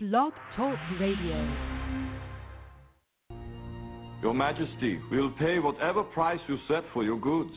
[0.00, 1.56] Blog Talk Radio.
[4.22, 7.50] Your Majesty, we'll pay whatever price you set for your goods.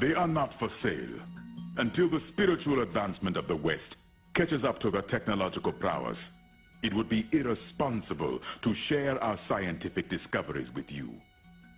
[0.00, 1.20] They are not for sale
[1.76, 3.94] until the spiritual advancement of the West
[4.36, 6.16] catches up to the technological prowess.
[6.82, 11.10] It would be irresponsible to share our scientific discoveries with you.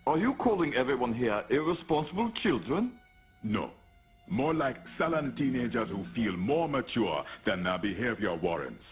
[0.07, 2.93] Are you calling everyone here irresponsible children?
[3.43, 3.73] No.
[4.30, 8.85] More like sullen teenagers who feel more mature than their behavior warrants.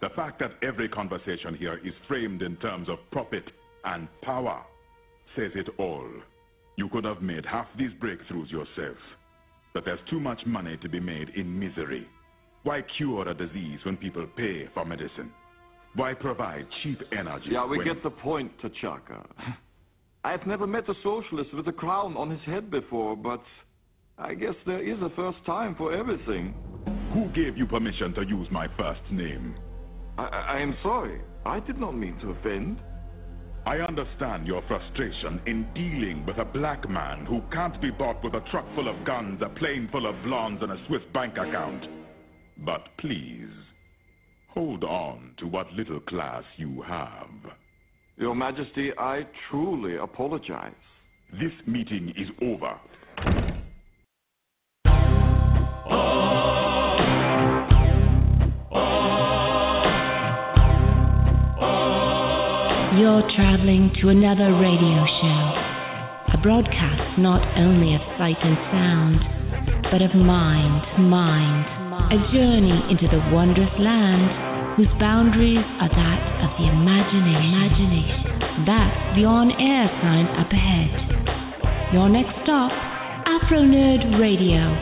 [0.00, 3.44] The fact that every conversation here is framed in terms of profit
[3.84, 4.62] and power
[5.36, 6.08] says it all.
[6.76, 8.96] You could have made half these breakthroughs yourself.
[9.74, 12.06] But there's too much money to be made in misery.
[12.62, 15.32] Why cure a disease when people pay for medicine?
[15.94, 17.48] Why provide cheap energy?
[17.50, 19.26] Yeah, we get the point, T'Chaka.
[20.24, 23.42] I've never met a socialist with a crown on his head before, but
[24.18, 26.54] I guess there is a first time for everything.
[27.14, 29.54] Who gave you permission to use my first name?
[30.18, 31.20] I, I, I am sorry.
[31.46, 32.78] I did not mean to offend.
[33.66, 38.34] I understand your frustration in dealing with a black man who can't be bought with
[38.34, 41.84] a truck full of guns, a plane full of blondes, and a Swiss bank account.
[42.64, 43.50] But please,
[44.48, 47.28] hold on to what little class you have.
[48.16, 50.72] Your Majesty, I truly apologize.
[51.32, 52.74] This meeting is over.
[55.90, 56.27] Ah.
[62.98, 65.42] You're traveling to another radio show,
[66.34, 69.22] a broadcast not only of sight and sound,
[69.94, 71.62] but of mind, mind,
[72.10, 77.54] a journey into the wondrous land whose boundaries are that of the imagination.
[77.54, 78.66] imagination.
[78.66, 81.94] That's the on-air sign up ahead.
[81.94, 82.74] Your next stop,
[83.30, 84.74] Afronerd Radio,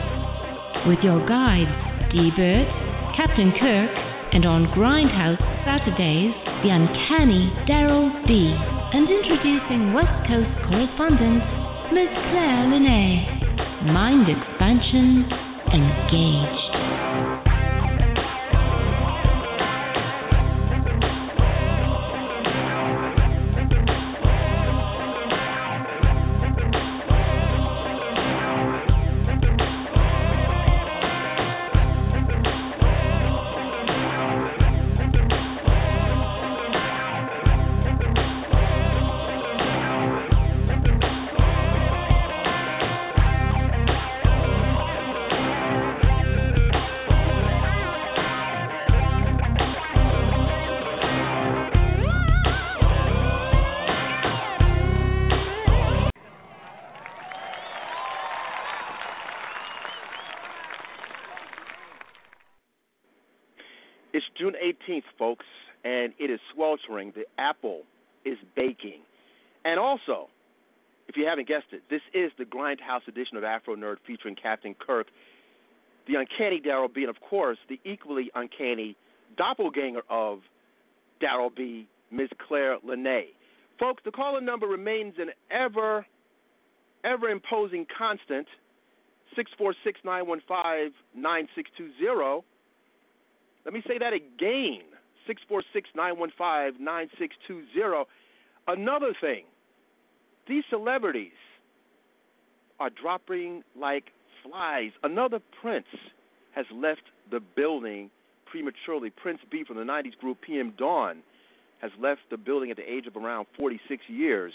[0.89, 1.69] with your guides
[2.09, 2.65] Dburt,
[3.15, 3.93] Captain Kirk,
[4.33, 6.31] and on Grindhouse Saturdays,
[6.63, 8.55] the uncanny Daryll B.
[8.95, 11.43] And introducing West Coast correspondent,
[11.91, 12.07] Ms.
[12.31, 13.91] Claire Lanay.
[13.91, 15.27] Mind expansion
[15.75, 16.96] engaged.
[66.07, 67.11] And it is sweltering.
[67.13, 67.81] The apple
[68.23, 69.01] is baking.
[69.65, 70.29] And also,
[71.09, 75.07] if you haven't guessed it, this is the Grindhouse edition of Afronerd featuring Captain Kirk,
[76.07, 78.95] the uncanny Daryll B, and of course, the equally uncanny
[79.35, 80.39] doppelganger of
[81.21, 82.29] Daryll B, Ms.
[82.47, 83.25] Claire Lanay.
[83.77, 86.05] Folks, the caller number remains an ever,
[87.03, 88.47] ever imposing constant
[89.35, 92.45] 646 915 9620.
[93.65, 94.96] Let me say that again
[95.27, 98.05] 646 915 9620.
[98.67, 99.43] Another thing,
[100.47, 101.37] these celebrities
[102.79, 104.05] are dropping like
[104.43, 104.91] flies.
[105.03, 105.87] Another Prince
[106.55, 108.09] has left the building
[108.45, 109.09] prematurely.
[109.09, 111.17] Prince Be from the 90s group PM Dawn
[111.81, 114.53] has left the building at the age of around 46 years.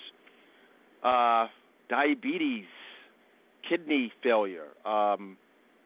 [1.05, 1.47] Uh,
[1.89, 2.65] diabetes,
[3.69, 4.69] kidney failure.
[4.85, 5.37] Um,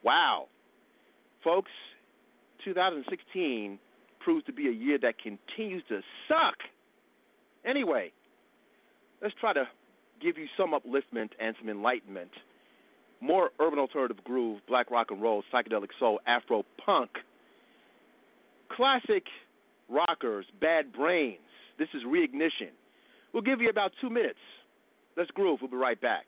[0.03, 0.47] wow.
[1.43, 1.71] Folks,
[2.65, 3.77] 2016
[4.27, 6.55] proves to be a year that continues to suck.
[7.65, 8.11] Anyway,
[9.21, 9.63] let's try to
[10.21, 12.31] give you some upliftment and some enlightenment.
[13.21, 17.09] More urban alternative groove, black rock and roll, psychedelic soul, afro punk.
[18.69, 19.23] Classic
[19.87, 21.39] rockers, bad brains.
[21.79, 22.71] This is reignition.
[23.31, 24.39] We'll give you about two minutes.
[25.15, 25.59] Let's groove.
[25.61, 26.25] We'll be right back.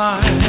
[0.00, 0.39] climb.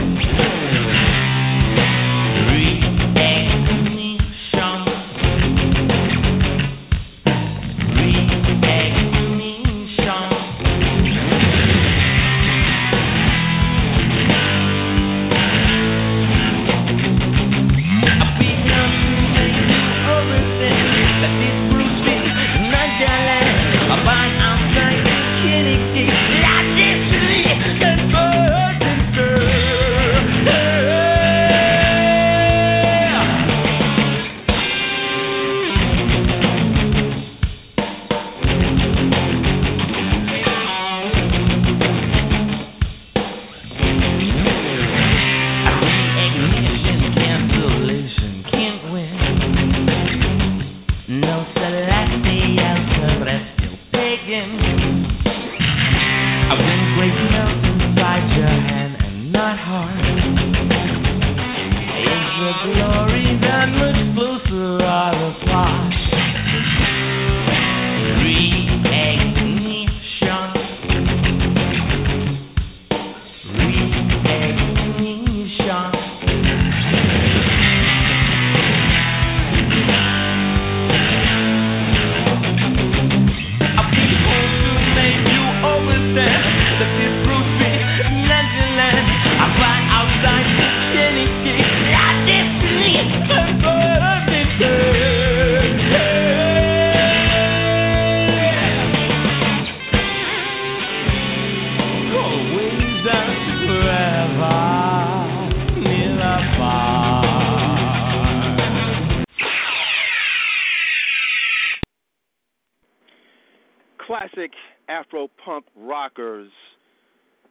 [115.62, 116.50] Punk rockers.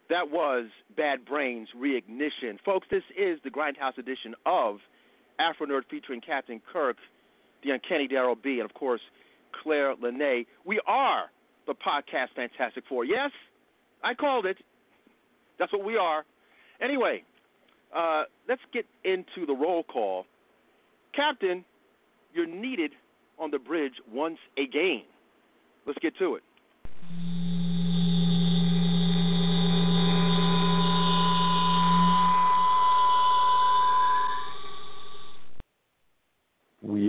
[0.08, 0.66] That was
[0.96, 2.58] Bad Brains Reignition.
[2.64, 4.78] Folks, this is the Grindhouse edition of
[5.40, 6.96] Afronerd featuring Captain Kirk,
[7.62, 9.00] the Uncanny Daryll B, and of course,
[9.62, 10.46] Claire Lanay.
[10.64, 11.24] We are
[11.66, 13.04] the podcast Fantastic Four.
[13.04, 13.30] Yes,
[14.02, 14.56] I called it.
[15.58, 16.24] That's what we are.
[16.82, 17.22] Anyway,
[17.96, 20.24] uh, let's get into the roll call.
[21.14, 21.64] Captain,
[22.32, 22.92] you're needed
[23.38, 25.02] on the bridge once again.
[25.86, 26.42] Let's get to it.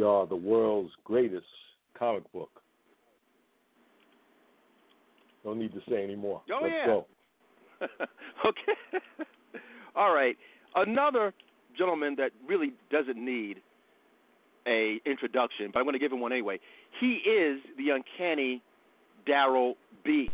[0.02, 1.46] We are the world's greatest
[1.96, 2.50] comic book.
[5.46, 6.42] No need to say any more.
[6.52, 6.86] Oh, Let's yeah.
[6.88, 7.06] go.
[8.48, 9.04] okay.
[9.96, 10.36] All right.
[10.76, 11.36] Another
[11.78, 13.58] gentleman that really doesn't need
[14.66, 16.60] a introduction, but I'm going to give him one anyway.
[17.00, 18.64] He is the uncanny
[19.30, 19.74] Daryll
[20.04, 20.32] B.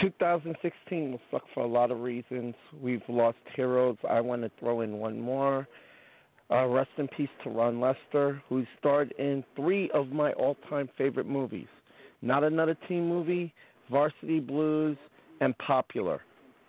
[0.00, 2.54] 2016 will suck for a lot of reasons.
[2.80, 3.98] We've lost heroes.
[4.08, 5.68] I want to throw in one more.
[6.48, 11.26] Uh, rest in peace to Ron Lester, who starred in three of my all-time favorite
[11.26, 11.66] movies.
[12.22, 13.52] Not Another Teen Movie,
[13.90, 14.96] Varsity Blues,
[15.40, 16.20] and Popular.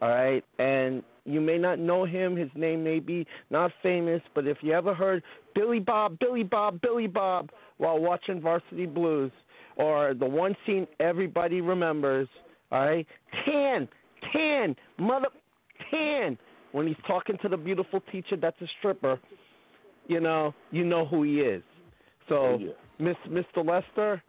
[0.01, 2.35] All right, and you may not know him.
[2.35, 6.81] His name may be not famous, but if you ever heard Billy Bob, Billy Bob,
[6.81, 9.31] Billy Bob while watching Varsity Blues,
[9.75, 12.27] or the one scene everybody remembers,
[12.71, 13.07] all right,
[13.45, 13.87] Tan,
[14.33, 15.27] Tan, mother,
[15.91, 16.37] Tan,
[16.71, 19.19] when he's talking to the beautiful teacher that's a stripper,
[20.07, 21.63] you know, you know who he is.
[22.29, 22.71] So, Oh, yeah.
[22.99, 23.65] Miss Mr.
[23.65, 24.21] Lester,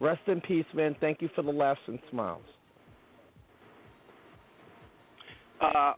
[0.00, 0.96] rest in peace, man.
[1.00, 2.42] Thank you for the laughs and smiles.
[5.60, 5.92] Uh,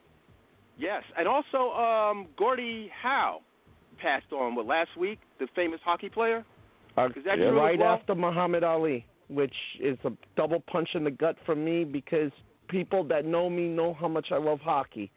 [0.78, 3.40] yes, and also um, Gordie Howe
[4.00, 6.44] passed on what last week, the famous hockey player.
[6.96, 7.50] Uh, Is that Yeah.
[7.50, 7.92] true right well?
[7.94, 12.32] after Muhammad Ali, which is a double punch in the gut for me because
[12.68, 15.10] people that know me know how much I love hockey.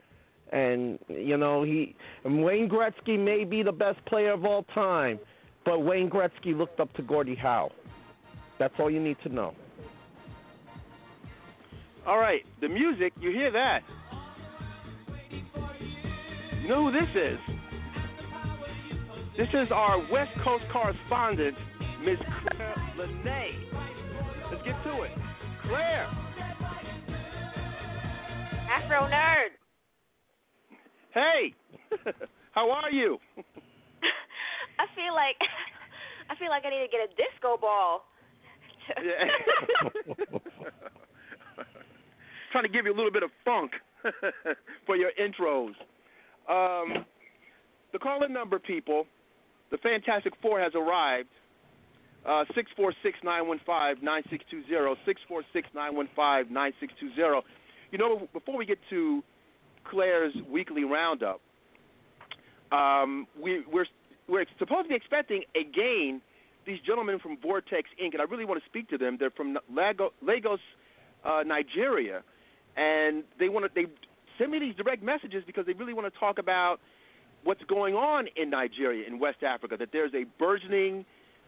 [0.52, 5.20] And you know, he and Wayne Gretzky may be the best player of all time,
[5.66, 7.72] but Wayne Gretzky looked up to Gordie Howe.
[8.60, 9.54] That's all you need to know.
[12.06, 13.80] All right, the music, you hear that?
[16.62, 17.40] You know who this is?
[19.38, 21.58] This is our West Coast correspondent,
[22.06, 22.18] Ms.
[22.52, 23.52] Claire Lanay.
[24.52, 25.12] Let's get to it.
[25.68, 26.08] Claire.
[28.70, 29.63] Afronerd.
[31.14, 31.54] Hey,
[32.52, 33.20] how are you?
[34.80, 35.38] I feel like
[36.30, 38.06] I feel like I need to get a disco ball.
[42.52, 43.72] Trying to give you a little bit of funk
[44.86, 45.74] for your intros.
[46.50, 47.06] Um,
[47.94, 49.06] the call-in number, people,
[49.72, 51.30] the Fantastic Four has arrived.
[52.28, 54.96] Uh, Six four six nine one five nine six two zero.
[55.06, 57.44] Six four six nine one five nine six two zero.
[57.92, 59.22] You know, before we get to
[59.94, 61.40] Claire's weekly roundup,
[62.72, 63.86] um, we, we're
[64.28, 66.22] we're supposed to be expecting again
[66.66, 68.14] these gentlemen from Vortex Inc.
[68.14, 69.18] and I really want to speak to them.
[69.20, 70.60] They're from Lago, Lagos,
[71.24, 72.24] uh, Nigeria,
[72.76, 73.88] and they want to they
[74.40, 76.80] send me these direct messages because they really want to talk about
[77.44, 79.76] what's going on in Nigeria in West Africa.
[79.78, 81.06] That there's a burgeoning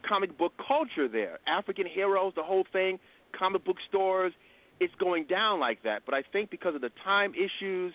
[0.07, 1.39] comic book culture there.
[1.47, 2.99] African heroes, the whole thing,
[3.37, 4.33] comic book stores.
[4.79, 6.03] It's going down like that.
[6.05, 7.93] But I think because of the time issues,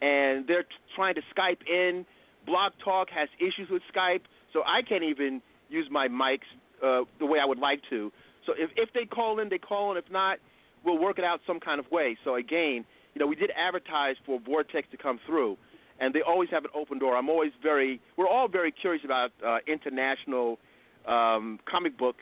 [0.00, 0.66] and they're
[0.96, 2.06] trying to Skype in.
[2.46, 6.48] Blog Talk has issues with Skype, so I can't even use my mics
[6.82, 8.10] uh, the way I would like to.
[8.46, 9.98] So if if they call in, they call in.
[9.98, 10.38] If not,
[10.84, 12.16] we'll work it out some kind of way.
[12.24, 15.56] So again, you know, we did advertise for Vortex to come through,
[16.00, 17.16] and they always have an open door.
[17.16, 20.58] I'm always very, we're all very curious about uh, international
[21.06, 22.16] um, comic book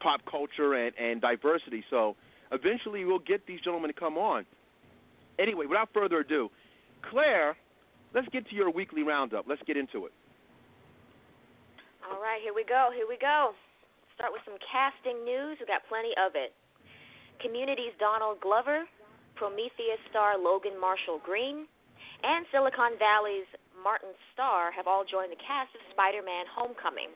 [0.00, 1.84] pop culture and, and diversity.
[1.90, 2.16] So
[2.50, 4.44] eventually we'll get these gentlemen to come on.
[5.38, 6.50] Anyway, without further ado,
[7.10, 7.56] Claire
[8.14, 9.46] let's get to your weekly roundup.
[9.48, 10.12] Let's get into it.
[12.04, 12.90] All right, here we go.
[12.92, 13.54] Here we go.
[14.14, 15.56] Start with some casting news.
[15.58, 16.52] We've got plenty of it.
[17.40, 18.84] Community's Donald Glover,
[19.34, 21.66] Prometheus star Logan Marshall Green,
[22.22, 23.48] and Silicon Valley's
[23.82, 27.10] Martin Starr have all joined the cast of Spider Man Homecoming.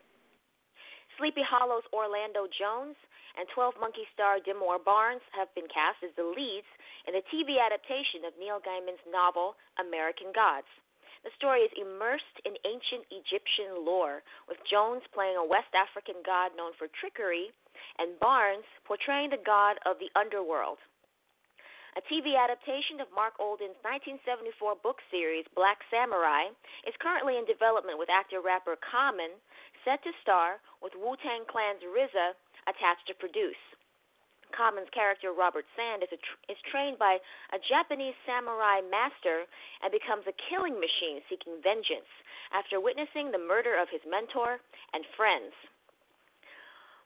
[1.14, 2.98] Sleepy Hollow's Orlando Jones
[3.38, 6.68] and 12 Monkey star Demore Barnes have been cast as the leads
[7.06, 10.68] in the TV adaptation of Neil Gaiman's novel American Gods.
[11.22, 16.54] The story is immersed in ancient Egyptian lore, with Jones playing a West African god
[16.54, 17.50] known for trickery
[17.98, 20.78] and Barnes portraying the god of the underworld.
[21.96, 26.52] A TV adaptation of Marc Olden's 1974 book series, Black Samurai,
[26.84, 29.32] is currently in development with actor rapper Common,
[29.80, 32.36] set to star with Wu Tang Clan's RZA
[32.68, 33.56] attached to produce.
[34.56, 37.20] Common's character, Robert Sand, is, tr- is trained by
[37.52, 39.44] a Japanese samurai master
[39.84, 42.08] and becomes a killing machine seeking vengeance
[42.56, 44.56] after witnessing the murder of his mentor
[44.96, 45.52] and friends.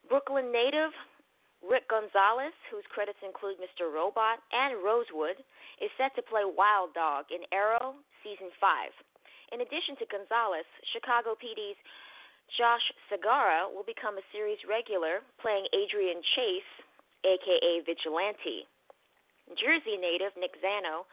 [0.07, 0.95] Brooklyn native
[1.61, 3.92] Rick Gonzalez, whose credits include Mr.
[3.92, 5.37] Robot and Rosewood,
[5.83, 8.90] is set to play Wild Dog in Arrow Season 5.
[9.52, 10.64] In addition to Gonzalez,
[10.95, 11.76] Chicago PD's
[12.57, 16.73] Josh Segarra will become a series regular, playing Adrian Chase,
[17.25, 18.67] aka Vigilante.
[19.59, 21.05] Jersey native Nick Zano,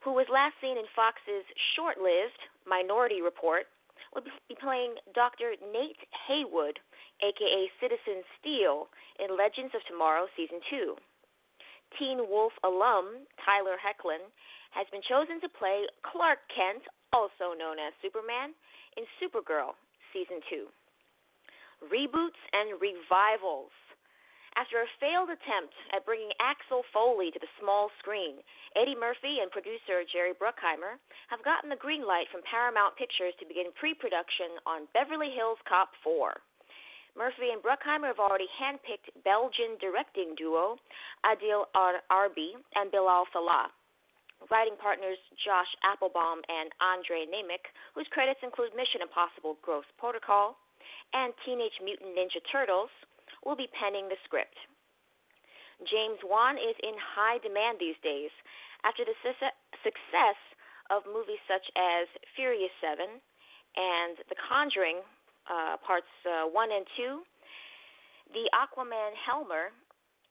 [0.00, 1.44] who was last seen in Fox's
[1.76, 3.68] short lived Minority Report,
[4.14, 5.52] will be playing Dr.
[5.60, 6.80] Nate Heywood,
[7.20, 8.88] aka Citizen Steel,
[9.20, 10.96] in Legends of Tomorrow Season 2.
[11.98, 14.24] Teen Wolf alum Tyler Hoechlin
[14.72, 18.52] has been chosen to play Clark Kent, also known as Superman,
[18.96, 19.76] in Supergirl
[20.12, 20.66] Season 2.
[21.92, 23.72] Reboots and revivals.
[24.56, 28.40] After a failed attempt at bringing Axel Foley to the small screen,
[28.72, 30.96] Eddie Murphy and producer Jerry Bruckheimer
[31.28, 35.60] have gotten the green light from Paramount Pictures to begin pre production on Beverly Hills
[35.68, 36.40] Cop 4.
[37.12, 40.80] Murphy and Bruckheimer have already handpicked Belgian directing duo
[41.24, 41.68] Adil
[42.08, 43.68] Arbi and Bilal Fallah.
[44.48, 50.56] Writing partners Josh Applebaum and Andre Nemec, whose credits include Mission Impossible Ghost Protocol
[51.12, 52.92] and Teenage Mutant Ninja Turtles,
[53.46, 54.58] will be penning the script.
[55.86, 58.34] James Wan is in high demand these days
[58.82, 59.14] after the
[59.86, 60.38] success
[60.90, 65.04] of movies such as Furious 7 and The Conjuring
[65.46, 67.22] uh, parts uh, one and two.
[68.34, 69.70] The Aquaman Helmer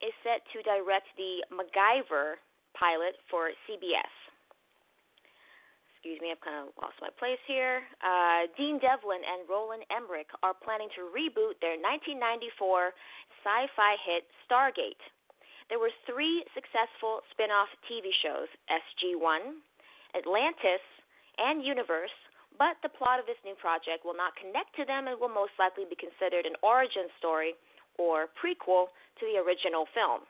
[0.04, 2.42] is set to direct the MacGyver
[2.76, 4.12] pilot for CBS.
[6.06, 7.82] Excuse me, I've kind of lost my place here.
[7.98, 12.94] Uh, Dean Devlin and Roland Emmerich are planning to reboot their 1994
[13.42, 15.02] sci fi hit Stargate.
[15.74, 19.58] There were three successful spin off TV shows SG 1,
[20.14, 20.86] Atlantis,
[21.42, 22.14] and Universe
[22.58, 25.52] but the plot of this new project will not connect to them and will most
[25.60, 27.52] likely be considered an origin story
[28.00, 30.24] or prequel to the original film.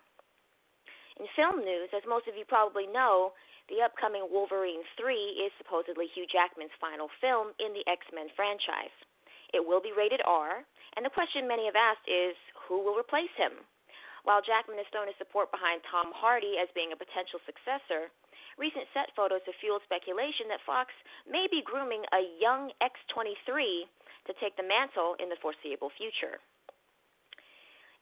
[1.22, 3.32] In film news, as most of you probably know,
[3.70, 8.94] the upcoming Wolverine 3 is supposedly Hugh Jackman's final film in the X Men franchise.
[9.54, 12.36] It will be rated R, and the question many have asked is
[12.68, 13.66] who will replace him?
[14.26, 18.10] While Jackman has thrown his support behind Tom Hardy as being a potential successor,
[18.58, 20.92] Recent set photos have fueled speculation that Fox
[21.28, 23.84] may be grooming a young X23
[24.28, 26.40] to take the mantle in the foreseeable future.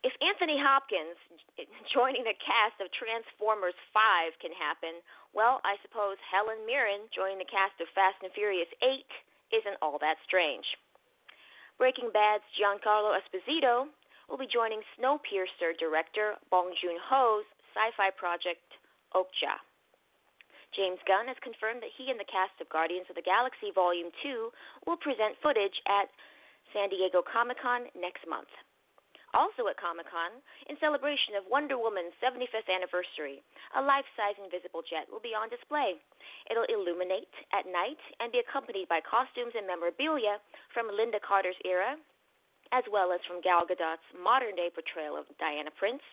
[0.03, 1.15] If Anthony Hopkins
[1.95, 4.99] joining the cast of Transformers 5 can happen,
[5.31, 8.99] well, I suppose Helen Mirren joining the cast of Fast and Furious 8
[9.55, 10.67] isn't all that strange.
[11.79, 13.87] Breaking Bad's Giancarlo Esposito
[14.27, 18.67] will be joining Snowpiercer director Bong Joon Ho's sci fi project
[19.15, 19.55] Okja.
[20.75, 24.11] James Gunn has confirmed that he and the cast of Guardians of the Galaxy Volume
[24.25, 24.51] 2
[24.83, 26.11] will present footage at
[26.75, 28.49] San Diego Comic Con next month.
[29.33, 30.37] Also at Comic Con,
[30.69, 33.41] in celebration of Wonder Woman's 75th anniversary,
[33.73, 35.97] a life size invisible jet will be on display.
[36.53, 40.37] It'll illuminate at night and be accompanied by costumes and memorabilia
[40.69, 41.97] from Lynda Carter's era,
[42.69, 46.05] as well as from Gal Gadot's modern day portrayal of Diana Prince.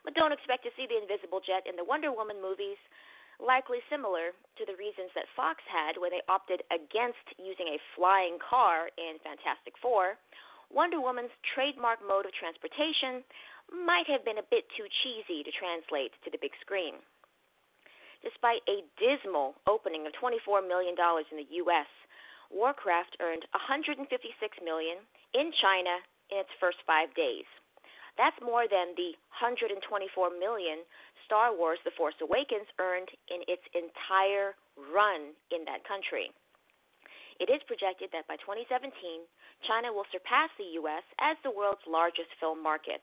[0.00, 2.80] But don't expect to see the invisible jet in the Wonder Woman movies
[3.42, 8.38] likely similar to the reasons that Fox had when they opted against using a flying
[8.38, 10.16] car in Fantastic Four,
[10.72, 13.24] Wonder Woman's trademark mode of transportation
[13.72, 17.00] might have been a bit too cheesy to translate to the big screen.
[18.24, 21.90] Despite a dismal opening of $24 million in the U.S.,
[22.52, 24.08] Warcraft earned 156
[24.64, 25.02] million
[25.34, 27.44] in China in its first five days.
[28.16, 29.82] That's more than the 124
[30.38, 30.86] million
[31.26, 36.30] Star Wars The Force Awakens earned in its entire run in that country.
[37.42, 38.94] It is projected that by 2017,
[39.66, 41.04] China will surpass the U.S.
[41.20, 43.00] as the world's largest film market.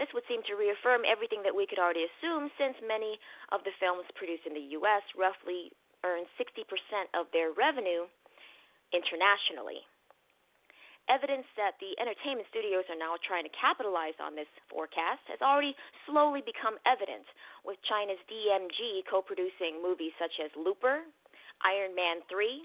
[0.00, 3.20] This would seem to reaffirm everything that we could already assume since many
[3.52, 5.04] of the films produced in the U.S.
[5.12, 5.68] roughly
[6.00, 6.64] earn 60%
[7.12, 8.08] of their revenue
[8.90, 9.84] internationally.
[11.10, 15.74] Evidence that the entertainment studios are now trying to capitalize on this forecast has already
[16.06, 17.26] slowly become evident,
[17.66, 21.02] with China's DMG co producing movies such as Looper,
[21.66, 22.64] Iron Man 3,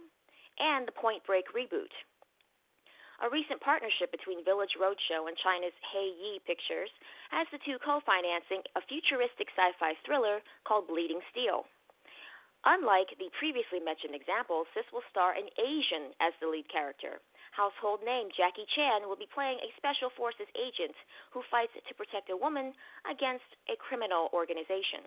[0.61, 1.91] and the Point Break reboot.
[3.17, 6.93] A recent partnership between Village Roadshow and China's Heyi Pictures
[7.33, 10.37] has the two co financing a futuristic sci fi thriller
[10.69, 11.65] called Bleeding Steel.
[12.65, 17.17] Unlike the previously mentioned examples, this will star an Asian as the lead character.
[17.57, 20.93] Household name Jackie Chan will be playing a special forces agent
[21.33, 22.73] who fights to protect a woman
[23.09, 25.01] against a criminal organization.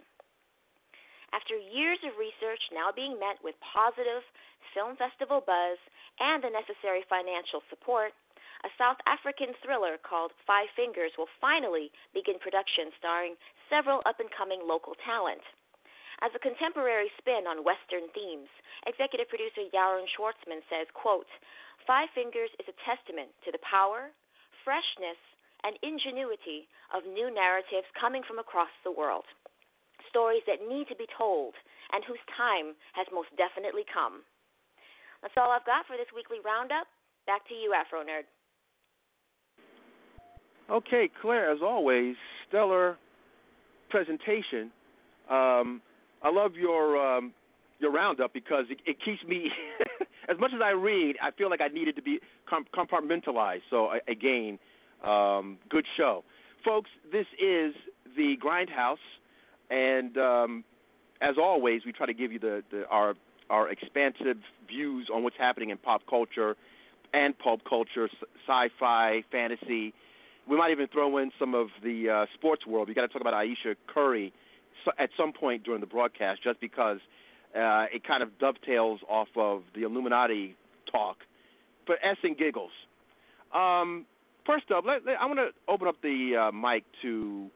[1.31, 4.27] After years of research now being met with positive
[4.75, 5.79] film festival buzz
[6.19, 8.11] and the necessary financial support,
[8.67, 13.39] a South African thriller called Five Fingers will finally begin production starring
[13.71, 15.41] several up and coming local talent.
[16.21, 18.51] As a contemporary spin on Western themes,
[18.85, 21.31] executive producer Yaron Schwartzman says, quote,
[21.87, 24.11] Five Fingers is a testament to the power,
[24.67, 25.17] freshness,
[25.65, 29.25] and ingenuity of new narratives coming from across the world
[30.11, 31.55] stories that need to be told
[31.95, 34.27] and whose time has most definitely come.
[35.23, 36.87] That's all I've got for this weekly roundup.
[37.27, 38.27] Back to you, Afronerd.
[40.71, 42.15] Okay, Claire, as always,
[42.49, 42.97] stellar
[43.91, 44.71] presentation.
[45.29, 45.83] Um,
[46.23, 47.33] I love your um,
[47.81, 49.51] your roundup because it, it keeps me.
[50.29, 53.63] as much as I read, I feel like I needed to be compartmentalized.
[53.69, 54.59] So again,
[55.05, 56.25] um, good show,
[56.65, 56.91] folks.
[57.11, 57.75] This is
[58.17, 58.97] the Grindhouse.
[59.71, 60.65] And um,
[61.21, 63.15] as always, we try to give you the, the our
[63.49, 64.37] our expansive
[64.69, 66.57] views on what's happening in pop culture
[67.13, 68.09] and pulp culture,
[68.47, 69.93] sci-fi, fantasy.
[70.49, 72.89] We might even throw in some of the uh, sports world.
[72.89, 74.33] We got to talk about Ayesha Curry
[74.99, 76.99] at some point during the broadcast, just because
[77.55, 80.57] uh, it kind of dovetails off of the Illuminati
[80.91, 81.19] talk.
[81.87, 82.71] But s and giggles.
[83.55, 84.07] Um,
[84.47, 87.51] first up, let, let, I want to open up the uh, mic to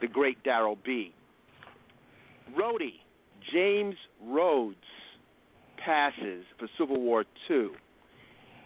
[0.00, 1.14] the great Daryll B.
[2.58, 3.00] Rhodey,
[3.52, 4.76] James Rhodes
[5.84, 7.68] passes for Civil War II.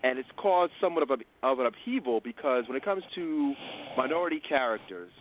[0.03, 3.55] And it's caused somewhat of, a, of an upheaval because when it comes to
[3.97, 5.13] minority characters,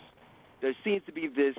[0.62, 1.56] there seems to be this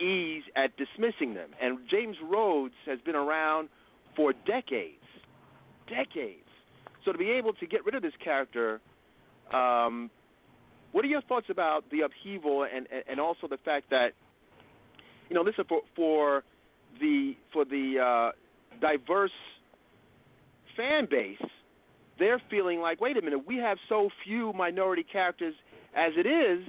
[0.00, 1.50] ease at dismissing them.
[1.60, 3.68] And James Rhodes has been around
[4.14, 5.02] for decades.
[5.88, 6.40] Decades.
[7.04, 8.80] So to be able to get rid of this character,
[9.52, 10.10] um,
[10.92, 14.12] what are your thoughts about the upheaval and, and also the fact that
[15.28, 16.44] you know, listen for for
[17.00, 18.32] the for the uh,
[18.80, 19.30] diverse
[20.76, 21.42] fan base,
[22.18, 25.54] they're feeling like, wait a minute, we have so few minority characters
[25.94, 26.66] as it is.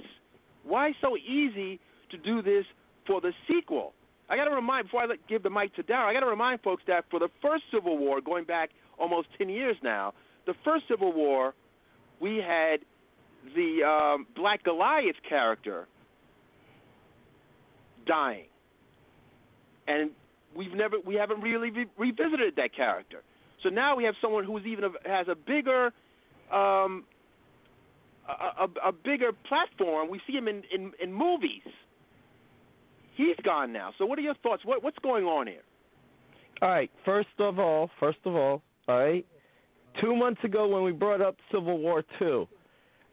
[0.64, 2.64] Why so easy to do this
[3.06, 3.94] for the sequel?
[4.30, 6.06] I got to remind before I give the mic to Darryl.
[6.06, 9.48] I got to remind folks that for the first Civil War, going back almost ten
[9.48, 10.12] years now,
[10.46, 11.54] the first Civil War,
[12.20, 12.80] we had
[13.54, 15.86] the um, Black Goliath character
[18.06, 18.47] dying,
[19.88, 20.10] and
[20.54, 23.22] we've never we haven't really re- revisited that character.
[23.62, 25.86] So now we have someone who's even a, has a bigger
[26.52, 27.04] um,
[28.28, 30.10] a, a, a bigger platform.
[30.10, 31.62] We see him in, in, in movies.
[33.16, 33.92] He's gone now.
[33.98, 34.64] So what are your thoughts?
[34.64, 35.62] What what's going on here?
[36.62, 36.90] All right.
[37.04, 39.26] First of all, first of all, all right.
[40.00, 42.46] Two months ago, when we brought up Civil War Two,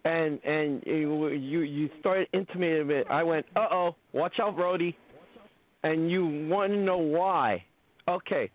[0.04, 4.94] and and you you started intimating it, I went, uh oh, watch out, Rhodey
[5.86, 7.64] and you want to know why.
[8.08, 8.50] Okay,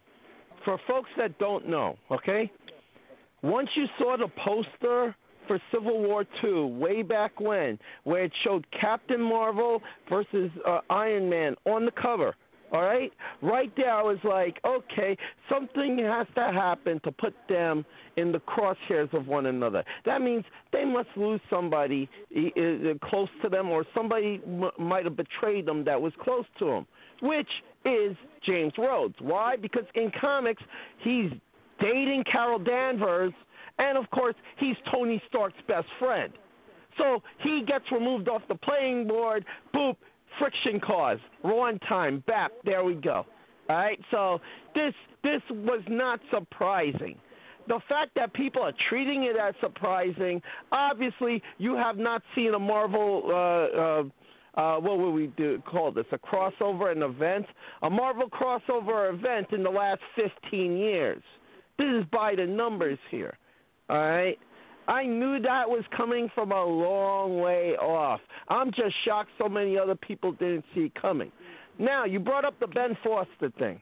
[0.65, 2.51] for folks that don't know, okay,
[3.43, 5.15] once you saw the poster
[5.47, 11.31] for Civil War II way back when, where it showed Captain Marvel versus uh, Iron
[11.31, 12.35] Man on the cover,
[12.73, 13.13] all right?
[13.43, 15.17] Right there, I was like, okay,
[15.49, 17.85] something has to happen to put them
[18.17, 19.83] in the crosshairs of one another.
[20.05, 22.09] That means they must lose somebody
[23.09, 26.87] close to them, or somebody m- might have betrayed them that was close to them
[27.21, 27.49] which
[27.85, 29.15] is James Rhodes.
[29.21, 29.57] Why?
[29.57, 30.63] Because in comics,
[30.99, 31.31] he's
[31.81, 33.33] dating Carol Danvers,
[33.79, 36.33] and of course, he's Tony Stark's best friend.
[36.99, 39.45] So he gets removed off the playing board.
[39.75, 39.97] Boop,
[40.39, 41.19] friction cause.
[41.43, 42.23] Wrong time.
[42.27, 42.53] Bap.
[42.65, 43.25] There we go.
[43.69, 43.99] All right.
[44.11, 44.41] So
[44.75, 47.17] this this was not surprising.
[47.69, 52.59] The fact that people are treating it as surprising, obviously, you have not seen a
[52.59, 54.03] Marvel uh, uh,
[54.55, 56.07] uh, what would we do call this?
[56.13, 57.47] A crossover, an event,
[57.83, 61.23] a Marvel crossover event in the last 15 years.
[61.79, 63.37] This is by the numbers here.
[63.89, 64.39] All right.
[64.89, 68.21] I knew that was coming from a long way off.
[68.49, 71.31] I'm just shocked so many other people didn't see it coming.
[71.79, 73.81] Now, you brought up the Ben Foster thing.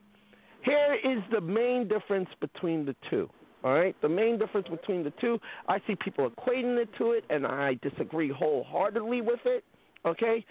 [0.62, 3.30] Here is the main difference between the two.
[3.64, 7.24] All right, the main difference between the two, I see people equating it to it,
[7.28, 9.64] and I disagree wholeheartedly with it.
[10.06, 10.44] Okay,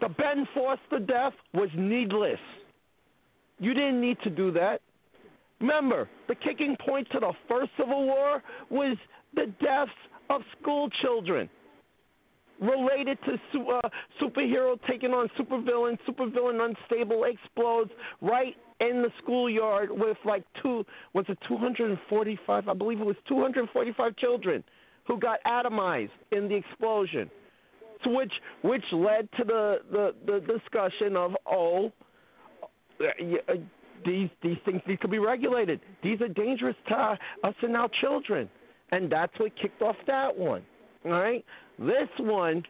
[0.00, 2.38] the Ben Foster death was needless.
[3.58, 4.80] You didn't need to do that.
[5.60, 8.96] Remember, the kicking point to the first Civil War was
[9.34, 9.90] the deaths
[10.28, 11.48] of school children
[12.60, 13.80] related to uh,
[14.20, 21.24] superhero taking on supervillain, supervillain unstable explodes right in the schoolyard with like two was
[21.28, 24.64] it 245 I believe it was 245 children
[25.06, 27.30] who got atomized in the explosion.
[28.04, 28.32] To which
[28.62, 31.92] which led to the the, the discussion of oh
[33.00, 33.54] uh,
[34.04, 35.80] these these things need to be regulated.
[36.02, 38.48] These are dangerous to us and our children,
[38.92, 40.62] and that's what kicked off that one.
[41.04, 41.44] Right,
[41.78, 42.64] this one,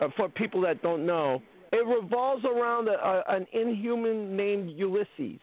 [0.00, 1.42] uh, for people that don't know,
[1.72, 5.40] it revolves around a, a, an inhuman named Ulysses,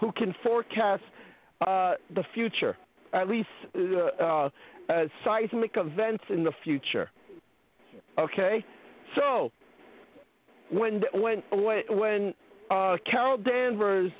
[0.00, 1.02] who can forecast
[1.66, 2.76] uh, the future,
[3.12, 4.50] at least uh, uh,
[4.88, 7.10] uh, seismic events in the future.
[8.18, 8.64] Okay,
[9.16, 9.50] so
[10.70, 12.34] when when when when
[12.70, 14.12] uh, Carol Danvers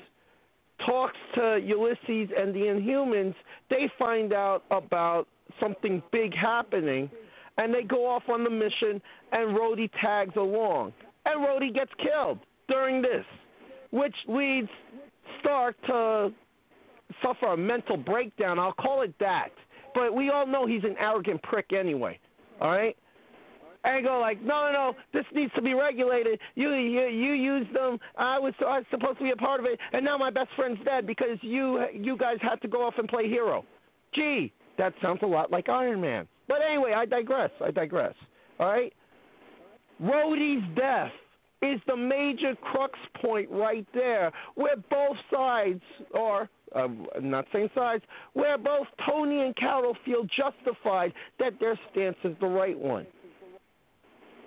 [0.85, 3.35] talks to Ulysses and the Inhumans,
[3.69, 5.27] they find out about
[5.59, 7.09] something big happening,
[7.57, 9.01] and they go off on the mission,
[9.31, 10.93] and Rhodey tags along,
[11.25, 13.25] and Rhodey gets killed during this,
[13.91, 14.69] which leads
[15.39, 16.31] Stark to
[17.21, 18.59] suffer a mental breakdown.
[18.59, 19.49] I'll call it that,
[19.93, 22.19] but we all know he's an arrogant prick anyway.
[22.59, 22.95] All right,
[23.83, 26.39] and go like, no, no, no, this needs to be regulated.
[26.55, 27.99] You, you, you used them.
[28.17, 30.49] I was, I was supposed to be a part of it, and now my best
[30.55, 33.65] friend's dead because you, you guys had to go off and play hero.
[34.15, 36.27] Gee, that sounds a lot like Iron Man.
[36.47, 37.51] But anyway, I digress.
[37.63, 38.13] I digress.
[38.59, 38.93] All right.
[40.01, 41.11] Rhodey's death
[41.61, 45.81] is the major crux point right there, where both sides,
[46.13, 46.87] or uh,
[47.21, 52.47] not saying sides, where both Tony and Carol feel justified that their stance is the
[52.47, 53.07] right one.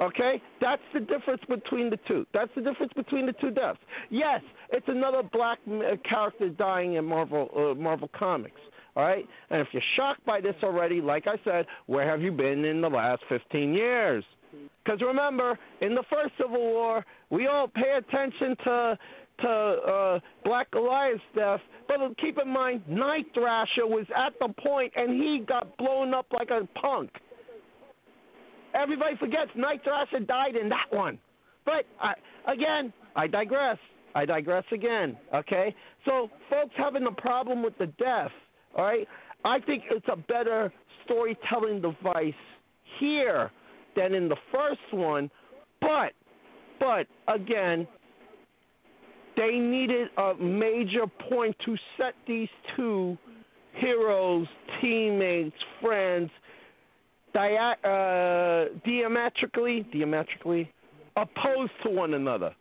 [0.00, 2.26] Okay, that's the difference between the two.
[2.34, 3.78] That's the difference between the two deaths.
[4.10, 8.60] Yes, it's another black uh, character dying in Marvel uh, Marvel Comics.
[8.94, 12.32] All right, and if you're shocked by this already, like I said, where have you
[12.32, 14.24] been in the last 15 years?
[14.84, 18.98] Because remember, in the first Civil War, we all pay attention to
[19.40, 24.92] to uh, Black Goliath's death, but keep in mind, Night Thrasher was at the point,
[24.96, 27.10] and he got blown up like a punk.
[28.76, 31.18] Everybody forgets Night Thrasher died in that one.
[31.64, 32.14] But I,
[32.50, 33.78] again, I digress.
[34.14, 35.16] I digress again.
[35.34, 38.30] Okay, so folks having a problem with the death.
[38.76, 39.08] All right,
[39.44, 40.72] I think it's a better
[41.04, 42.34] storytelling device
[42.98, 43.50] here
[43.94, 45.30] than in the first one.
[45.80, 46.12] But,
[46.78, 47.86] but again,
[49.36, 53.16] they needed a major point to set these two
[53.74, 54.46] heroes,
[54.80, 56.30] teammates, friends
[57.36, 60.70] dia- uh, diametrically, diametrically
[61.16, 62.54] opposed to one another.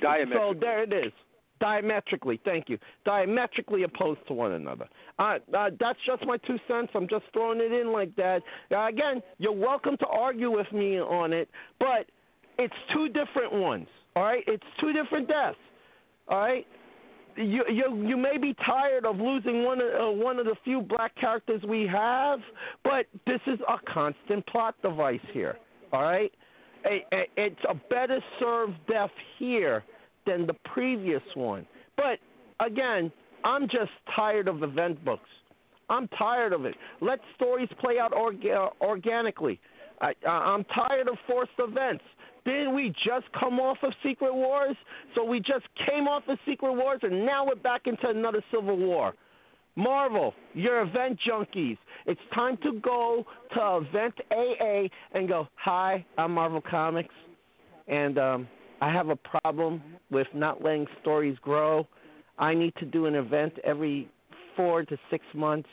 [0.00, 0.54] Diametrically.
[0.54, 1.12] So there it is.
[1.58, 2.78] Diametrically, thank you.
[3.06, 4.86] Diametrically opposed to one another.
[5.18, 6.90] Uh, uh, that's just my two cents.
[6.94, 8.42] I'm just throwing it in like that.
[8.70, 12.06] Uh, again, you're welcome to argue with me on it, but
[12.58, 13.86] it's two different ones.
[14.14, 15.56] All right, it's two different deaths.
[16.28, 16.66] All right,
[17.36, 20.80] you you you may be tired of losing one of uh, one of the few
[20.80, 22.40] black characters we have,
[22.84, 25.56] but this is a constant plot device here.
[25.92, 26.32] All right,
[26.84, 29.84] it's a better served death here
[30.26, 31.66] than the previous one.
[31.96, 32.18] But
[32.64, 33.12] again,
[33.44, 35.28] I'm just tired of event books.
[35.88, 36.74] I'm tired of it.
[37.00, 39.60] Let stories play out orga- organically.
[40.00, 42.04] I, I'm tired of forced events.
[42.46, 44.76] Didn't we just come off of Secret Wars?
[45.16, 48.76] So we just came off of Secret Wars, and now we're back into another Civil
[48.76, 49.14] War.
[49.74, 51.76] Marvel, you're event junkies.
[52.06, 57.14] It's time to go to Event AA and go, Hi, I'm Marvel Comics.
[57.88, 58.48] And um,
[58.80, 61.86] I have a problem with not letting stories grow.
[62.38, 64.08] I need to do an event every
[64.56, 65.68] four to six months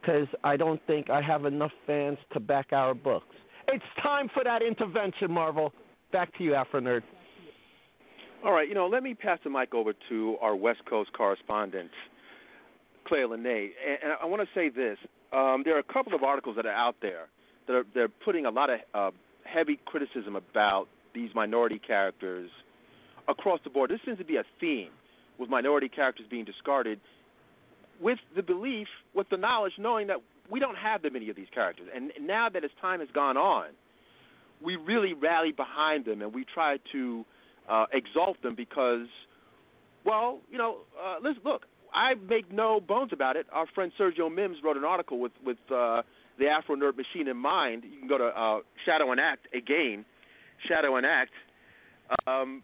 [0.00, 3.36] because I don't think I have enough fans to back our books.
[3.68, 5.72] It's time for that intervention, Marvel.
[6.12, 7.02] Back to you, Afronerd.
[8.44, 11.90] All right, you know, let me pass the mic over to our West Coast correspondent,
[13.04, 13.70] Claire Lanay.
[13.86, 14.96] And, and I want to say this:
[15.32, 17.26] um, there are a couple of articles that are out there
[17.66, 19.10] that are they're putting a lot of uh,
[19.44, 22.50] heavy criticism about these minority characters
[23.26, 23.90] across the board.
[23.90, 24.90] This seems to be a theme
[25.38, 27.00] with minority characters being discarded
[28.00, 30.18] with the belief, with the knowledge, knowing that
[30.50, 31.88] we don't have that many of these characters.
[31.94, 33.66] And now that as time has gone on,
[34.62, 37.24] we really rally behind them and we try to
[37.68, 39.06] uh, exalt them because,
[40.04, 41.66] well, you know, uh, let's look.
[41.94, 43.46] I make no bones about it.
[43.52, 46.02] Our friend Sergio Mims wrote an article with with uh,
[46.38, 47.84] the Afronerd Machine in mind.
[47.84, 50.04] You can go to uh, Shadow and Act again,
[50.68, 51.32] Shadow and Act,
[52.26, 52.62] um,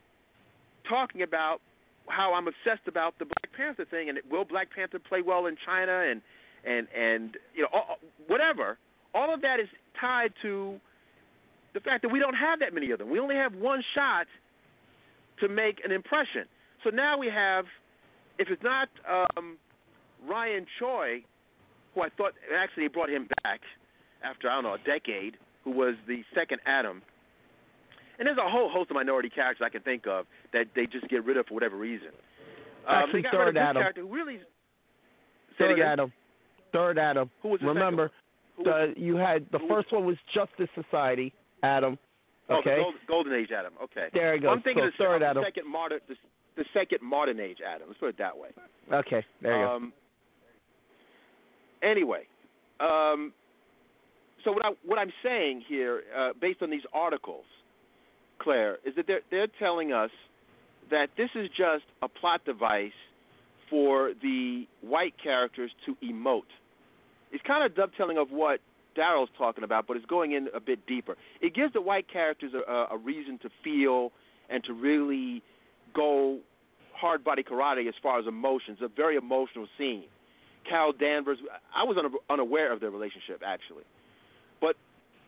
[0.89, 1.61] talking about
[2.09, 5.57] how I'm obsessed about the Black Panther thing and will Black Panther play well in
[5.65, 6.21] China and
[6.67, 8.79] and and you know all, whatever.
[9.15, 9.69] All of that is
[10.01, 10.81] tied to
[11.75, 13.11] the fact that we don't have that many of them.
[13.11, 14.27] We only have one shot
[15.41, 16.45] to make an impression.
[16.85, 17.65] So now we have,
[18.39, 18.89] if it's not
[19.37, 19.59] um,
[20.27, 21.25] Ryan Choi,
[21.95, 23.61] who I thought actually they brought him back
[24.23, 27.03] after I don't know a decade, who was the second Atom.
[28.19, 31.09] And there's a whole host of minority characters I can think of that they just
[31.09, 32.09] get rid of for whatever reason.
[32.87, 34.39] Um, Actually, third rid of this character who really.
[35.59, 35.81] Third.
[35.81, 36.13] Atom.
[36.73, 37.31] Third Atom.
[37.43, 38.11] Who was the Remember?
[38.63, 41.33] The, you had the first one was Justice Society,
[41.65, 41.99] Atom.
[42.49, 42.77] Oh, Okay.
[42.77, 43.73] the Gold, Golden Age Atom.
[43.83, 44.09] Okay.
[44.13, 44.51] There you go.
[44.51, 45.45] I'm thinking So of third the Atom.
[45.45, 46.15] second modern, the,
[46.57, 47.89] the second modern age Atom.
[47.89, 48.49] Let's put it that way.
[48.93, 49.93] Okay, there you um,
[51.83, 52.23] Anyway,
[52.81, 53.33] um,
[54.45, 57.45] so what I what I'm saying here, uh, based on these articles,
[58.39, 60.11] Claire, is that they're they're telling us
[60.91, 62.93] that this is just a plot device
[63.71, 66.43] for the white characters to emote.
[67.33, 68.61] It's kind of dovetailing of what
[68.95, 71.17] Daryl's talking about, but it's going in a bit deeper.
[71.41, 74.13] It gives the white characters a, a, reason to feel
[74.49, 75.43] and to really
[75.95, 76.39] go
[76.95, 78.79] hard body karate as far as emotions.
[78.83, 80.05] A very emotional scene.
[80.69, 81.39] Carol Danvers,
[81.75, 83.85] I was una- unaware of their relationship actually,
[84.61, 84.77] but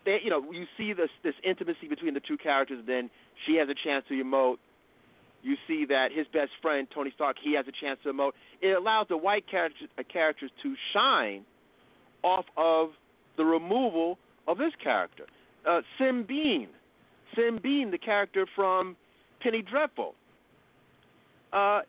[0.04, 2.82] they, you know, you see this this intimacy between the two characters.
[2.86, 3.10] Then
[3.44, 4.56] she has a chance to emote.
[5.42, 8.32] You see that his best friend Tony Stark, he has a chance to emote.
[8.62, 11.44] It allows the white characters, uh, characters to shine
[12.22, 12.90] off of
[13.36, 15.24] the removal of this character.
[15.68, 16.68] Uh, Sembene,
[17.34, 18.96] Sim Bean, the character from
[19.40, 20.14] Penny Dreadful.
[21.52, 21.80] Uh,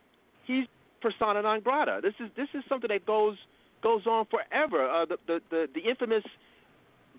[0.45, 0.65] he's
[1.01, 1.99] persona non grata.
[2.01, 3.37] This is this is something that goes
[3.81, 4.89] goes on forever.
[4.89, 6.23] Uh, the, the the the infamous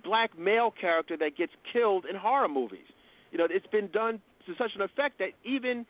[0.05, 2.87] black male character that gets killed in horror movies.
[3.31, 5.87] You know, it's been done to such an effect that even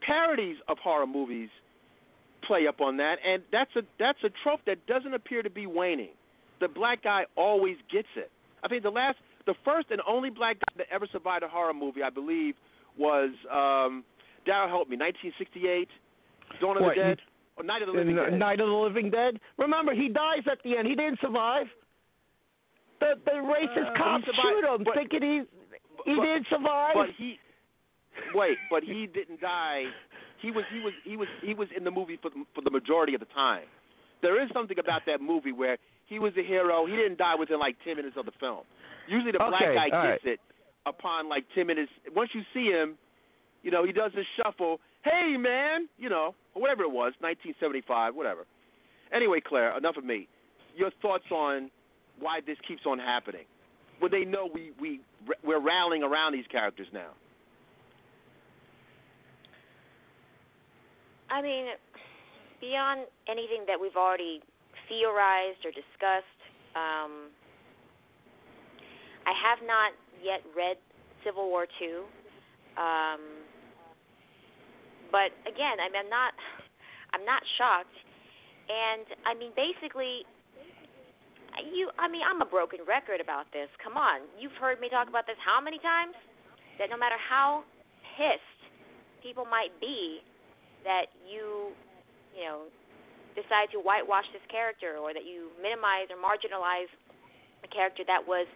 [0.00, 1.50] parodies of horror movies
[2.46, 5.66] play up on that, and that's a that's a trope that doesn't appear to be
[5.66, 6.10] waning.
[6.60, 8.30] The black guy always gets it.
[8.64, 11.72] I think the last, the first and only black guy that ever survived a horror
[11.74, 12.54] movie, I believe,
[12.98, 14.04] was um,
[14.46, 15.88] Daryl help me, 1968,
[16.60, 17.18] Dawn of What, the Dead,
[17.56, 18.38] or Night of the Living uh, Dead.
[18.38, 19.38] Night of the Living Dead.
[19.56, 20.88] Remember, he dies at the end.
[20.88, 21.66] He didn't survive.
[23.00, 25.42] The the racist Uh, cops survived, shoot him, but- thinking he
[26.10, 26.94] he but- didn't survive.
[26.94, 27.38] But he,
[28.34, 29.84] wait, but he didn't die.
[30.42, 32.70] He was he was he was he was in the movie for the, for the
[32.70, 33.66] majority of the time.
[34.22, 36.86] There is something about that movie where he was a hero.
[36.86, 38.64] He didn't die within like ten minutes of the film.
[39.08, 40.40] Usually the black Okay, guy all gets it
[40.86, 41.92] upon like ten minutes.
[42.14, 42.96] Once you see him,
[43.62, 44.80] you know he does his shuffle.
[45.04, 48.44] Hey man, you know or whatever it was, 1975, whatever.
[49.14, 50.26] Anyway, Claire, enough of me.
[50.76, 51.70] Your thoughts on
[52.18, 53.44] why this keeps on happening?
[54.00, 55.00] When they know we we
[55.44, 57.10] we're rallying around these characters now.
[61.30, 61.66] I mean,
[62.60, 64.40] beyond anything that we've already
[64.88, 66.40] theorized or discussed,
[66.74, 67.30] um,
[69.28, 69.92] I have not
[70.24, 70.76] yet read
[71.24, 72.04] Civil War Two.
[72.76, 73.44] Um,
[75.12, 76.32] but again, I mean, I'm not,
[77.12, 77.96] I'm not shocked,
[78.68, 80.24] and I mean, basically,
[81.72, 81.90] you.
[81.98, 83.68] I mean, I'm a broken record about this.
[83.82, 86.14] Come on, you've heard me talk about this how many times?
[86.78, 87.64] That no matter how
[88.16, 88.60] pissed
[89.22, 90.22] people might be
[90.84, 91.74] that you,
[92.36, 92.70] you know,
[93.38, 96.90] decide to whitewash this character or that you minimize or marginalize
[97.62, 98.50] a character that was,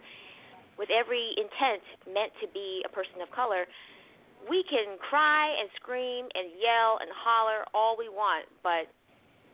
[0.75, 3.63] with every intent, meant to be a person of color.
[4.43, 8.91] We can cry and scream and yell and holler all we want, but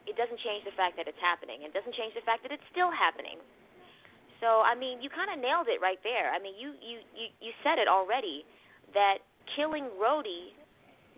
[0.10, 1.62] it doesn't change the fact that it's happening.
[1.62, 3.38] It doesn't change the fact that it's still happening.
[4.42, 6.32] So I mean, you kind of nailed it right there.
[6.34, 8.48] I mean, you you you you said it already
[8.98, 9.22] that
[9.54, 10.56] killing Rhodey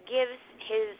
[0.09, 0.97] gives his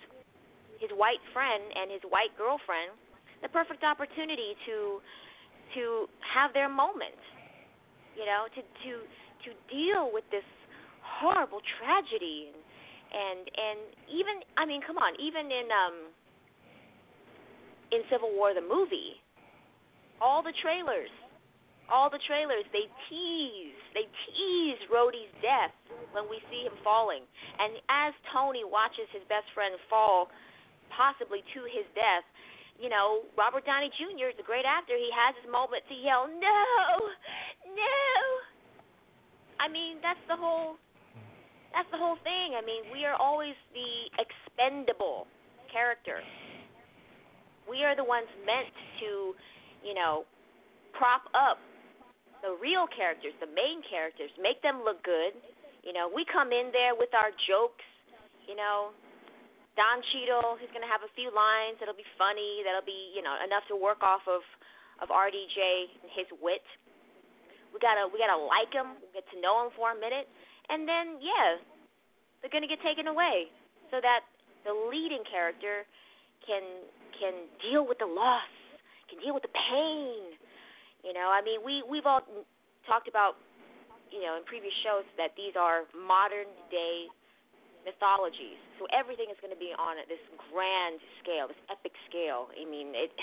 [0.81, 2.97] his white friend and his white girlfriend
[3.45, 5.01] the perfect opportunity to
[5.77, 7.17] to have their moment.
[8.17, 8.91] You know, to to
[9.45, 10.45] to deal with this
[11.01, 12.49] horrible tragedy
[13.11, 15.95] and and even I mean, come on, even in um
[17.91, 19.19] in Civil War the movie,
[20.23, 21.11] all the trailers,
[21.91, 25.75] all the trailers they tease, they tease Rhodey's death
[26.15, 27.27] when we see him falling.
[27.59, 30.31] And as Tony watches his best friend fall
[30.95, 32.25] possibly to his death,
[32.81, 34.33] you know, Robert Downey Jr.
[34.33, 34.97] is a great actor.
[34.97, 37.11] He has his moment to yell, "No,
[37.77, 38.09] no."
[39.59, 40.77] I mean, that's the whole.
[41.73, 42.55] That's the whole thing.
[42.57, 45.27] I mean, we are always the expendable
[45.71, 46.23] character.
[47.69, 49.35] We are the ones meant to,
[49.85, 50.25] you know,
[50.91, 51.59] prop up
[52.41, 55.37] the real characters, the main characters, make them look good.
[55.83, 57.85] You know, we come in there with our jokes.
[58.49, 58.91] You know,
[59.79, 63.23] Don Cheadle, he's going to have a few lines that'll be funny, that'll be, you
[63.23, 64.43] know, enough to work off of
[65.01, 65.57] of RDJ
[66.05, 66.61] and his wit.
[67.73, 70.29] We gotta we gotta like him, get to know him for a minute,
[70.69, 71.57] and then yeah,
[72.39, 73.49] they're gonna get taken away,
[73.89, 74.21] so that
[74.63, 75.89] the leading character
[76.45, 76.85] can
[77.17, 78.51] can deal with the loss,
[79.09, 80.37] can deal with the pain.
[81.01, 82.21] You know, I mean, we we've all
[82.85, 83.41] talked about,
[84.13, 87.09] you know, in previous shows that these are modern day
[87.83, 88.59] mythologies.
[88.77, 92.49] So everything is going to be on this grand scale, this epic scale.
[92.53, 93.13] I mean, it.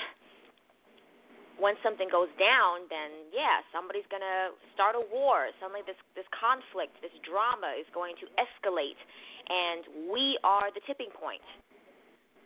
[1.59, 5.51] Once something goes down, then yeah, somebody's going to start a war.
[5.59, 8.95] Suddenly, this this conflict, this drama is going to escalate,
[9.51, 11.43] and we are the tipping point.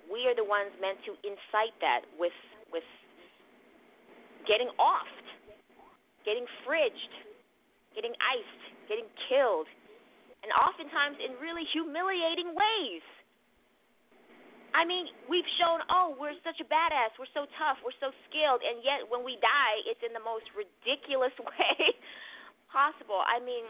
[0.08, 2.32] We are the ones meant to incite that with
[2.72, 2.88] with
[4.48, 5.28] getting offed,
[6.24, 7.12] getting fridged,
[7.92, 9.68] getting iced, getting killed,
[10.42, 13.04] and oftentimes in really humiliating ways.
[14.72, 18.64] I mean, we've shown, oh, we're such a badass, we're so tough, we're so skilled,
[18.64, 21.92] and yet when we die, it's in the most ridiculous way
[22.72, 23.20] possible.
[23.20, 23.68] I mean,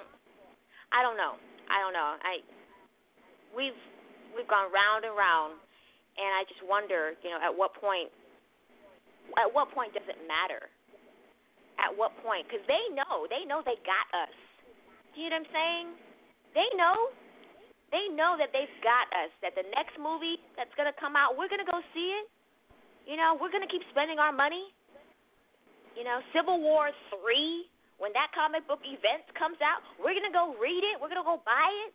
[0.94, 1.34] I don't know.
[1.66, 2.10] I don't know.
[2.22, 2.44] I
[3.50, 3.76] we've
[4.36, 5.58] we've gone round and round,
[6.16, 8.12] and I just wonder, you know, at what point
[9.40, 10.70] at what point does it matter?
[11.80, 12.46] At what point?
[12.46, 14.34] Because they know, they know they got us.
[15.14, 15.86] Do you know what I'm saying?
[16.54, 17.12] They know.
[17.92, 19.28] They know that they've got us.
[19.44, 22.26] That the next movie that's gonna come out, we're gonna go see it.
[23.04, 24.72] You know, we're gonna keep spending our money.
[25.96, 27.68] You know, Civil War three,
[28.00, 30.96] when that comic book event comes out, we're gonna go read it.
[31.00, 31.92] We're gonna go buy it.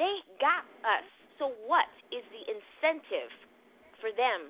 [0.00, 1.04] They got us.
[1.38, 3.32] So what is the incentive
[4.00, 4.48] for them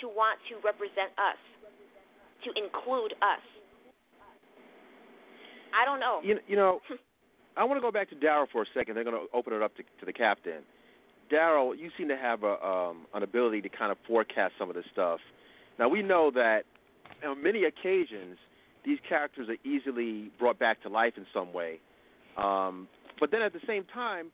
[0.00, 1.40] to want to represent us,
[2.46, 3.42] to include us?
[5.74, 6.20] I don't know.
[6.22, 6.80] You, you know,
[7.56, 8.94] I want to go back to Daryll for a second.
[8.94, 10.62] They're going to open it up to, to the captain.
[11.32, 14.74] Daryll, you seem to have a, um, an ability to kind of forecast some of
[14.74, 15.20] this stuff.
[15.78, 16.62] Now we know that
[17.26, 18.36] on many occasions
[18.84, 21.80] these characters are easily brought back to life in some way.
[22.36, 24.30] Um, but then at the same time,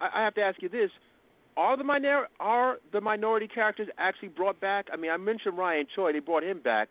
[0.00, 0.90] I, I have to ask you this:
[1.56, 4.86] Are the minor are the minority characters actually brought back?
[4.92, 6.88] I mean, I mentioned Ryan Choi; they brought him back.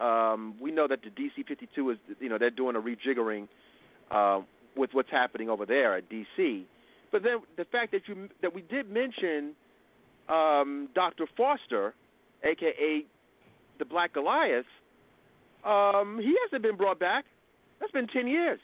[0.00, 3.46] Um, we know that the DC 52 is, you know, they're doing a rejiggering
[4.10, 4.40] uh,
[4.76, 6.64] with what's happening over there at DC.
[7.12, 9.54] But then the fact that you that we did mention
[10.28, 11.26] um, Dr.
[11.36, 11.94] Foster,
[12.42, 13.04] aka
[13.78, 14.64] the Black Goliath,
[15.64, 17.24] um, he hasn't been brought back.
[17.80, 18.60] That's been ten years.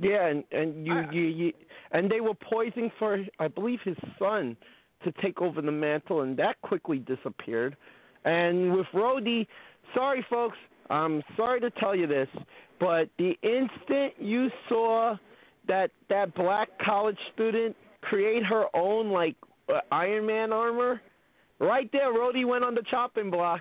[0.00, 1.52] Yeah, and and you, you you
[1.92, 4.56] and they were poising for I believe his son
[5.04, 7.76] to take over the mantle, and that quickly disappeared.
[8.24, 9.46] And with Rhodey,
[9.94, 10.58] sorry folks,
[10.90, 12.28] I'm sorry to tell you this,
[12.80, 15.16] but the instant you saw
[15.68, 19.36] that that black college student create her own like
[19.72, 21.00] uh, Iron Man armor,
[21.60, 23.60] right there, Rhodey went on the chopping block.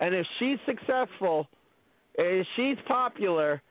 [0.00, 1.46] And if she's successful,
[2.14, 3.62] if she's popular,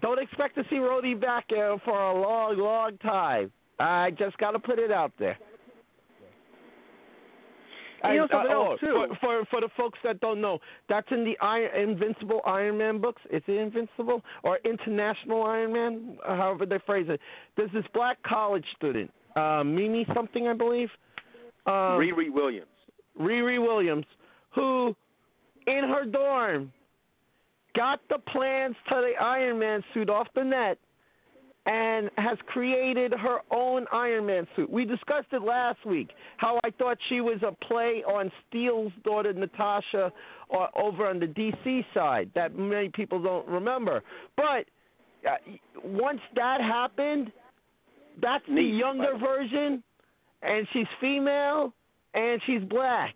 [0.00, 3.50] don't expect to see Rhodey back for a long, long time.
[3.78, 5.38] I just got to put it out there.
[8.02, 9.06] You know something uh, oh, else, too?
[9.08, 13.00] For, for for the folks that don't know, that's in the Iron, Invincible Iron Man
[13.00, 13.22] books.
[13.30, 16.18] Is it Invincible or International Iron Man?
[16.26, 17.20] However they phrase it.
[17.56, 20.90] There's this black college student, uh, Mimi something, I believe.
[21.66, 22.66] Um, Riri Williams.
[23.18, 24.06] Riri Williams,
[24.54, 24.94] who
[25.66, 26.72] in her dorm
[27.74, 30.78] got the plans to the Iron Man suit off the net
[31.66, 34.70] and has created her own Iron Man suit.
[34.70, 39.32] We discussed it last week how I thought she was a play on Steel's daughter
[39.32, 40.12] Natasha
[40.48, 44.02] or over on the DC side that many people don't remember.
[44.36, 44.66] But
[45.26, 45.36] uh,
[45.82, 47.32] once that happened,
[48.20, 49.48] that's the younger by the way.
[49.48, 49.82] version
[50.42, 51.72] and she's female
[52.12, 53.14] and she's black.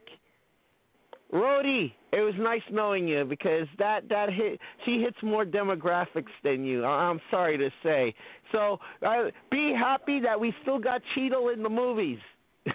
[1.32, 6.64] Rhodey, it was nice knowing you because that that hit she hits more demographics than
[6.64, 6.84] you.
[6.84, 8.14] I- I'm sorry to say.
[8.52, 12.18] So uh, be happy that we still got Cheadle in the movies.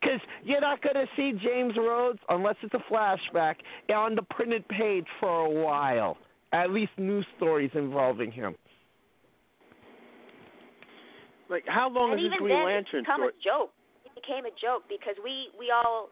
[0.00, 3.56] Because you're not going to see James Rhodes unless it's a flashback
[3.94, 6.16] on the printed page for a while.
[6.52, 8.54] At least news stories involving him.
[11.48, 13.32] Like, how long and is this even Green then, Lantern it's become story?
[13.38, 13.70] a joke.
[14.04, 16.08] It became a joke because we we all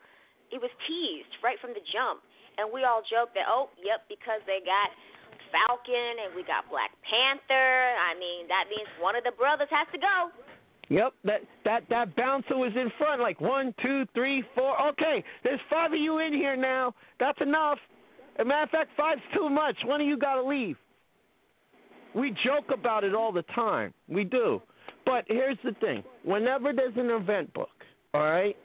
[0.55, 2.23] it was teased right from the jump.
[2.57, 4.95] and we all joked that oh, yep, because they got
[5.51, 7.95] Falcon and we got Black Panther.
[7.99, 10.31] I mean, that means one of the brothers has to go.
[10.89, 14.81] Yep, that that that bouncer was in front, like one, two, three, four.
[14.91, 16.95] Okay, there's five of you in here now.
[17.19, 17.79] That's enough.
[18.37, 19.77] As a matter of fact, five's too much.
[19.85, 20.77] One of you got to leave.
[22.15, 23.95] We joke about it all the time.
[24.09, 24.61] We do.
[25.07, 27.71] But here's the thing: whenever there's an event book,
[28.13, 28.57] all right,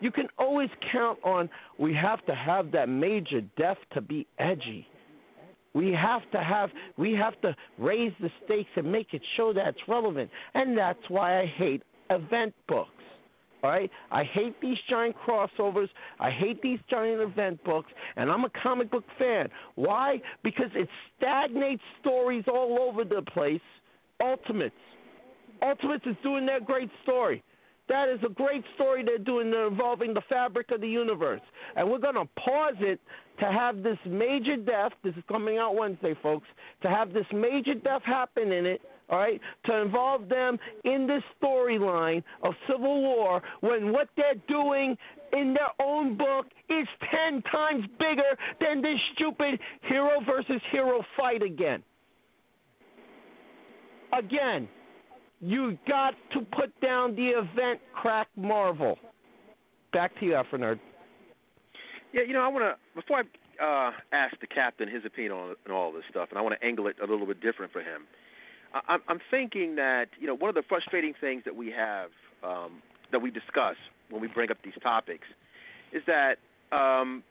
[0.00, 1.48] you can always count on.
[1.78, 4.86] We have to have that major death to be edgy.
[5.74, 9.68] We have to have we have to raise the stakes and make it show that
[9.68, 10.30] it's relevant.
[10.54, 12.90] And that's why I hate event books.
[13.62, 13.90] All right?
[14.10, 15.88] I hate these giant crossovers.
[16.20, 19.48] I hate these giant event books, and I'm a comic book fan.
[19.74, 20.20] Why?
[20.44, 20.88] Because it
[21.18, 23.60] stagnates stories all over the place.
[24.20, 24.74] Ultimates.
[25.62, 27.42] Ultimates is doing their great story.
[27.88, 31.40] That is a great story they're doing involving the fabric of the universe.
[31.76, 33.00] And we're going to pause it
[33.38, 34.92] to have this major death.
[35.04, 36.48] This is coming out Wednesday, folks.
[36.82, 41.22] To have this major death happen in it, all right, to involve them in this
[41.40, 44.96] storyline of Civil War when what they're doing
[45.32, 46.88] in their own book is
[47.30, 51.84] 10 times bigger than this stupid hero versus hero fight again.
[54.12, 54.68] Again,
[55.40, 58.98] you got to put down the event crack Marvel.
[59.92, 60.80] Back to you, Nerd.
[62.12, 63.22] Yeah, you know, I want to before I
[63.62, 66.66] uh, ask the captain his opinion on, on all this stuff, and I want to
[66.66, 68.02] angle it a little bit different for him.
[68.74, 72.10] I, I'm thinking that you know one of the frustrating things that we have
[72.42, 72.82] um,
[73.12, 73.76] that we discuss
[74.10, 75.26] when we bring up these topics
[75.92, 76.36] is that
[76.72, 77.22] um,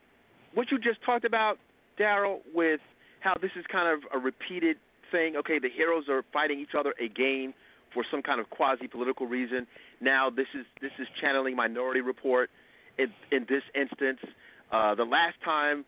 [0.54, 1.58] what you just talked about,
[2.00, 2.80] Daryll, with
[3.20, 4.78] how this is kind of a repeated
[5.12, 5.36] thing.
[5.36, 7.54] Okay, the heroes are fighting each other again
[7.96, 9.66] for some kind of quasi political reason.
[10.00, 12.52] Now this is this is channeling Minority Report
[13.00, 14.20] in in this instance.
[14.72, 15.86] Uh, the last time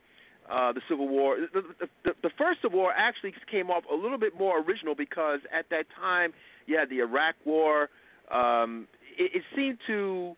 [0.49, 1.61] uh, the Civil War, the,
[2.05, 5.69] the, the first Civil War actually came off a little bit more original because at
[5.69, 6.31] that time
[6.65, 7.89] you had the Iraq War.
[8.31, 8.87] Um,
[9.17, 10.35] it, it seemed to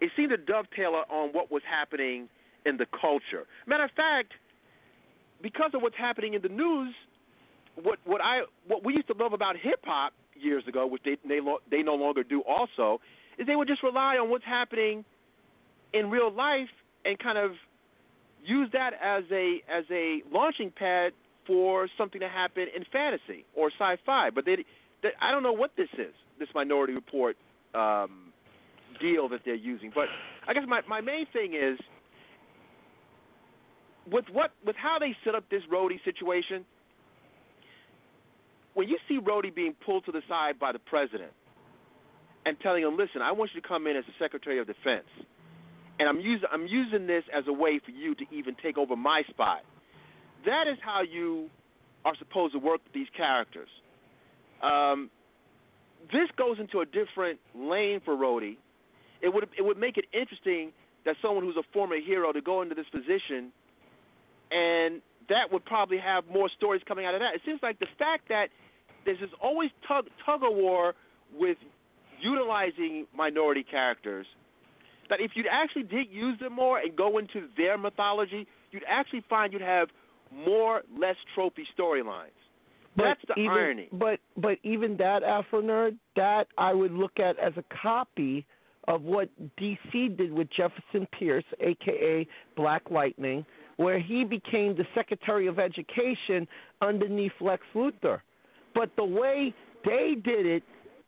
[0.00, 2.28] it seemed to dovetail on what was happening
[2.64, 3.46] in the culture.
[3.66, 4.32] Matter of fact,
[5.42, 6.94] because of what's happening in the news,
[7.82, 10.12] what what I what we used to love about hip hop
[10.46, 11.40] years ago, which they they
[11.70, 13.00] they no longer do also,
[13.38, 15.04] is they would just rely on what's happening
[15.92, 16.68] in real life
[17.04, 17.52] and kind of
[18.44, 21.12] use that as a as a launching pad
[21.46, 24.30] for something to happen in fantasy or sci-fi.
[24.30, 24.56] But they,
[25.02, 27.36] they I don't know what this is, this Minority Report
[27.74, 28.32] um,
[29.00, 29.92] deal that they're using.
[29.94, 30.06] But
[30.48, 31.78] I guess my my main thing is
[34.10, 36.64] with what with how they set up this Rhodey situation
[38.76, 41.32] when you see Rhodey being pulled to the side by the president
[42.44, 45.08] and telling him, "Listen, I want you to come in as the Secretary of Defense,
[45.98, 48.94] and I'm using I'm using this as a way for you to even take over
[48.94, 49.64] my spot."
[50.44, 51.48] That is how you
[52.04, 53.70] are supposed to work with these characters.
[54.62, 55.10] Um,
[56.12, 58.58] this goes into a different lane for Rhodey.
[59.22, 60.74] It would it would make it interesting
[61.06, 63.52] that someone who's a former hero to go into this position,
[64.50, 65.00] and
[65.30, 67.34] that would probably have more stories coming out of that.
[67.34, 68.50] It seems like the fact that
[69.06, 70.94] there's this always tug tug of war
[71.34, 71.56] with
[72.20, 74.26] utilizing minority characters.
[75.08, 79.24] That if you actually did use them more and go into their mythology, you'd actually
[79.30, 79.88] find you'd have
[80.34, 82.30] more less tropey storylines.
[82.96, 83.88] That's the even, irony.
[83.92, 88.46] But but even that Afronerd, that I would look at as a copy
[88.88, 89.28] of what
[89.60, 92.26] DC did with Jefferson Pierce, aka
[92.56, 93.44] Black Lightning,
[93.76, 96.48] where he became the Secretary of Education
[96.80, 98.20] underneath Lex Luthor.
[98.76, 99.54] But the way
[99.84, 100.62] they did it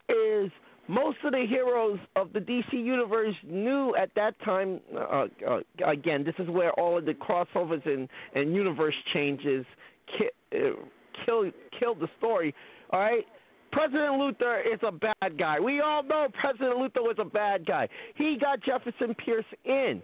[0.08, 0.50] is
[0.88, 4.80] most of the heroes of the DC universe knew at that time.
[4.96, 9.66] Uh, uh, again, this is where all of the crossovers and, and universe changes
[10.18, 10.70] ki- uh,
[11.24, 12.54] kill kill the story.
[12.90, 13.24] All right.
[13.70, 15.60] President Luthor is a bad guy.
[15.60, 17.86] We all know President Luthor was a bad guy.
[18.14, 20.02] He got Jefferson Pierce in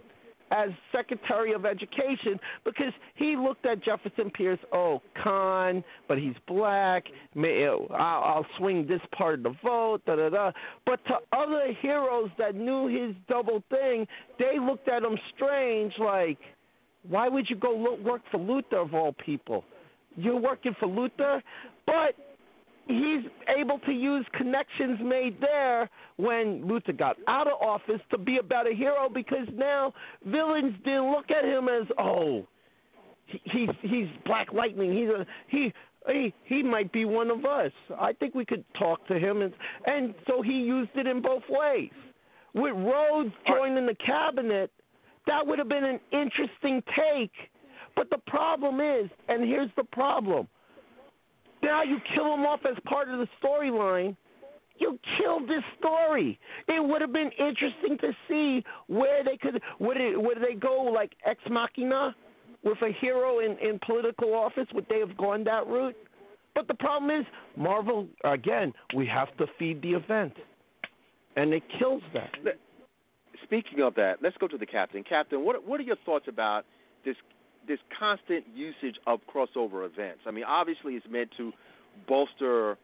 [0.55, 7.03] as Secretary of Education because he looked at Jefferson Pierce, oh, con, but he's black.
[7.33, 10.51] May, uh, I'll, swing this part of the vote, da da da.
[10.85, 14.07] But to other heroes that knew his double thing,
[14.39, 16.37] they looked at him strange, like,
[17.07, 19.63] why would you go work for Luthor of all people?
[20.15, 21.41] You're working for Luthor,
[21.85, 22.15] but
[22.87, 23.23] he's
[23.57, 28.43] able to use connections made there when Luthor got out of office to be a
[28.43, 29.93] better hero because now
[30.25, 32.47] villains didn't look at him as oh
[33.27, 34.93] he, he's he's Black Lightning.
[34.93, 35.73] He's a he
[36.07, 37.71] he he might be one of us.
[37.99, 39.41] I think we could talk to him.
[39.41, 39.53] And
[39.87, 41.91] and so he used it in both ways.
[42.53, 44.71] With Rhodes joining the cabinet
[45.27, 47.31] that would have been an interesting take.
[47.95, 50.47] But the problem is, and here's the problem.
[51.65, 54.15] Now you kill him off as part of the storyline.
[54.77, 56.39] You killed this story.
[56.67, 60.83] It would have been interesting to see where they could would it would they go
[60.83, 62.15] like ex machina
[62.63, 64.67] with a hero in, in political office?
[64.73, 65.95] Would they have gone that route?
[66.53, 67.25] But the problem is
[67.57, 70.33] Marvel again, we have to feed the event.
[71.35, 72.31] And it kills that.
[73.43, 75.03] Speaking of that, let's go to the captain.
[75.03, 76.65] Captain, what what are your thoughts about
[77.03, 77.15] this
[77.67, 80.21] this constant usage of crossover events?
[80.25, 81.51] I mean, obviously it's meant to
[82.07, 82.77] bolster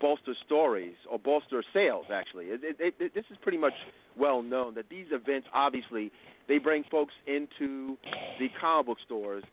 [0.00, 2.06] bolster stories or bolster sales.
[2.12, 3.74] Actually, it, it, it, this is pretty much
[4.18, 6.10] well known that these events obviously
[6.48, 7.96] they bring folks into
[8.38, 9.44] the comic book stores,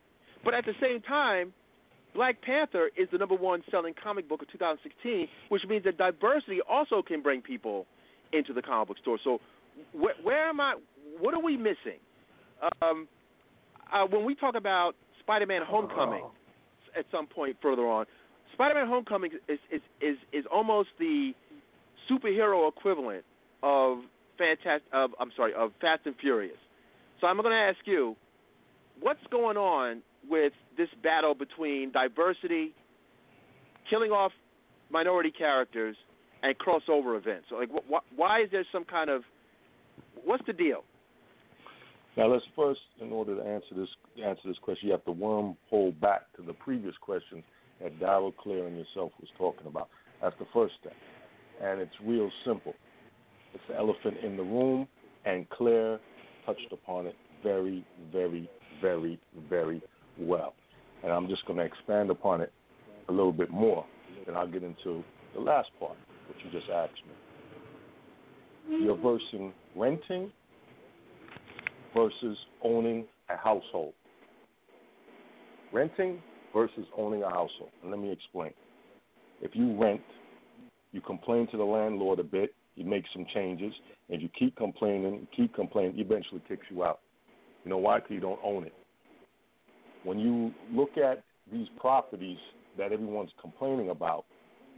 [0.43, 1.53] but at the same time,
[2.16, 6.60] Black Panther is the number one selling comic book of 2016, which means that diversity
[6.68, 7.86] also can bring people
[8.34, 9.20] into the comic book store.
[9.24, 9.39] So,
[9.93, 10.76] where, where am I?
[11.20, 11.99] What are we missing?
[12.82, 13.08] Um,
[13.94, 16.24] uh, when we talk about Spider-Man: Homecoming,
[16.98, 18.06] at some point further on,
[18.54, 21.34] Spider-Man: Homecoming is is is, is almost the
[22.10, 23.24] superhero equivalent
[23.64, 24.00] of
[24.38, 24.88] fantastic.
[24.94, 26.58] Of I'm sorry, of Fast and Furious.
[27.20, 28.16] So I'm going to ask you,
[29.00, 32.74] what's going on with this battle between diversity,
[33.90, 34.32] killing off
[34.92, 35.96] minority characters,
[36.44, 37.48] and crossover events?
[37.52, 39.24] Like, wh- why is there some kind of
[40.24, 40.84] what's the deal?
[42.18, 43.88] Now let's first, in order to answer this
[44.26, 47.43] answer this question, you have to wormhole back to the previous question
[47.80, 49.88] that Daryll Claire and yourself was talking about.
[50.20, 50.95] That's the first step,
[51.61, 52.74] and it's real simple.
[53.53, 54.88] It's the elephant in the room,
[55.26, 55.99] and Claire
[56.43, 58.49] touched upon it very, very,
[58.82, 59.84] very, very
[60.20, 60.55] well.
[61.03, 62.51] And I'm just going to expand upon it
[63.09, 63.86] a little bit more.
[64.26, 65.03] Then I'll get into
[65.36, 65.95] the last part,
[66.28, 68.80] which you just asked me.
[68.84, 70.32] You're versing renting
[71.98, 73.93] versus owning a household.
[75.74, 76.22] Renting
[76.54, 77.72] versus owning a household.
[77.82, 78.52] And let me explain.
[79.41, 80.02] If you rent,
[80.91, 83.74] you complain to the landlord a bit, you make some changes,
[84.10, 87.00] and you keep complaining, keep complaining, eventually kicks you out.
[87.64, 87.98] You know why?
[87.98, 88.74] Because you don't own it.
[90.04, 92.38] When you look at these properties
[92.78, 94.26] that everyone's complaining about,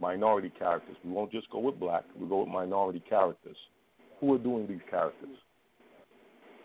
[0.01, 3.57] minority characters, we won't just go with black, we go with minority characters.
[4.22, 5.36] Who are doing these characters?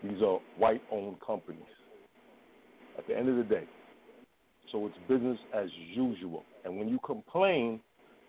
[0.09, 1.61] These are white owned companies.
[2.97, 3.65] At the end of the day,
[4.71, 6.43] so it's business as usual.
[6.63, 7.79] And when you complain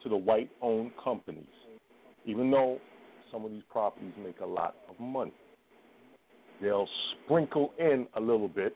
[0.03, 1.45] to the white owned companies,
[2.25, 2.79] even though
[3.31, 5.33] some of these properties make a lot of money,
[6.61, 6.89] they'll
[7.25, 8.75] sprinkle in a little bit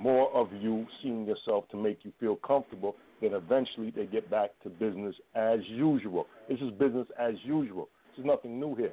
[0.00, 4.50] more of you seeing yourself to make you feel comfortable, then eventually they get back
[4.62, 6.26] to business as usual.
[6.48, 7.88] This is business as usual.
[8.16, 8.92] There's nothing new here.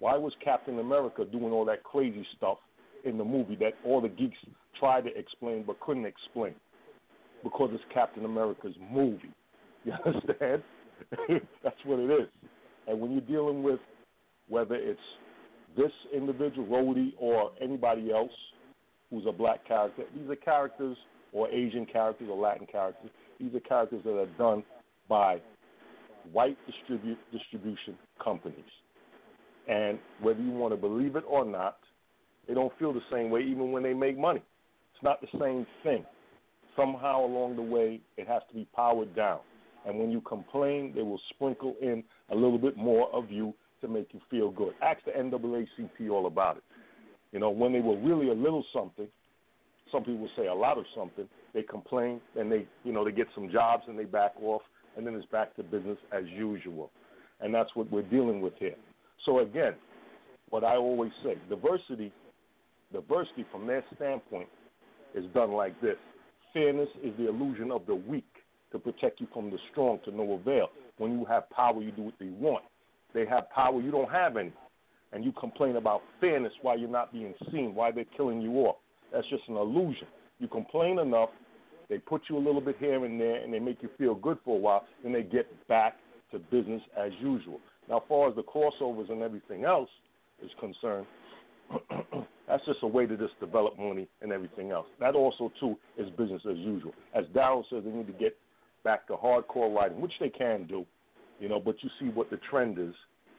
[0.00, 2.58] Why was Captain America doing all that crazy stuff
[3.04, 4.36] in the movie that all the geeks
[4.78, 6.54] tried to explain but couldn't explain?
[7.44, 9.30] Because it's Captain America's movie.
[9.82, 10.62] You understand?
[11.64, 12.28] That's what it is.
[12.86, 13.80] And when you're dealing with
[14.50, 15.00] whether it's
[15.74, 18.30] this individual, Rhodey, or anybody else
[19.08, 20.98] who's a black character, these are characters
[21.32, 23.10] or Asian characters or Latin characters.
[23.38, 24.62] These are characters that are done
[25.08, 25.40] by
[26.30, 28.58] white distribute distribution companies.
[29.70, 31.78] And whether you want to believe it or not,
[32.48, 34.42] they don't feel the same way even when they make money.
[34.94, 36.04] It's not the same thing.
[36.76, 39.38] Somehow along the way, it has to be powered down.
[39.86, 43.88] And when you complain, they will sprinkle in a little bit more of you to
[43.88, 44.74] make you feel good.
[44.82, 46.64] Ask the NAACP all about it.
[47.32, 49.06] You know, when they were really a little something,
[49.92, 53.28] some people say a lot of something, they complain and they, you know, they get
[53.36, 54.62] some jobs and they back off,
[54.96, 56.90] and then it's back to business as usual.
[57.40, 58.74] And that's what we're dealing with here.
[59.24, 59.74] So again,
[60.48, 62.12] what I always say, diversity,
[62.92, 64.48] diversity from their standpoint
[65.14, 65.96] is done like this.
[66.52, 68.24] Fairness is the illusion of the weak
[68.72, 70.68] to protect you from the strong to no avail.
[70.98, 72.64] When you have power, you do what they want.
[73.14, 74.52] They have power, you don't have any.
[75.12, 78.76] And you complain about fairness while you're not being seen, why they're killing you off.
[79.12, 80.06] That's just an illusion.
[80.38, 81.30] You complain enough,
[81.88, 84.38] they put you a little bit here and there, and they make you feel good
[84.44, 85.96] for a while, then they get back
[86.30, 87.60] to business as usual.
[87.90, 89.90] Now, as far as the crossovers and everything else
[90.42, 91.06] is concerned,
[92.48, 94.86] that's just a way to just develop money and everything else.
[95.00, 96.92] That also, too, is business as usual.
[97.14, 98.36] As Daryll says, they need to get
[98.84, 100.86] back to hardcore writing, which they can do,
[101.40, 102.94] you know, but you see what the trend is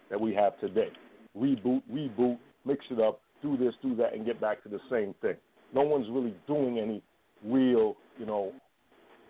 [0.10, 0.89] that we have today.
[1.38, 5.16] Reboot, reboot, mix it up, do this, do that, and get back to the same
[5.22, 5.38] thing.
[5.74, 7.02] No one's really doing any
[7.45, 8.52] real, you know,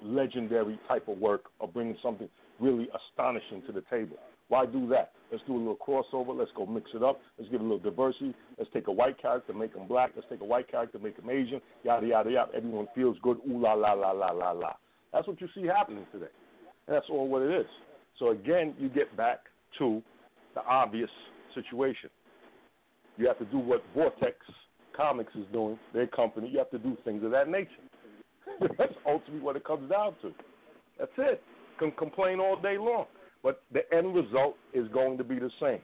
[0.01, 2.28] legendary type of work or bringing something
[2.59, 4.17] really astonishing to the table.
[4.52, 5.14] Why do that?
[5.32, 6.38] Let's do a little crossover.
[6.38, 7.22] Let's go mix it up.
[7.39, 8.36] Let's get a little diversity.
[8.58, 10.12] Let's take a white character, make him black.
[10.14, 11.62] Let's take a white character, make him Asian.
[11.86, 12.52] Yada yada yada.
[12.54, 13.38] Everyone feels good.
[13.49, 14.74] Ooh la la la la la la.
[15.14, 16.34] That's what you see happening today.
[16.88, 17.66] And that's all what it is.
[18.20, 19.39] So again, you get back
[19.80, 20.04] to
[20.54, 21.10] the obvious
[21.56, 22.10] situation.
[23.16, 24.36] You have to do what Vortex
[24.97, 26.49] Comics is doing, their company.
[26.49, 27.70] You have to do things of that nature.
[28.78, 30.34] That's ultimately what it comes down to.
[30.99, 31.41] That's it.
[31.80, 33.06] Can complain all day long,
[33.44, 35.80] but the end result is going to be the same.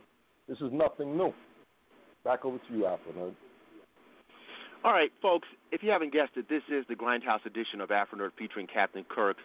[0.47, 1.33] This is nothing new.
[2.23, 3.33] Back over to you, Afro.
[4.83, 8.31] All right, folks, if you haven't guessed it, this is the Grindhouse edition of Afronerd
[8.37, 9.37] featuring Captain Kirk,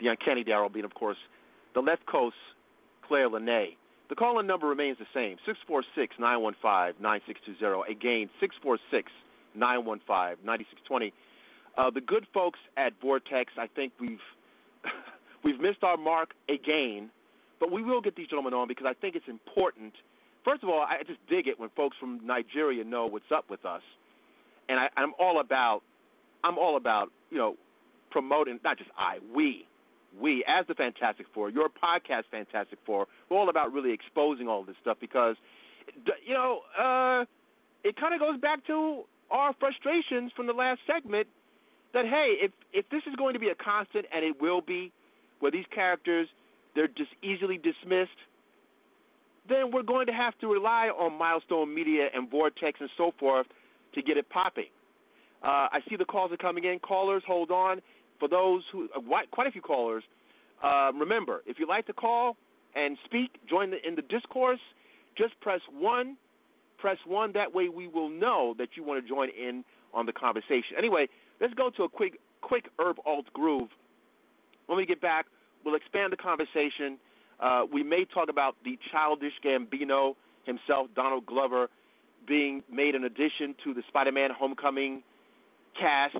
[0.00, 1.16] the Uncanny Daryll B, of course,
[1.74, 2.36] the left coast,
[3.06, 3.76] Claire Lanay.
[4.08, 7.92] The call in number remains the same 646 915 9620.
[7.92, 9.12] Again, 646
[9.54, 11.12] 915 9620.
[11.78, 14.18] Uh, the good folks at Vortex, I think we've
[15.44, 17.10] we've missed our mark again,
[17.60, 19.92] but we will get these gentlemen on because I think it's important.
[20.44, 23.64] First of all, I just dig it when folks from Nigeria know what's up with
[23.64, 23.82] us,
[24.68, 25.82] and I, I'm all about
[26.42, 27.56] I'm all about you know
[28.10, 29.66] promoting not just I we
[30.20, 34.64] we as the Fantastic Four, your podcast Fantastic Four, we're all about really exposing all
[34.64, 35.36] this stuff because
[36.26, 37.24] you know uh,
[37.84, 41.28] it kind of goes back to our frustrations from the last segment
[41.92, 44.92] that hey, if if this is going to be a constant, and it will be,
[45.40, 46.28] where these characters
[46.74, 48.10] they're just easily dismissed,
[49.48, 53.46] then we're going to have to rely on Milestone Media and Vortex and so forth
[53.94, 54.70] to get it popping.
[55.42, 56.78] Uh, I see the calls are coming in.
[56.78, 57.80] Callers, hold on.
[58.18, 59.00] For those who, uh,
[59.30, 60.04] quite a few callers,
[60.62, 62.36] uh, remember, if you'd like to call
[62.76, 64.60] and speak, join the, in the discourse,
[65.16, 66.16] just press one.
[66.78, 67.32] Press one.
[67.32, 70.76] That way we will know that you want to join in on the conversation.
[70.78, 71.08] Anyway,
[71.40, 73.70] Let's go to a quick quick urb alt groove.
[74.66, 75.26] When we get back,
[75.64, 76.98] we'll expand the conversation.
[77.38, 81.68] Uh, we may talk about the childish Gambino himself, Donald Glover,
[82.26, 85.02] being made an addition to the Spider-Man Homecoming
[85.78, 86.16] cast,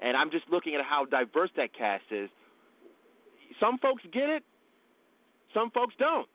[0.00, 2.30] and I'm just looking at how diverse that cast is.
[3.60, 4.42] Some folks get it,
[5.52, 6.28] some folks don't.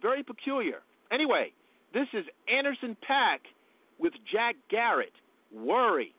[0.00, 0.80] Very peculiar.
[1.10, 1.52] Anyway,
[1.92, 3.38] this is Anderson Paak
[3.98, 5.12] with Jack Garratt.
[5.52, 6.14] Worry.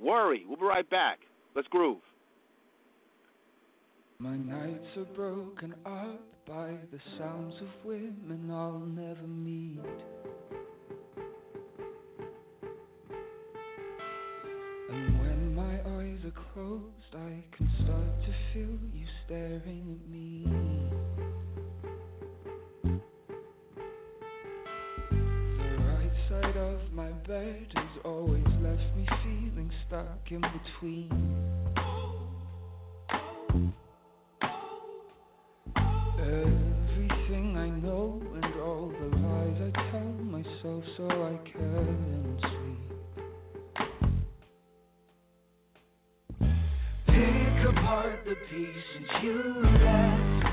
[0.00, 0.44] Worry.
[0.46, 1.18] We'll be right back.
[1.54, 2.00] Let's groove.
[4.22, 9.80] My nights are broken up by the sounds of women I'll never meet.
[14.92, 20.46] And when my eyes are closed, I can start to feel you staring at me.
[25.10, 31.71] The right side of my bed has always left me feeling stuck in between.
[36.22, 42.82] Everything I know and all the lies I tell myself so I can sleep.
[47.06, 50.46] Pick apart the pieces you left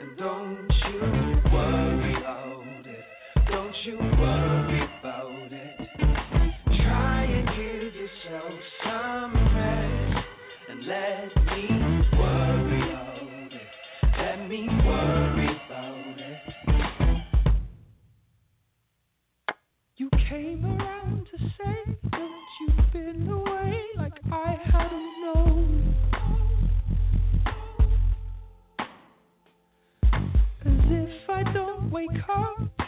[0.00, 1.00] and don't you
[1.52, 3.04] worry about it.
[3.50, 4.55] Don't you worry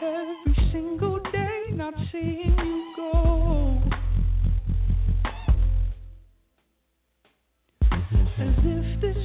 [0.03, 3.83] every single day not seeing you go.
[7.91, 9.17] As if this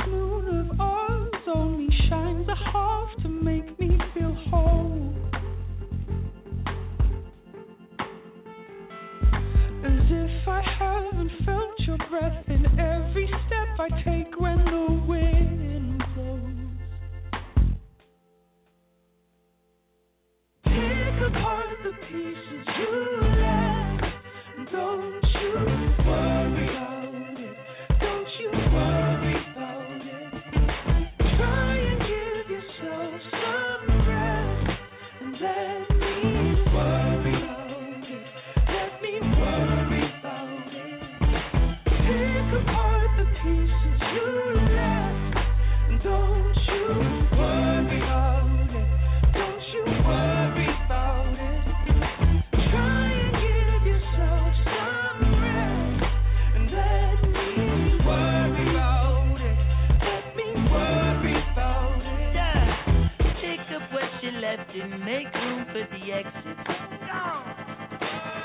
[64.82, 66.58] make room for the exit.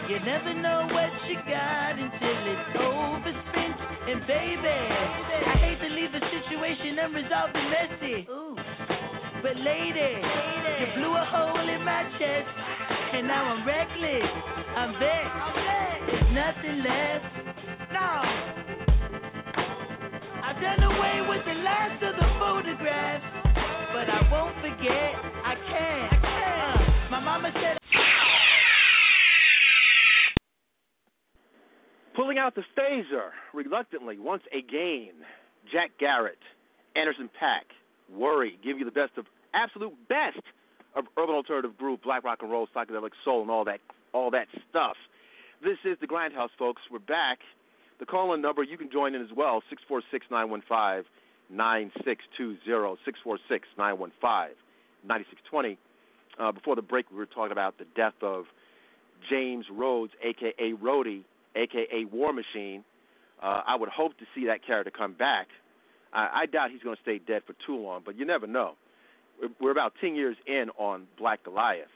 [0.08, 3.76] You never know what you got until it's overspent.
[4.08, 8.28] And baby, I hate to leave a situation unresolved and messy.
[9.42, 10.20] But lady,
[10.80, 12.48] you blew a hole in my chest.
[13.12, 14.28] And now I'm reckless.
[14.76, 15.56] I'm vexed.
[16.08, 17.24] There's nothing left.
[17.92, 18.58] No.
[20.44, 23.24] I done away with the last of the photographs,
[23.92, 25.14] but I won't forget.
[25.44, 26.17] I can't.
[27.40, 27.78] Mama said.
[32.16, 35.12] Pulling out the phaser reluctantly once again,
[35.72, 36.42] Jack Garratt,
[36.96, 37.70] Anderson Paak,
[38.12, 40.40] Worry, give you the best of absolute best
[40.96, 43.78] of urban alternative group, black rock and roll, psychedelic soul, and all that
[44.12, 44.96] all that stuff.
[45.62, 46.82] This is the Grindhouse, folks.
[46.90, 47.38] We're back.
[48.00, 51.04] The call-in number you can join in as well six four six nine one five
[51.50, 54.52] nine six two zero six four six nine one five
[55.06, 55.78] ninety six twenty.
[56.38, 58.44] Uh, before the break, we were talking about the death of
[59.28, 61.24] James Rhodes, aka Rhodey,
[61.56, 62.84] aka War Machine.
[63.42, 65.48] Uh, I would hope to see that character come back.
[66.12, 68.74] I, I doubt he's going to stay dead for too long, but you never know.
[69.40, 71.86] We're, we're about 10 years in on Black Goliath.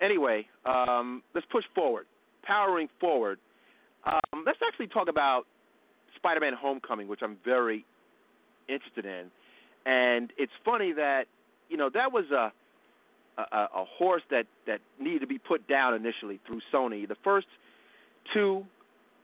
[0.00, 2.06] Anyway, um, let's push forward.
[2.42, 3.38] Powering forward,
[4.04, 5.44] um, let's actually talk about
[6.14, 7.84] Spider Man Homecoming, which I'm very
[8.68, 9.30] interested in.
[9.84, 11.24] And it's funny that,
[11.68, 12.52] you know, that was a,
[13.38, 17.06] a, a horse that, that needed to be put down initially through Sony.
[17.06, 17.46] The first
[18.32, 18.64] two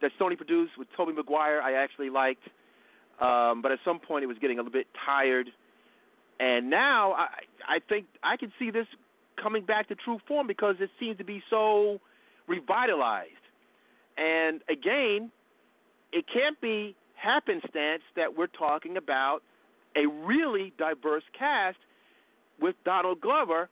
[0.00, 2.42] that Sony produced with Tobey Maguire, I actually liked.
[3.20, 5.48] Um, but at some point, it was getting a little bit tired.
[6.40, 7.26] And now I,
[7.68, 8.86] I think I can see this
[9.40, 12.00] coming back to true form because it seems to be so
[12.48, 13.30] revitalized.
[14.16, 15.30] And again,
[16.12, 19.42] it can't be happenstance that we're talking about
[19.94, 21.78] a really diverse cast
[22.60, 23.68] with Donald Glover.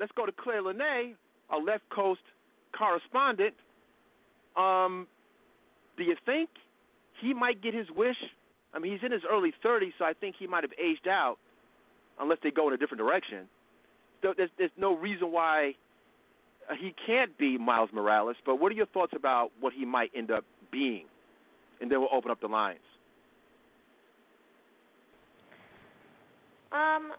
[0.00, 1.12] Let's go to Claire Lanay,
[1.52, 2.22] a left coast
[2.76, 3.54] correspondent.
[4.56, 5.06] Um,
[5.98, 6.48] do you think
[7.20, 8.16] he might get his wish?
[8.72, 11.36] I mean, he's in his early 30s, so I think he might have aged out,
[12.18, 13.46] unless they go in a different direction.
[14.22, 15.74] So there's, there's no reason why
[16.70, 18.36] uh, he can't be Miles Morales.
[18.46, 21.04] But what are your thoughts about what he might end up being?
[21.80, 22.78] And then we'll open up the lines.
[26.72, 27.12] Um.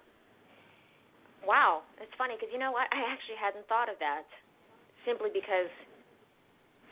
[1.42, 2.86] Wow, it's funny because you know what?
[2.94, 4.30] I actually hadn't thought of that,
[5.06, 5.74] simply because,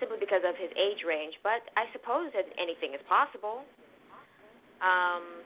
[0.02, 1.38] simply because of his age range.
[1.46, 3.62] But I suppose that anything is possible.
[4.82, 5.46] Um,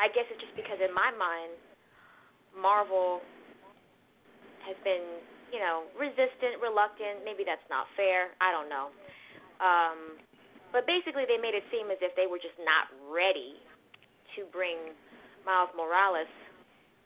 [0.00, 1.52] I guess it's just because in my mind,
[2.56, 3.20] Marvel
[4.64, 5.20] has been,
[5.52, 7.22] you know, resistant, reluctant.
[7.28, 8.32] Maybe that's not fair.
[8.40, 8.88] I don't know.
[9.60, 10.16] Um,
[10.72, 13.60] but basically, they made it seem as if they were just not ready
[14.34, 14.96] to bring
[15.44, 16.30] Miles Morales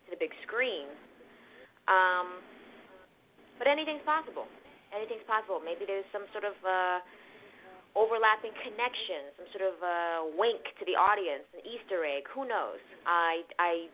[0.06, 0.88] to the big screen.
[1.88, 2.44] Um,
[3.58, 4.46] but anything's possible.
[4.94, 5.60] Anything's possible.
[5.64, 7.00] Maybe there's some sort of uh,
[7.96, 12.28] overlapping connection, some sort of uh, wink to the audience, an Easter egg.
[12.32, 12.80] Who knows?
[13.04, 13.88] I I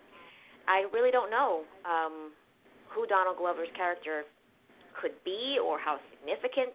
[0.66, 2.34] I really don't know um,
[2.90, 4.28] who Donald Glover's character
[4.94, 6.74] could be or how significant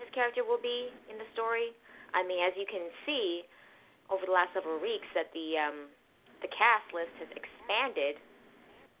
[0.00, 1.70] his character will be in the story.
[2.16, 3.46] I mean, as you can see
[4.10, 5.86] over the last several weeks, that the um,
[6.42, 8.18] the cast list has expanded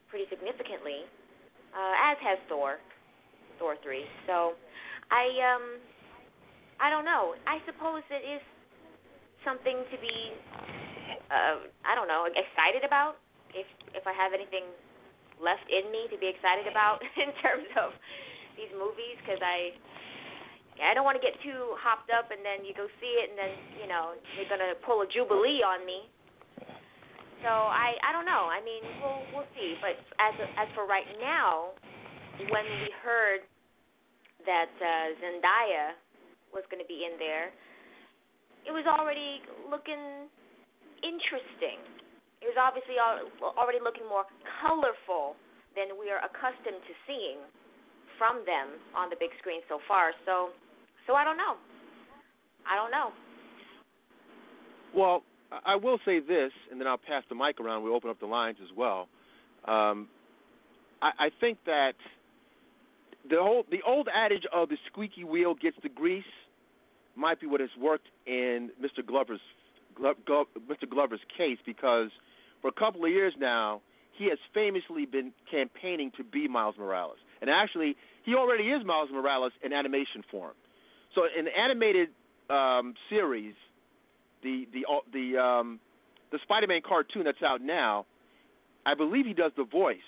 [0.06, 1.08] pretty significantly,
[1.74, 2.78] uh, as has Thor,
[3.58, 4.04] Thor three.
[4.26, 4.54] So,
[5.10, 5.64] I um,
[6.80, 7.36] I don't know.
[7.44, 8.42] I suppose it is
[9.44, 10.16] something to be,
[11.28, 13.20] uh, I don't know, excited about.
[13.52, 14.64] If if I have anything
[15.42, 17.92] left in me to be excited about in terms of
[18.54, 19.74] these movies, because I
[20.80, 23.36] I don't want to get too hopped up, and then you go see it, and
[23.36, 26.08] then you know you're gonna pull a jubilee on me.
[27.42, 28.48] So I I don't know.
[28.52, 29.76] I mean, we'll we'll see.
[29.80, 31.72] But as as for right now,
[32.52, 33.40] when we heard
[34.44, 35.96] that uh, Zendaya
[36.52, 37.52] was going to be in there,
[38.64, 40.28] it was already looking
[41.00, 41.80] interesting.
[42.40, 44.24] It was obviously already looking more
[44.64, 45.36] colorful
[45.76, 47.40] than we are accustomed to seeing
[48.16, 50.12] from them on the big screen so far.
[50.24, 50.52] So,
[51.06, 51.56] so I don't know.
[52.64, 53.12] I don't know.
[54.92, 55.22] Well,
[55.66, 57.82] I will say this, and then I'll pass the mic around.
[57.82, 59.08] We'll open up the lines as well.
[59.66, 60.08] Um,
[61.02, 61.94] I, I think that
[63.28, 66.24] the whole the old adage of the squeaky wheel gets the grease
[67.16, 69.04] might be what has worked in Mr.
[69.04, 69.40] Glover's
[69.94, 70.88] Glo- Glo- Mr.
[70.88, 72.08] Glover's case because
[72.62, 73.80] for a couple of years now
[74.16, 79.10] he has famously been campaigning to be Miles Morales, and actually he already is Miles
[79.12, 80.52] Morales in animation form.
[81.14, 82.08] So in the animated
[82.48, 83.54] um, series,
[84.42, 85.80] the the the um,
[86.32, 88.06] the Spider-Man cartoon that's out now,
[88.86, 89.98] I believe he does the voice,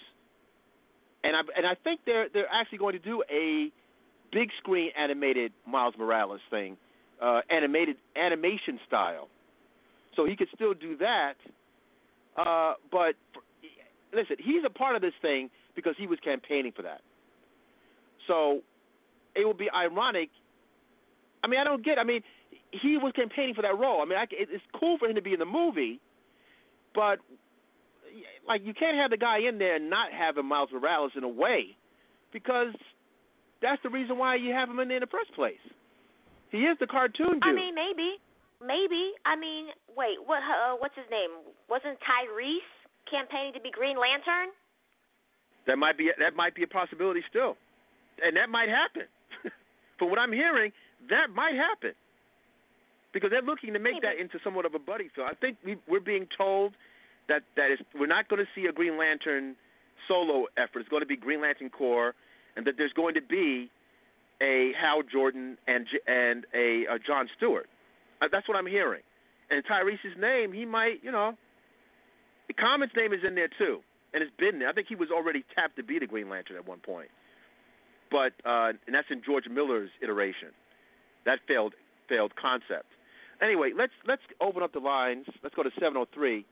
[1.24, 3.70] and I and I think they're they're actually going to do a
[4.32, 6.76] big screen animated Miles Morales thing,
[7.20, 9.28] uh, animated animation style.
[10.16, 11.34] So he could still do that.
[12.36, 13.14] Uh, but
[14.12, 17.00] listen, he's a part of this thing because he was campaigning for that.
[18.26, 18.60] So
[19.34, 20.30] it would be ironic.
[21.42, 21.98] I mean, I don't get.
[21.98, 22.22] I mean,
[22.72, 24.00] he was campaigning for that role.
[24.00, 26.00] I mean, I, it's cool for him to be in the movie,
[26.94, 27.20] but
[28.48, 31.24] like you can't have the guy in there and not have him Miles Morales in
[31.24, 31.76] a way,
[32.32, 32.72] because
[33.60, 35.60] that's the reason why you have him in there in the first place.
[36.50, 37.44] He is the cartoon dude.
[37.44, 38.16] I mean, maybe,
[38.60, 39.12] maybe.
[39.24, 40.40] I mean, wait, what?
[40.40, 41.30] Uh, what's his name?
[41.68, 42.72] Wasn't Tyrese
[43.08, 44.52] campaigning to be Green Lantern?
[45.66, 47.56] That might be that might be a possibility still,
[48.24, 49.08] and that might happen.
[49.98, 50.72] From what I'm hearing,
[51.08, 51.92] that might happen
[53.12, 55.28] because they're looking to make that into somewhat of a buddy film.
[55.30, 56.74] I think we, we're being told
[57.28, 59.54] that that is we're not going to see a Green Lantern
[60.08, 60.80] solo effort.
[60.80, 62.14] It's going to be Green Lantern Corps,
[62.56, 63.70] and that there's going to be
[64.40, 67.68] a Hal Jordan and and a, a John Stewart.
[68.20, 69.02] Uh, that's what I'm hearing.
[69.50, 71.36] And Tyrese's name, he might, you know,
[72.48, 73.80] the Common's name is in there too,
[74.14, 74.68] and it's been there.
[74.68, 77.08] I think he was already tapped to be the Green Lantern at one point,
[78.10, 80.48] but uh, and that's in George Miller's iteration.
[81.24, 81.74] That failed
[82.08, 82.86] failed concept.
[83.42, 85.26] Anyway, let's let's open up the lines.
[85.42, 86.46] Let's go to 703.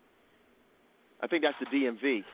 [1.22, 2.24] I think that's the DMV.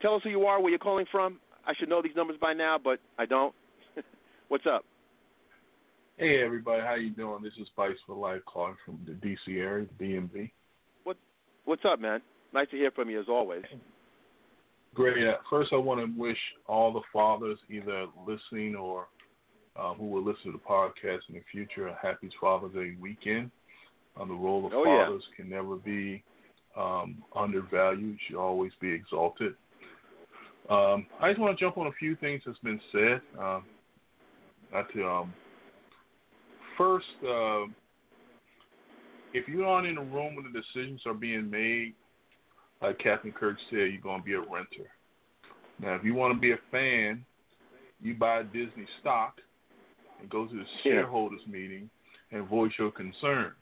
[0.00, 1.38] Tell us who you are, where you're calling from.
[1.66, 3.54] I should know these numbers by now, but I don't.
[4.48, 4.84] What's up?
[6.16, 7.42] Hey everybody, how you doing?
[7.42, 10.50] This is Spice for Life calling from the DC area, the DMV.
[11.04, 11.16] What
[11.64, 12.20] What's up, man?
[12.54, 13.64] Nice to hear from you as always.
[14.94, 15.26] Great.
[15.26, 16.36] Uh, first, I want to wish
[16.66, 19.06] all the fathers, either listening or
[19.76, 23.50] uh, who will listen to the podcast in the future, a happy Father's Day weekend.
[24.20, 25.36] Um, the role of oh, fathers yeah.
[25.36, 26.22] can never be
[26.76, 29.54] um, undervalued; should always be exalted.
[30.68, 33.20] Um, I just want to jump on a few things that's been said.
[33.40, 33.64] Um,
[34.72, 35.34] not to um,
[36.78, 37.64] first, uh,
[39.34, 41.94] if you aren't in a room when the decisions are being made,
[42.80, 44.90] like Captain Kirk said, you're going to be a renter.
[45.80, 47.24] Now, if you want to be a fan,
[48.00, 49.38] you buy Disney stock
[50.22, 51.90] and go to the shareholders meeting
[52.30, 53.56] and voice your concerns.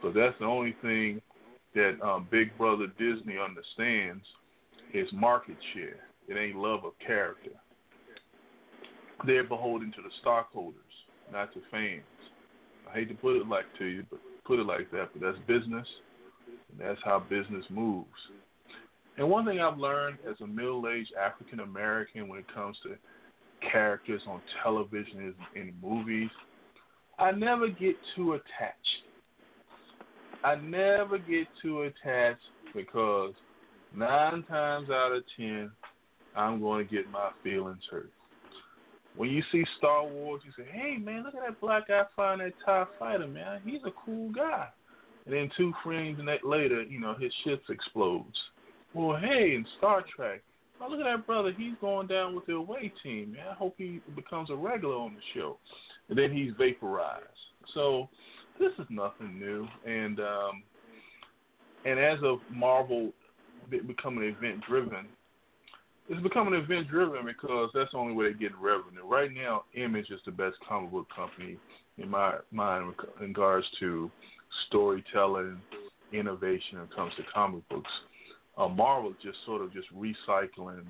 [0.00, 1.20] So that's the only thing
[1.74, 4.24] that um, Big Brother Disney understands
[4.94, 5.98] is market share.
[6.28, 7.50] It ain't love of character.
[9.26, 10.78] They're beholden to the stockholders,
[11.32, 12.02] not to fans.
[12.88, 15.38] I hate to put it like to you, but put it like that, but that's
[15.46, 15.86] business,
[16.70, 18.06] and that's how business moves.
[19.18, 22.94] And one thing I've learned as a middle-aged African American when it comes to
[23.60, 26.30] characters on television and in movies,
[27.18, 29.04] I never get too attached.
[30.44, 32.42] I never get too attached
[32.74, 33.34] because
[33.94, 35.70] nine times out of ten,
[36.36, 38.10] I'm going to get my feelings hurt.
[39.16, 42.38] When you see Star Wars, you say, "Hey man, look at that black guy flying
[42.38, 43.60] that Tie Fighter, man.
[43.64, 44.68] He's a cool guy."
[45.26, 48.38] And then two frames later, you know, his ship explodes.
[48.94, 50.42] Well, hey, in Star Trek,
[50.80, 51.52] oh look at that brother.
[51.56, 53.32] He's going down with the away team.
[53.32, 55.58] Man, I hope he becomes a regular on the show.
[56.08, 57.24] And then he's vaporized.
[57.74, 58.08] So
[58.58, 59.66] this is nothing new.
[59.86, 60.62] And um,
[61.84, 63.12] and as of Marvel
[63.70, 65.06] becoming event driven,
[66.08, 69.04] it's becoming event driven because that's the only way they get revenue.
[69.04, 71.58] Right now, Image is the best comic book company
[71.98, 74.10] in my mind in regards to
[74.68, 75.60] storytelling,
[76.12, 77.90] innovation when it comes to comic books.
[78.58, 80.84] Uh, Marvel just sort of just recycling,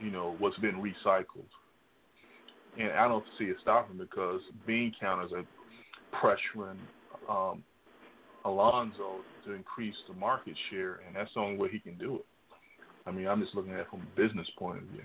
[0.00, 1.46] you know, what's been recycled.
[2.78, 5.44] And I don't see it stopping because bean counters are
[6.20, 6.76] pressuring
[7.30, 7.62] um,
[8.44, 12.26] Alonso to increase the market share, and that's the only way he can do it.
[13.06, 15.02] I mean, I'm just looking at it from a business point of view.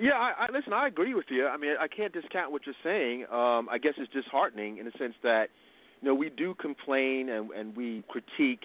[0.00, 0.72] Yeah, I, I listen.
[0.72, 1.46] I agree with you.
[1.46, 3.26] I mean, I can't discount what you're saying.
[3.30, 5.50] Um, I guess it's disheartening in the sense that,
[6.00, 8.62] you know, we do complain and, and we critique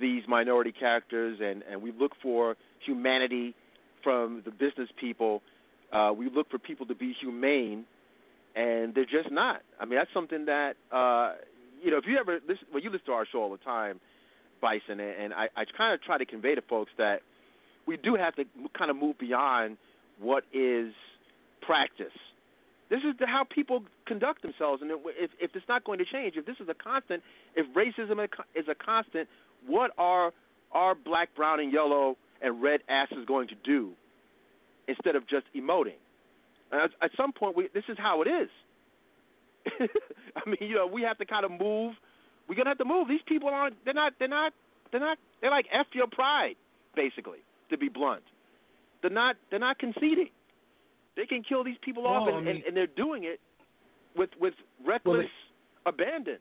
[0.00, 3.54] these minority characters, and and we look for humanity
[4.02, 5.42] from the business people.
[5.92, 7.84] Uh, we look for people to be humane,
[8.56, 9.60] and they're just not.
[9.78, 11.34] I mean, that's something that uh,
[11.82, 11.98] you know.
[11.98, 14.00] If you ever listen, well, you listen to our show all the time,
[14.60, 17.20] Bison, and I, I kind of try to convey to folks that
[17.86, 18.44] we do have to
[18.76, 19.76] kind of move beyond
[20.20, 20.92] what is
[21.60, 22.12] practice.
[22.92, 26.34] This is the, how people conduct themselves, and if, if it's not going to change,
[26.36, 27.22] if this is a constant,
[27.56, 28.22] if racism
[28.54, 29.30] is a constant,
[29.66, 30.30] what are
[30.72, 33.92] our black, brown, and yellow and red asses going to do
[34.86, 35.96] instead of just emoting?
[36.70, 38.50] At, at some point, we, this is how it is.
[40.36, 41.94] I mean, you know, we have to kind of move.
[42.46, 43.08] We're gonna have to move.
[43.08, 43.82] These people aren't.
[43.86, 44.12] They're not.
[44.18, 44.52] They're not.
[44.90, 45.16] They're not.
[45.40, 46.56] They're like f your pride,
[46.94, 47.38] basically,
[47.70, 48.24] to be blunt.
[49.00, 49.36] They're not.
[49.48, 50.28] They're not conceding.
[51.16, 53.40] They can kill these people off, and, I mean- and they're doing it
[54.16, 54.54] with with
[54.84, 55.26] reckless
[55.86, 56.38] abandon.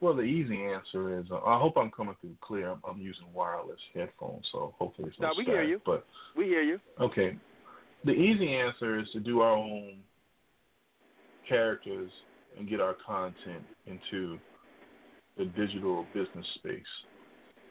[0.00, 2.70] Well, the easy answer is uh, I hope I'm coming through clear.
[2.70, 5.80] I'm, I'm using wireless headphones, so hopefully it's No, not we hear you.
[5.86, 6.04] But
[6.36, 6.80] We hear you.
[7.00, 7.36] okay,
[8.04, 10.02] the easy answer is to do our own
[11.48, 12.10] characters
[12.58, 14.38] and get our content into
[15.36, 16.82] the digital business space.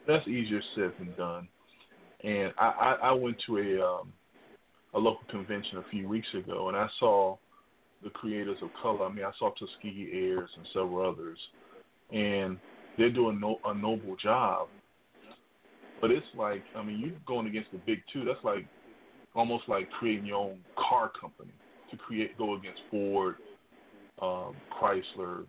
[0.06, 1.48] That's easier said than done.
[2.24, 4.12] And I, I, I went to a um,
[4.96, 7.36] a local convention a few weeks ago, and I saw
[8.02, 9.04] the creators of color.
[9.04, 11.38] I mean, I saw Tuskegee Heirs and several others,
[12.12, 12.58] and
[12.96, 14.68] they're doing no, a noble job.
[16.00, 18.24] But it's like, I mean, you're going against the big two.
[18.24, 18.66] That's like
[19.34, 21.52] almost like creating your own car company
[21.90, 23.36] to create go against Ford,
[24.20, 25.44] um, Chrysler,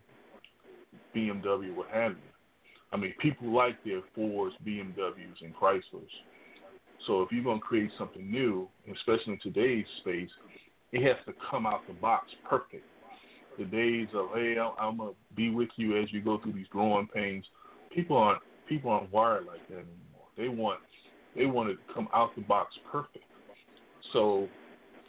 [1.15, 2.17] BMW, what have you.
[2.91, 6.11] I mean, people like their Fords, BMWs, and Chryslers.
[7.07, 10.29] So if you're going to create something new, especially in today's space,
[10.91, 12.83] it has to come out the box perfect.
[13.57, 17.07] The days of hey, I'm gonna be with you as you go through these growing
[17.07, 17.43] pains.
[17.93, 20.27] People aren't people aren't wired like that anymore.
[20.37, 20.79] They want
[21.35, 23.25] they want it to come out the box perfect.
[24.13, 24.47] So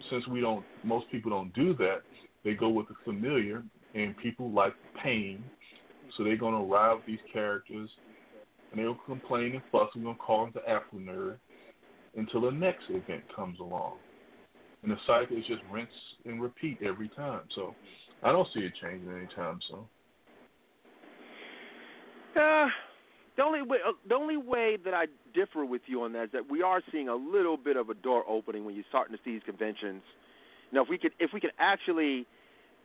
[0.08, 1.98] since we don't, most people don't do that.
[2.42, 3.62] They go with the familiar,
[3.94, 4.72] and people like
[5.02, 5.44] pain,
[6.16, 7.90] so they're gonna arrive these characters,
[8.70, 9.90] and they'll complain and fuss.
[9.94, 11.36] We're gonna call them the Afro nerd
[12.18, 13.94] until the next event comes along,
[14.82, 15.88] and the cycle is just rinse
[16.24, 17.42] and repeat every time.
[17.54, 17.74] So
[18.22, 19.84] I don't see it changing anytime soon.
[22.36, 22.66] Uh,
[23.36, 26.30] the only way uh, the only way that I differ with you on that is
[26.32, 29.22] that we are seeing a little bit of a door opening when you're starting to
[29.24, 30.02] see these conventions.
[30.72, 32.26] Know, if we could if we could actually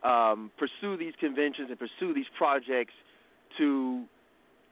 [0.03, 2.93] um, pursue these conventions and pursue these projects
[3.57, 4.05] to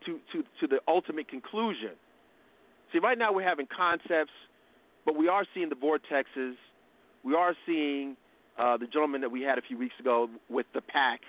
[0.06, 1.92] to to to the ultimate conclusion.
[2.94, 4.32] See, right now we're having concepts,
[5.06, 6.56] but we are seeing the vortexes.
[7.24, 8.16] We are seeing
[8.58, 11.22] uh, the gentleman that we had a few weeks ago with the pack.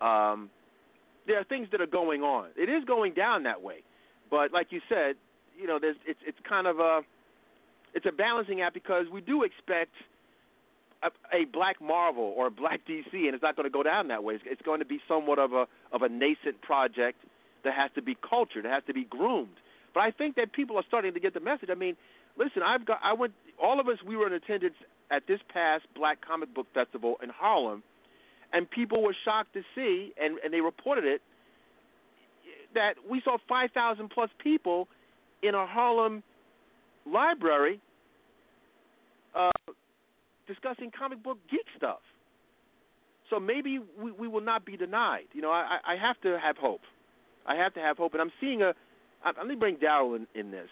[0.00, 0.50] Um,
[1.26, 2.48] there are things that are going on.
[2.56, 3.82] It is going down that way,
[4.30, 5.16] but like you said,
[5.58, 7.02] you know, there's it's it's kind of a
[7.94, 9.92] it's a balancing act because we do expect
[11.02, 14.08] a, a black Marvel or a black DC, and it's not going to go down
[14.08, 14.34] that way.
[14.34, 17.18] It's, it's going to be somewhat of a of a nascent project
[17.64, 19.56] that has to be cultured, it has to be groomed.
[19.92, 21.68] But I think that people are starting to get the message.
[21.70, 21.96] I mean,
[22.38, 24.74] listen, I've got I went all of us we were in attendance
[25.10, 27.82] at this past Black Comic Book Festival in Harlem,
[28.52, 31.20] and people were shocked to see, and and they reported it
[32.74, 34.86] that we saw 5,000 plus people
[35.42, 36.22] in a Harlem
[37.04, 37.80] library
[39.34, 39.50] uh,
[40.46, 41.98] discussing comic book geek stuff.
[43.28, 45.24] So maybe we, we will not be denied.
[45.32, 46.80] You know, I, I have to have hope.
[47.46, 48.74] I have to have hope, and I'm seeing a.
[49.24, 50.68] I- Let me bring Daryll in, in this.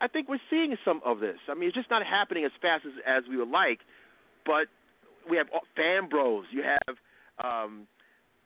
[0.00, 1.38] I, think we're seeing some of this.
[1.48, 3.80] I mean, it's just not happening as fast as as we would like,
[4.44, 4.66] but
[5.28, 6.44] we have fan bros.
[6.50, 6.96] You have
[7.42, 7.86] um,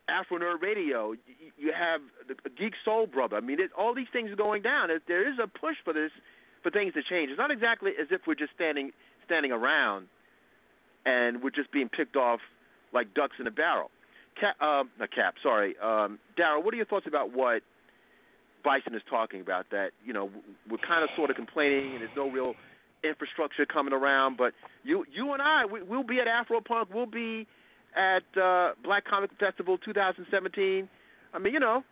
[0.09, 1.13] Afronerd Radio.
[1.57, 3.37] You, have the Geek Soul Brother.
[3.37, 4.89] I mean, it, all these things are going down.
[5.07, 6.11] There- is a push for this,
[6.63, 7.31] for things to change.
[7.31, 8.93] It's not exactly as if we're just standing
[9.25, 10.09] standing around
[11.07, 12.41] and we're just being picked off
[12.93, 13.91] like ducks in a barrel.
[14.39, 15.77] Cap, uh, not Cap, sorry.
[15.79, 17.63] Um, Daryll, what are your thoughts about what
[18.63, 19.67] Bison is talking about?
[19.71, 20.31] That you know
[20.71, 22.55] we're kind of sort of complaining, and there's no real
[23.03, 24.37] infrastructure coming around.
[24.37, 24.53] But
[24.85, 26.87] you, you and I, we, we'll be at Afropunk.
[26.93, 27.47] We'll be
[27.97, 30.89] at uh, Black Comic Festival 2017.
[31.33, 31.83] I mean, you know,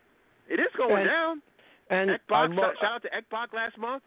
[0.48, 1.42] it is going And- down.
[1.90, 4.02] And ECBACC, lo- shout out to ECBACC last month.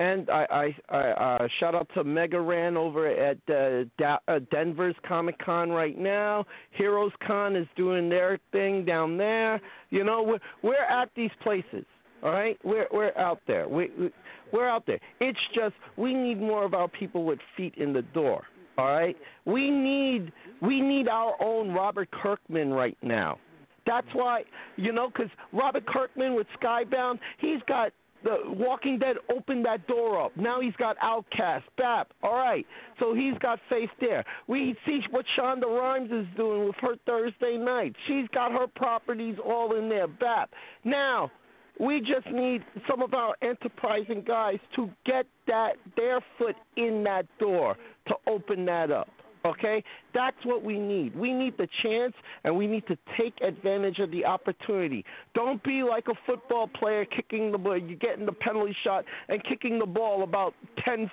[0.00, 4.38] And I, I, I uh, shout out to Mega Ran over at uh, da- uh,
[4.52, 6.44] Denver's Comic Con right now.
[6.70, 9.60] Heroes Con is doing their thing down there.
[9.90, 11.84] You know, we're we're at these places.
[12.22, 13.68] All right, we're we're out there.
[13.68, 14.10] We, we
[14.52, 15.00] we're out there.
[15.20, 18.44] It's just we need more of our people with feet in the door.
[18.76, 20.32] All right, we need
[20.62, 23.38] we need our own Robert Kirkman right now.
[23.84, 24.42] That's why
[24.76, 27.92] you know, because Robert Kirkman with Skybound, he's got
[28.24, 30.36] the Walking Dead opened that door up.
[30.36, 32.12] Now he's got Outcast, BAP.
[32.22, 32.66] All right,
[32.98, 34.24] so he's got faith there.
[34.46, 37.94] We see what Shonda Rhimes is doing with her Thursday night.
[38.06, 40.50] She's got her properties all in there, BAP.
[40.84, 41.30] Now
[41.78, 47.26] we just need some of our enterprising guys to get that their foot in that
[47.38, 47.76] door
[48.08, 49.08] to open that up.
[49.44, 49.84] Okay,
[50.14, 51.14] that's what we need.
[51.16, 52.12] We need the chance,
[52.44, 55.04] and we need to take advantage of the opportunity.
[55.34, 57.78] Don't be like a football player kicking the ball.
[57.78, 61.10] You're getting the penalty shot and kicking the ball about 10,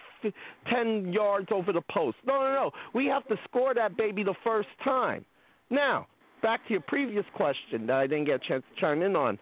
[0.72, 2.18] 10 yards over the post.
[2.26, 2.72] No, no, no.
[2.94, 5.24] We have to score that baby the first time.
[5.70, 6.08] Now,
[6.42, 9.38] back to your previous question that I didn't get a chance to chime in on.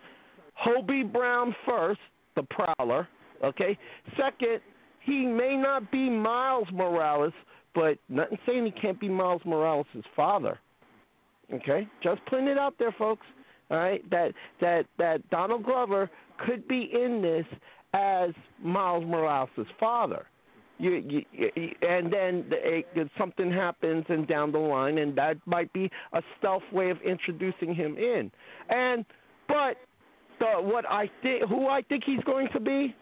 [0.66, 2.00] Hobie Brown first,
[2.36, 3.08] the Prowler.
[3.44, 3.78] Okay.
[4.18, 4.62] Second,
[5.06, 7.34] he may not be Miles Morales,
[7.76, 10.60] but nothing saying he can't be Miles Morales' father.
[11.54, 13.26] Okay, just putting it out there, folks.
[13.70, 16.10] All right, that that that Donald Glover
[16.46, 17.46] could be in this
[17.94, 20.26] as Miles Morales' father.
[20.80, 22.58] You, you, you, and then the,
[22.96, 26.98] it, something happens, and down the line, and that might be a stealth way of
[27.02, 28.32] introducing him in.
[28.70, 29.06] And
[29.48, 29.78] but
[30.40, 32.96] the what I think, who I think he's going to be,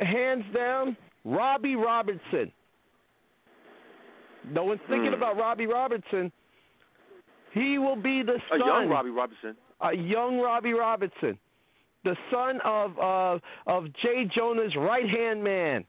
[0.00, 2.52] hands down, Robbie Robertson.
[4.50, 5.14] No one's thinking Hmm.
[5.14, 6.30] about Robbie Robertson.
[7.52, 8.60] He will be the son.
[8.62, 9.56] A young Robbie Robinson.
[9.80, 11.38] a young Robbie Robertson,
[12.04, 14.24] the son of uh, of J.
[14.34, 15.84] Jonah's right hand man.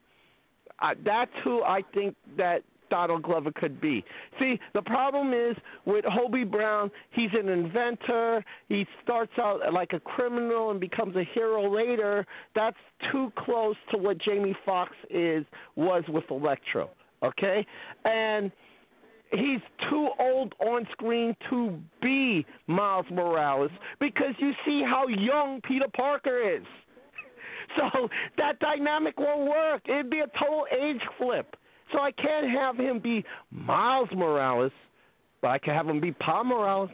[0.80, 4.02] Uh, that's who I think that Donald Glover could be.
[4.38, 8.42] See, the problem is with Hobie Brown, he's an inventor.
[8.68, 12.24] He starts out like a criminal and becomes a hero later.
[12.54, 12.78] That's
[13.12, 15.44] too close to what Jamie Foxx is
[15.76, 16.88] was with Electro.
[17.22, 17.66] Okay,
[18.04, 18.52] and
[19.32, 19.60] he's
[19.90, 26.56] too old on screen to be Miles Morales because you see how young Peter Parker
[26.56, 26.62] is.
[27.76, 28.08] So
[28.38, 29.82] that dynamic won't work.
[29.84, 31.54] It'd be a total age flip.
[31.92, 34.72] So I can't have him be Miles Morales,
[35.42, 36.88] but I can have him be Pa Morales.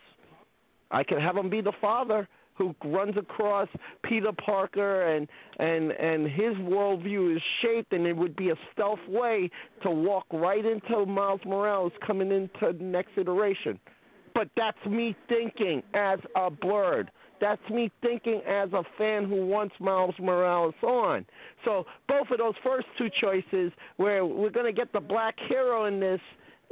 [0.91, 3.69] I can have him be the father who runs across
[4.03, 5.29] Peter Parker and
[5.59, 9.51] and and his worldview is shaped and it would be a stealth way
[9.83, 13.79] to walk right into Miles Morales coming into the next iteration.
[14.35, 17.09] But that's me thinking as a blerd.
[17.41, 21.27] That's me thinking as a fan who wants Miles Morales on.
[21.65, 25.85] So both of those first two choices, where we're going to get the black hero
[25.87, 26.21] in this,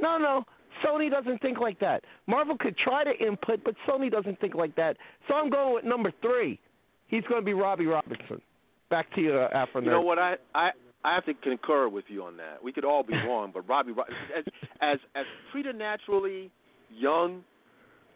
[0.01, 0.45] no, no,
[0.85, 2.03] Sony doesn't think like that.
[2.27, 4.97] Marvel could try to input, but Sony doesn't think like that.
[5.27, 6.59] So I'm going with number three.
[7.07, 8.41] He's going to be Robbie Robertson.
[8.89, 10.19] Back to you, uh, Afro You know what?
[10.19, 10.69] I, I
[11.05, 12.63] I have to concur with you on that.
[12.63, 14.03] We could all be wrong, but Robbie, Ro-
[14.37, 14.45] as
[14.81, 16.51] as as preternaturally
[16.89, 17.43] young,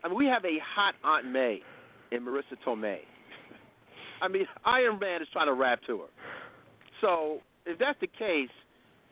[0.04, 1.62] I mean, we have a hot Aunt May
[2.12, 3.00] in Marisa Tomei.
[4.22, 6.08] I mean, Iron Man is trying to rap to her.
[7.02, 8.50] So if that's the case,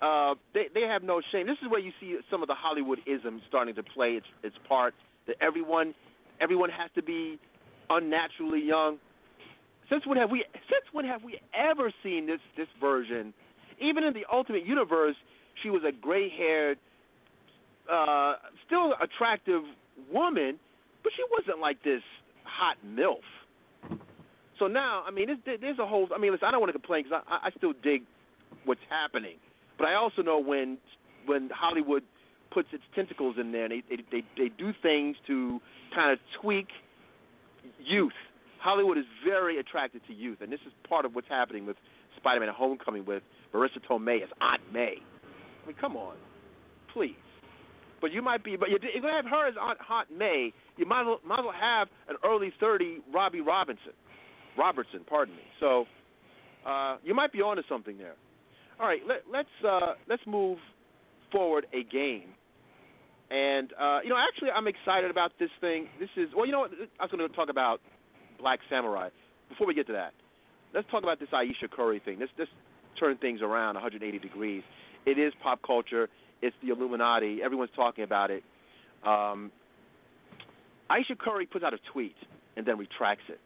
[0.02, 1.48] uh, they they have no shame.
[1.48, 4.56] This is where you see some of the Hollywood isms starting to play its its
[4.68, 4.94] part.
[5.28, 5.96] That everyone
[6.42, 7.40] everyone has to be
[7.90, 8.98] unnaturally young.
[9.90, 13.34] Since when have we since when have we ever seen this this version?
[13.80, 15.16] Even in the Ultimate Universe,
[15.62, 16.78] she was a gray haired,
[17.92, 19.64] uh, still attractive
[20.12, 20.58] woman,
[21.04, 22.02] but she wasn't like this
[22.44, 23.20] hot milf.
[24.60, 26.08] So now, I mean, there's, there's a whole.
[26.16, 28.04] I mean, listen, I don't want to complain because I, I still dig
[28.64, 29.36] what's happening,
[29.78, 30.78] but I also know when
[31.26, 32.04] when Hollywood
[32.52, 35.60] puts its tentacles in there and they they they, they do things to
[35.94, 36.68] kind of tweak
[37.84, 38.14] youth.
[38.60, 41.78] Hollywood is very attracted to youth, and this is part of what's happening with
[42.18, 43.22] Spider-Man: Homecoming with
[43.54, 44.96] Marisa Tomei as Aunt May.
[45.64, 46.16] I mean, come on,
[46.94, 47.16] please.
[48.02, 50.52] But you might be, but you're, you're gonna have her as Aunt, Aunt May.
[50.78, 53.94] You might might as well have an early thirty Robbie Robinson,
[54.58, 55.44] Robertson, pardon me.
[55.60, 55.86] So
[56.66, 58.16] uh, you might be onto something there.
[58.80, 60.58] All right, let, let's uh, let's move
[61.32, 62.30] forward a game.
[63.32, 65.88] And uh, you know, actually, I'm excited about this thing.
[66.00, 66.72] This is well, you know what?
[67.00, 67.80] I was going to talk about
[68.40, 69.10] Black Samurai.
[69.50, 70.14] Before we get to that,
[70.74, 72.20] let's talk about this Ayesha Curry thing.
[72.20, 72.48] This this
[73.00, 74.64] turn things around 180 degrees.
[75.06, 76.10] It is pop culture.
[76.42, 77.42] It's the Illuminati.
[77.44, 78.44] Everyone's talking about it.
[79.06, 79.52] Um,
[80.90, 82.16] Ayesha Curry puts out a tweet
[82.56, 83.40] and then retracts it.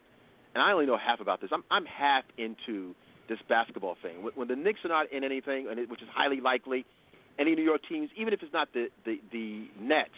[0.53, 1.51] And I only know half about this.
[1.53, 2.95] I'm I'm half into
[3.29, 4.27] this basketball thing.
[4.35, 6.85] When, the Knicks are not in anything, and it, which is highly likely,
[7.39, 10.09] any New York teams, even if it's not the the, the Nets,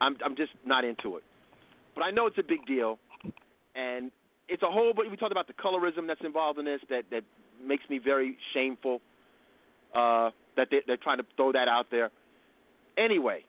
[0.00, 1.22] I'm I'm just not into it.
[1.94, 2.98] But I know it's a big deal,
[3.76, 4.10] and
[4.48, 4.92] it's a whole.
[4.94, 6.80] But we talked about the colorism that's involved in this.
[6.90, 7.22] That that
[7.64, 9.00] makes me very shameful.
[9.94, 12.10] Uh, that they, they're trying to throw that out there.
[12.96, 13.44] Anyway,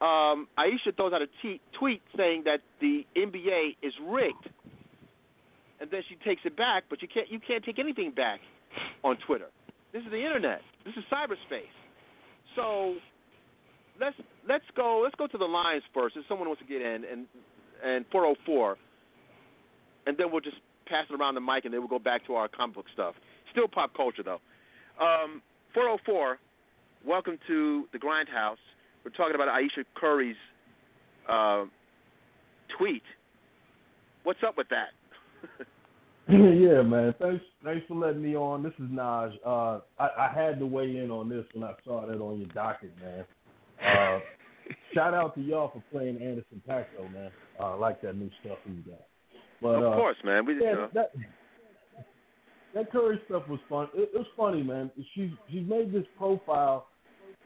[0.00, 4.48] um, Ayesha throws out a t- tweet saying that the NBA is rigged,
[5.80, 6.84] and then she takes it back.
[6.88, 8.40] But you can't you can't take anything back
[9.04, 9.48] on Twitter.
[9.92, 10.60] This is the internet.
[10.84, 11.72] This is cyberspace.
[12.54, 12.96] So
[14.00, 14.16] let's
[14.48, 16.16] let's go let's go to the lines first.
[16.16, 17.26] If someone wants to get in and
[17.84, 18.76] and 404,
[20.06, 22.34] and then we'll just pass it around the mic, and then we'll go back to
[22.34, 23.14] our comic book stuff.
[23.52, 24.40] Still pop culture though.
[25.00, 25.42] Um,
[25.74, 26.38] 404,
[27.04, 28.56] welcome to the Grindhouse.
[29.04, 30.36] We're talking about Ayesha Curry's
[31.28, 31.64] uh,
[32.78, 33.02] tweet.
[34.24, 34.88] What's up with that?
[36.28, 37.14] yeah, man.
[37.20, 38.62] Thanks, thanks for letting me on.
[38.62, 39.32] This is Naj.
[39.44, 42.48] Uh, I, I had to weigh in on this when I saw that on your
[42.48, 43.24] docket, man.
[43.80, 44.18] Uh,
[44.94, 47.30] shout out to y'all for playing Anderson though, man.
[47.60, 49.06] Uh, I like that new stuff you got.
[49.62, 50.44] But of uh, course, man.
[50.44, 51.12] We yeah, you that,
[52.74, 53.88] that Curry stuff was fun.
[53.94, 54.90] It, it was funny, man.
[55.14, 56.88] She's she's made this profile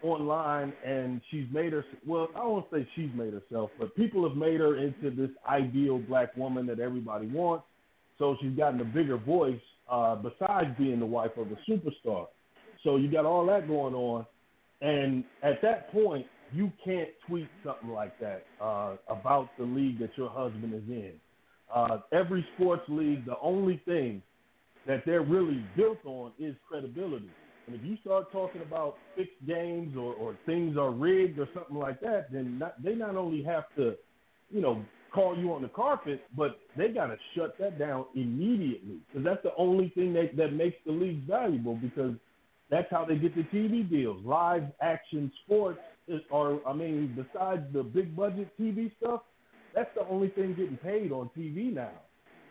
[0.02, 1.84] online, and she's made her.
[2.06, 5.98] Well, I don't say she's made herself, but people have made her into this ideal
[5.98, 7.64] black woman that everybody wants.
[8.20, 9.58] So she's gotten a bigger voice
[9.90, 12.26] uh, besides being the wife of a superstar.
[12.84, 14.26] So you got all that going on,
[14.82, 20.10] and at that point, you can't tweet something like that uh, about the league that
[20.16, 21.12] your husband is in.
[21.74, 24.22] Uh, every sports league, the only thing
[24.86, 27.30] that they're really built on is credibility.
[27.66, 31.76] And if you start talking about fixed games or, or things are rigged or something
[31.76, 33.94] like that, then not, they not only have to,
[34.52, 38.98] you know, call you on the carpet, but they got to shut that down immediately
[39.08, 42.14] because that's the only thing that, that makes the league valuable because
[42.70, 44.24] that's how they get the TV deals.
[44.24, 45.80] Live action sports
[46.32, 49.22] are, I mean, besides the big budget TV stuff,
[49.74, 51.90] that's the only thing getting paid on TV now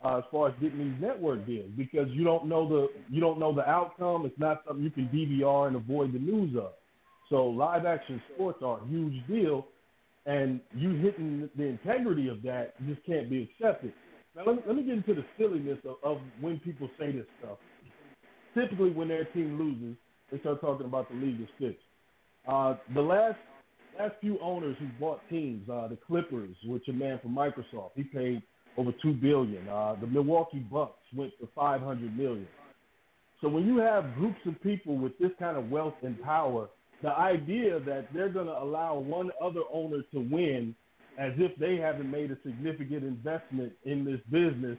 [0.04, 3.40] uh, as far as getting these network deals because you don't know the you don't
[3.40, 4.26] know the outcome.
[4.26, 6.72] It's not something you can DVR and avoid the news of.
[7.30, 9.68] So live action sports are a huge deal,
[10.26, 13.94] and you hitting the integrity of that just can't be accepted.
[14.36, 17.26] Now let me, let me get into the silliness of, of when people say this
[17.40, 17.58] stuff.
[18.54, 19.98] Typically, when their team loses,
[20.32, 21.84] they start talking about the league is fixed.
[22.48, 23.38] Uh, the last
[24.00, 28.04] last few owners who bought teams, uh, the Clippers, which a man from Microsoft, he
[28.04, 28.42] paid
[28.78, 29.68] over two billion.
[29.68, 32.48] Uh, the Milwaukee Bucks went for five hundred million.
[33.42, 36.70] So when you have groups of people with this kind of wealth and power,
[37.02, 40.76] the idea that they're going to allow one other owner to win
[41.18, 44.78] as if they haven't made a significant investment in this business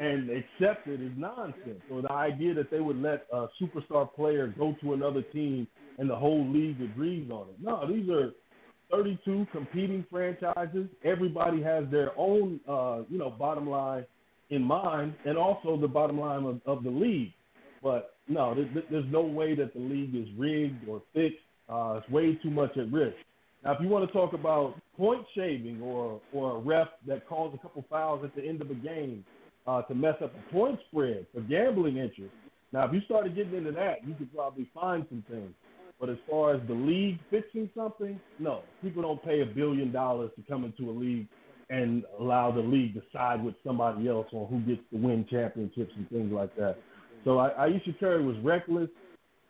[0.00, 1.80] and accept it is nonsense.
[1.90, 5.66] Or the idea that they would let a superstar player go to another team
[5.98, 7.56] and the whole league agrees on it.
[7.60, 8.32] No, these are
[8.90, 10.86] 32 competing franchises.
[11.04, 14.04] Everybody has their own, uh, you know, bottom line
[14.50, 17.32] in mind, and also the bottom line of, of the league.
[17.82, 21.38] But no, there's, there's no way that the league is rigged or fixed.
[21.68, 23.16] Uh, it's way too much at risk.
[23.64, 27.54] Now, if you want to talk about point shaving or or a ref that calls
[27.54, 29.24] a couple fouls at the end of a game
[29.66, 32.32] uh, to mess up the point spread for gambling interest,
[32.72, 35.52] now if you started getting into that, you could probably find some things.
[36.00, 38.62] But as far as the league fixing something, no.
[38.82, 41.28] People don't pay a billion dollars to come into a league
[41.70, 45.92] and allow the league to side with somebody else on who gets to win championships
[45.96, 46.76] and things like that.
[47.24, 48.88] So I, Ayesha Curry was reckless,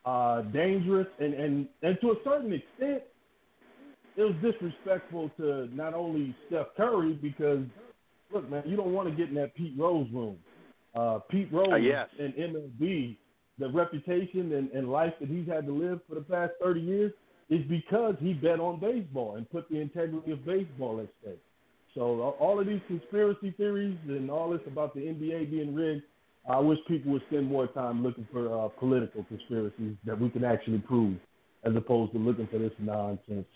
[0.05, 3.03] uh, dangerous, and, and, and to a certain extent,
[4.17, 7.65] it was disrespectful to not only Steph Curry because,
[8.33, 10.37] look, man, you don't want to get in that Pete Rose room.
[10.95, 12.09] Uh, Pete Rose Uh, yes.
[12.19, 13.17] and MLB
[13.59, 17.13] the reputation and, and life that he's had to live for the past 30 years
[17.51, 21.43] is because he bet on baseball and put the integrity of baseball at stake.
[21.95, 26.05] So uh, all of these conspiracy theories and all this about the NBA being rigged,
[26.49, 30.45] I wish people would spend more time looking for uh, political conspiracies that we can
[30.45, 31.17] actually prove,
[31.65, 33.47] as opposed to looking for this nonsense.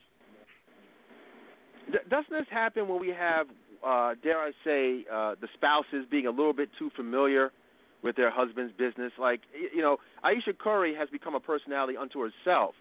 [2.09, 3.47] Doesn't this happen when we have,
[3.85, 7.51] uh, dare I say, uh, the spouses being a little bit too familiar
[8.03, 9.13] with their husband's business?
[9.19, 9.41] Like,
[9.75, 12.75] you know, Ayesha Curry has become a personality unto herself,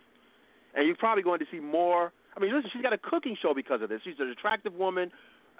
[0.75, 2.11] and you're probably going to see more.
[2.35, 4.01] I mean, listen, she's got a cooking show because of this.
[4.03, 5.11] She's an attractive woman.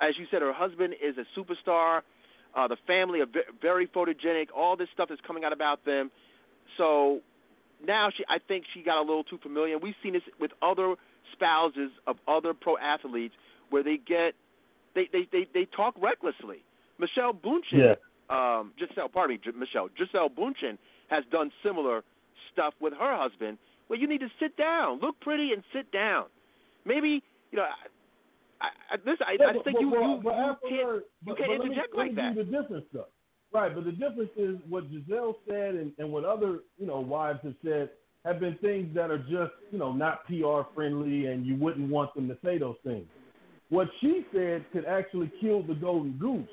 [0.02, 2.02] As you said, her husband is a superstar.
[2.56, 3.27] Uh, the family are
[3.61, 4.48] very photogenic.
[4.56, 6.10] All this stuff is coming out about them.
[6.77, 7.19] So
[7.86, 9.77] now she, I think she got a little too familiar.
[9.77, 10.95] We've seen this with other
[11.34, 13.36] spouses of other pro athletes
[13.69, 14.34] where they get
[14.94, 16.64] they they they, they talk recklessly.
[16.98, 17.95] Michelle Bündchen,
[18.30, 20.77] um, Gisele, pardon me, Michelle, Giselle Bündchen
[21.10, 22.03] has done similar
[22.53, 23.57] stuff with her husband.
[23.88, 26.26] Where you need to sit down, look pretty, and sit down.
[26.86, 27.22] Maybe
[27.52, 27.68] you know.
[28.66, 31.36] I, I, this, I, Yeah, I but- think but- you you, but you can't you
[31.36, 32.36] can't let me- interject like that.
[32.36, 33.08] the difference, though.
[33.54, 37.40] Right, but the difference is what Gisele said and, and what other you know wives
[37.44, 37.90] have said
[38.26, 42.14] have been things that are just you know not PR friendly, and you wouldn't want
[42.16, 43.06] them to say those things.
[43.70, 46.48] What she said could actually kill the golden goose.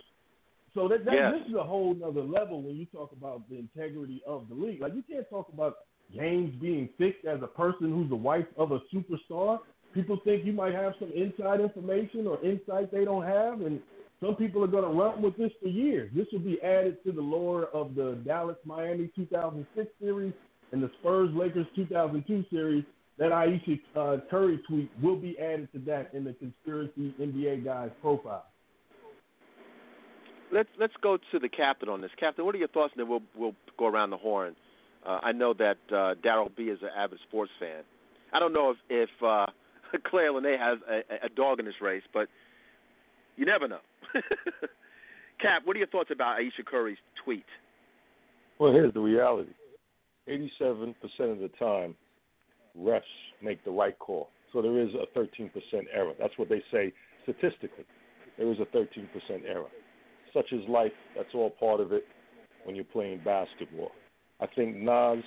[0.75, 1.33] So that, that Yes.
[1.39, 4.81] this is a whole nother level when you talk about the integrity of the league.
[4.81, 5.77] Like you can't talk about
[6.17, 9.59] games being fixed as a person who's the wife of a superstar.
[9.95, 13.81] People think you might have some inside information or insight they don't have, and
[14.21, 16.11] some people are going to run with this for years.
[16.15, 20.33] This will be added to the lore of the Dallas Miami 2006 series
[20.73, 22.85] and the Spurs Lakers 2002 series.
[23.19, 27.91] That Ayesha uh, Curry tweet will be added to that in the conspiracy NBA guys
[28.01, 28.47] profile.
[30.53, 32.11] let's let's go to the captain on this.
[32.19, 32.93] Captain, what are your thoughts?
[32.97, 34.55] And then we'll we'll go around the horn.
[35.05, 37.83] Uh, I know that uh, Daryll B is an avid sports fan.
[38.33, 39.47] I don't know if if uh,
[40.07, 42.29] Claire Lanay has a, a dog in this race, but
[43.37, 43.81] you never know.
[45.41, 47.45] Cap, what are your thoughts about Ayesha Curry's tweet?
[48.59, 49.53] Well, here's the reality:
[50.29, 51.95] 87% of the time,
[52.79, 53.01] refs
[53.43, 54.29] make the right call.
[54.53, 55.51] So there is a 13%
[55.93, 56.13] error.
[56.19, 56.93] That's what they say
[57.23, 57.85] statistically.
[58.39, 59.07] There is a 13%
[59.47, 59.67] error.
[60.35, 60.93] Such is life.
[61.17, 62.05] That's all part of it
[62.65, 63.93] when you're playing basketball.
[64.41, 65.23] I think Nas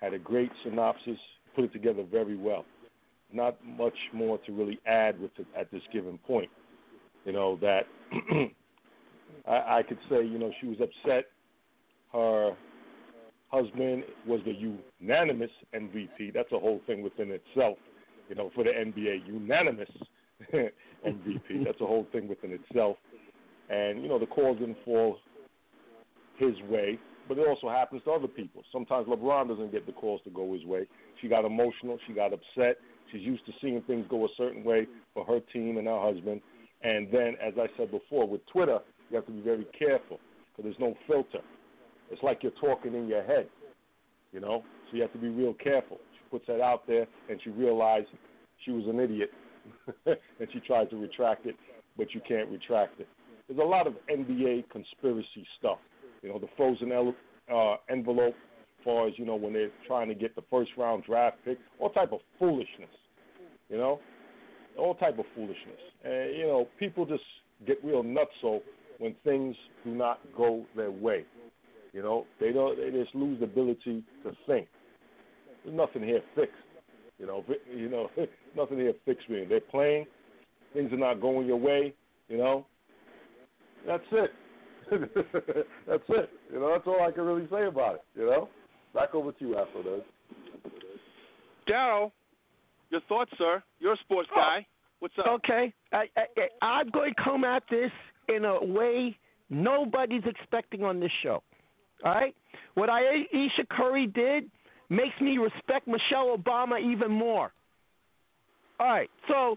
[0.00, 1.18] had a great synopsis,
[1.54, 2.64] put it together very well.
[3.32, 6.50] Not much more to really add with it at this given point.
[7.24, 7.86] You know that
[9.48, 11.26] I, I could say, you know, she was upset.
[12.12, 12.52] Her
[13.48, 14.52] husband was the
[15.00, 16.34] unanimous MVP.
[16.34, 17.78] That's a whole thing within itself.
[18.28, 19.90] You know, for the NBA, unanimous
[20.52, 21.64] MVP.
[21.64, 22.96] That's a whole thing within itself.
[23.68, 25.18] And you know, the calls didn't fall
[26.38, 26.98] his way,
[27.28, 28.62] but it also happens to other people.
[28.72, 30.86] Sometimes LeBron doesn't get the calls to go his way.
[31.20, 31.98] She got emotional.
[32.06, 32.78] She got upset.
[33.12, 36.40] She's used to seeing things go a certain way for her team and her husband.
[36.82, 38.78] And then, as I said before, with Twitter,
[39.10, 40.18] you have to be very careful
[40.50, 41.44] because there's no filter.
[42.10, 43.48] It's like you're talking in your head,
[44.32, 44.64] you know.
[44.90, 45.98] So you have to be real careful.
[46.12, 48.08] She puts that out there, and she realized
[48.64, 49.30] she was an idiot,
[50.06, 51.54] and she tried to retract it,
[51.96, 53.08] but you can't retract it.
[53.48, 55.78] There's a lot of NBA conspiracy stuff.
[56.22, 60.14] You know, the frozen uh, envelope, as far as you know, when they're trying to
[60.14, 62.90] get the first round draft pick, all type of foolishness.
[63.72, 64.00] You know,
[64.78, 65.80] all type of foolishness.
[66.04, 67.24] And you know, people just
[67.66, 68.60] get real nutso
[68.98, 71.24] when things do not go their way.
[71.92, 72.76] You know, they don't.
[72.76, 74.68] They just lose the ability to think.
[75.64, 76.52] There's nothing here fixed.
[77.18, 77.44] You know,
[77.74, 78.10] you know,
[78.56, 79.28] nothing here fixed.
[79.28, 80.06] Really, they're playing.
[80.74, 81.94] Things are not going your way.
[82.28, 82.66] You know,
[83.86, 84.30] that's it.
[85.86, 86.30] that's it.
[86.52, 88.04] You know, that's all I can really say about it.
[88.14, 88.48] You know,
[88.94, 90.02] back over to you, Afro.
[91.68, 92.10] Daryll,
[92.92, 93.62] your thoughts, sir?
[93.80, 94.66] You're a sports guy.
[95.00, 95.26] What's up?
[95.26, 97.90] Okay, I, I, I'm going to come at this
[98.28, 99.16] in a way
[99.50, 101.42] nobody's expecting on this show.
[102.04, 102.34] All right,
[102.74, 104.50] what Ayesha Curry did
[104.90, 107.52] makes me respect Michelle Obama even more.
[108.78, 109.56] All right, so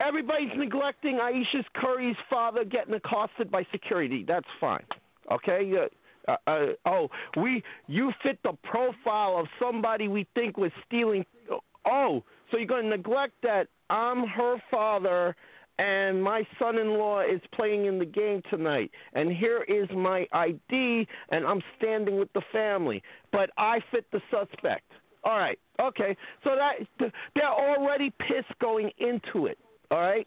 [0.00, 4.24] everybody's neglecting Ayesha Curry's father getting accosted by security.
[4.26, 4.84] That's fine.
[5.30, 5.72] Okay.
[5.76, 5.86] Uh,
[6.28, 7.08] uh, uh, oh,
[7.40, 11.24] we you fit the profile of somebody we think was stealing.
[11.86, 15.34] Oh, so you're going to neglect that I'm her father
[15.78, 18.90] and my son-in-law is playing in the game tonight.
[19.12, 23.02] And here is my ID and I'm standing with the family.
[23.30, 24.90] But I fit the suspect.
[25.24, 25.58] All right.
[25.80, 26.16] Okay.
[26.44, 29.58] So that they're already pissed going into it.
[29.90, 30.26] All right?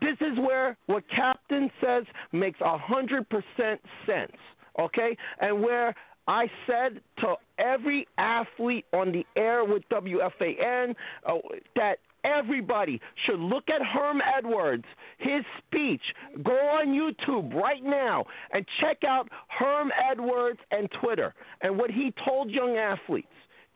[0.00, 4.32] This is where what captain says makes a hundred percent sense.
[4.78, 5.16] Okay?
[5.40, 5.94] And where
[6.28, 10.94] I said to every athlete on the air with WFAN
[11.26, 11.34] uh,
[11.74, 14.84] that everybody should look at Herm Edwards,
[15.18, 16.02] his speech.
[16.44, 22.12] Go on YouTube right now and check out Herm Edwards and Twitter and what he
[22.24, 23.26] told young athletes.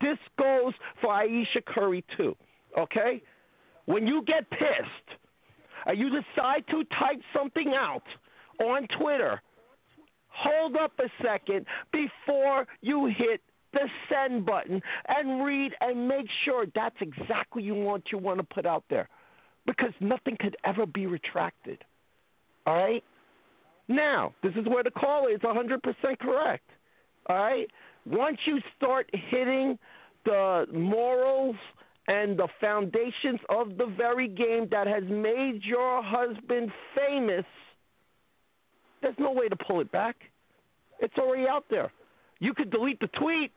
[0.00, 2.36] This goes for Ayesha Curry too.
[2.78, 3.22] Okay?
[3.86, 5.18] When you get pissed
[5.86, 8.02] and you decide to type something out
[8.60, 9.40] on Twitter,
[10.36, 13.40] hold up a second before you hit
[13.72, 18.44] the send button and read and make sure that's exactly you want you want to
[18.44, 19.08] put out there
[19.66, 21.78] because nothing could ever be retracted.
[22.66, 23.04] All right?
[23.88, 26.68] Now, this is where the call is 100% correct.
[27.28, 27.68] All right?
[28.04, 29.78] Once you start hitting
[30.24, 31.56] the morals
[32.08, 37.44] and the foundations of the very game that has made your husband famous,
[39.02, 40.16] there's no way to pull it back.
[41.00, 41.92] It's already out there.
[42.38, 43.52] You could delete the tweet,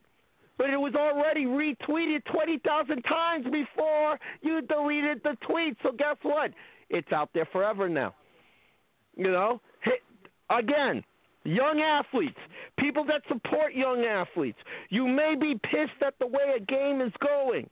[0.57, 5.77] but it was already retweeted 20,000 times before you deleted the tweet.
[5.83, 6.51] So guess what?
[6.89, 8.13] It's out there forever now.
[9.15, 9.61] You know,
[10.49, 11.03] again,
[11.43, 12.37] young athletes,
[12.77, 14.57] people that support young athletes.
[14.89, 17.69] You may be pissed at the way a game is going.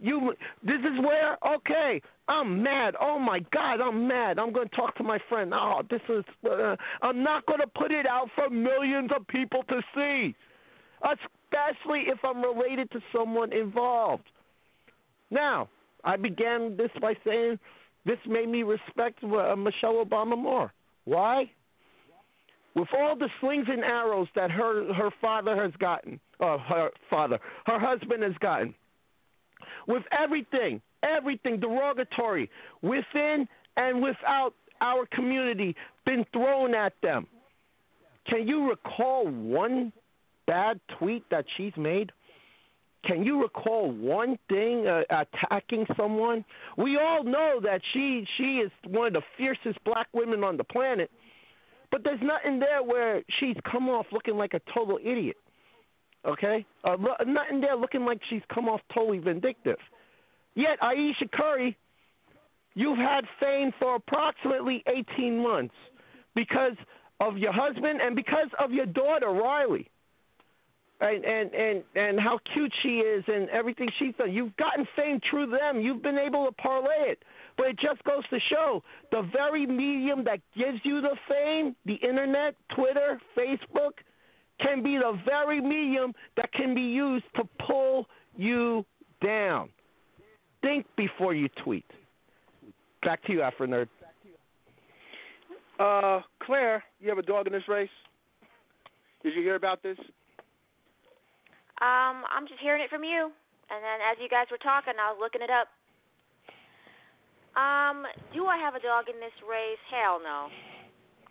[0.00, 2.94] You, this is where okay, I'm mad.
[3.00, 4.38] Oh my God, I'm mad.
[4.38, 5.52] I'm going to talk to my friend.
[5.54, 6.24] Oh, this is.
[6.44, 10.34] Uh, I'm not going to put it out for millions of people to see,
[11.02, 14.24] especially if I'm related to someone involved.
[15.30, 15.68] Now,
[16.04, 17.58] I began this by saying
[18.04, 20.72] this made me respect uh, Michelle Obama more.
[21.04, 21.50] Why?
[22.74, 27.38] With all the slings and arrows that her her father has gotten, uh, her father,
[27.64, 28.74] her husband has gotten
[29.86, 32.48] with everything, everything derogatory
[32.82, 37.26] within and without our community been thrown at them.
[38.28, 39.92] Can you recall one
[40.46, 42.10] bad tweet that she's made?
[43.04, 46.44] Can you recall one thing uh, attacking someone?
[46.76, 50.64] We all know that she she is one of the fiercest black women on the
[50.64, 51.10] planet.
[51.92, 55.36] But there's nothing there where she's come off looking like a total idiot.
[56.24, 56.64] Okay?
[56.84, 59.78] Uh, nothing there looking like she's come off totally vindictive.
[60.54, 61.76] Yet, Ayesha Curry,
[62.74, 65.74] you've had fame for approximately 18 months
[66.34, 66.76] because
[67.20, 69.90] of your husband and because of your daughter, Riley.
[70.98, 74.32] And, and and and how cute she is and everything she's done.
[74.32, 75.78] You've gotten fame through them.
[75.82, 77.22] You've been able to parlay it.
[77.58, 81.96] But it just goes to show the very medium that gives you the fame, the
[81.96, 83.92] internet, Twitter, Facebook,
[84.60, 88.06] can be the very medium that can be used to pull
[88.36, 88.84] you
[89.24, 89.68] down.
[90.62, 91.84] Think before you tweet.
[93.02, 93.88] Back to you, Afronerd.
[95.78, 97.90] Uh, Claire, you have a dog in this race?
[99.22, 99.98] Did you hear about this?
[101.82, 103.30] Um, I'm just hearing it from you.
[103.68, 105.68] And then as you guys were talking, I was looking it up.
[107.56, 109.80] Um, do I have a dog in this race?
[109.90, 110.48] Hell no.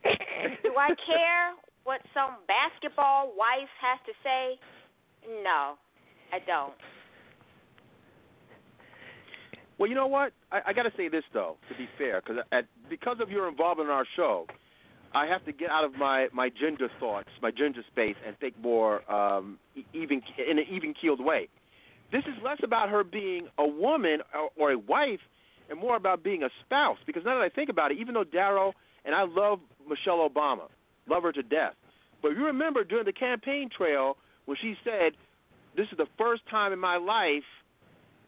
[0.64, 1.53] do I care
[1.85, 4.59] what some basketball wife has to say?
[5.43, 5.77] No,
[6.33, 6.73] I don't.
[9.77, 10.33] Well, you know what?
[10.51, 12.43] I, I got to say this though, to be fair, because
[12.89, 14.47] because of your involvement in our show,
[15.13, 18.59] I have to get out of my my gender thoughts, my gender space, and think
[18.61, 19.59] more um,
[19.93, 21.49] even in an even keeled way.
[22.11, 25.19] This is less about her being a woman or, or a wife,
[25.69, 26.97] and more about being a spouse.
[27.05, 30.69] Because now that I think about it, even though Daryll and I love Michelle Obama,
[31.10, 31.73] love her to death,
[32.22, 35.14] but you remember during the campaign trail when she said,
[35.76, 37.44] "This is the first time in my life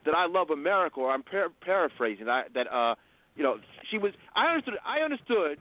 [0.06, 2.72] that I love America," or I'm par- paraphrasing I, that.
[2.72, 2.96] uh
[3.38, 3.60] you know,
[3.92, 4.14] she was.
[4.36, 4.80] I understood.
[4.84, 5.60] I understood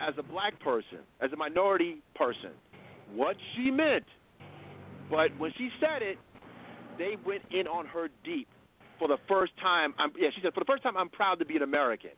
[0.00, 2.50] as a black person, as a minority person,
[3.14, 4.04] what she meant.
[5.08, 6.18] But when she said it,
[6.98, 8.48] they went in on her deep.
[8.98, 11.44] For the first time, I'm, yeah, she said, for the first time, I'm proud to
[11.44, 12.10] be an American.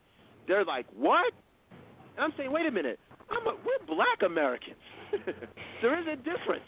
[0.48, 1.32] They're like, what?
[2.16, 2.98] And I'm saying, wait a minute,
[3.30, 4.76] I'm a, we're black Americans.
[5.82, 6.66] there is a difference.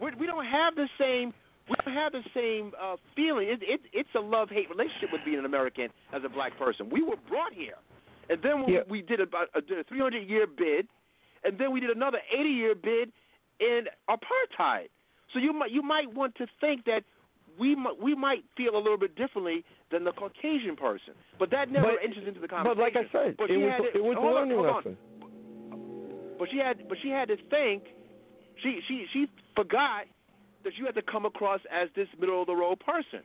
[0.00, 1.32] We're, we don't have the same.
[1.68, 3.48] We don't have the same uh, feeling.
[3.48, 6.90] It, it, it's a love-hate relationship with being an American as a black person.
[6.90, 7.76] We were brought here.
[8.28, 8.80] And then Yeah.
[8.88, 10.88] we did about a, did a 300 year bid,
[11.42, 13.12] and then we did another 80 year bid
[13.60, 14.88] in apartheid.
[15.32, 17.02] So you might you might want to think that
[17.58, 21.70] we might, we might feel a little bit differently than the Caucasian person, but that
[21.70, 22.76] never But- enters into the conversation.
[22.76, 24.56] But like I said, But it was had to- it was a hold on, learning
[24.58, 24.96] hold on.
[26.44, 27.84] But she had but she had to think.
[28.62, 29.26] She she she
[29.56, 30.04] forgot
[30.62, 33.24] that you had to come across as this middle of the road person.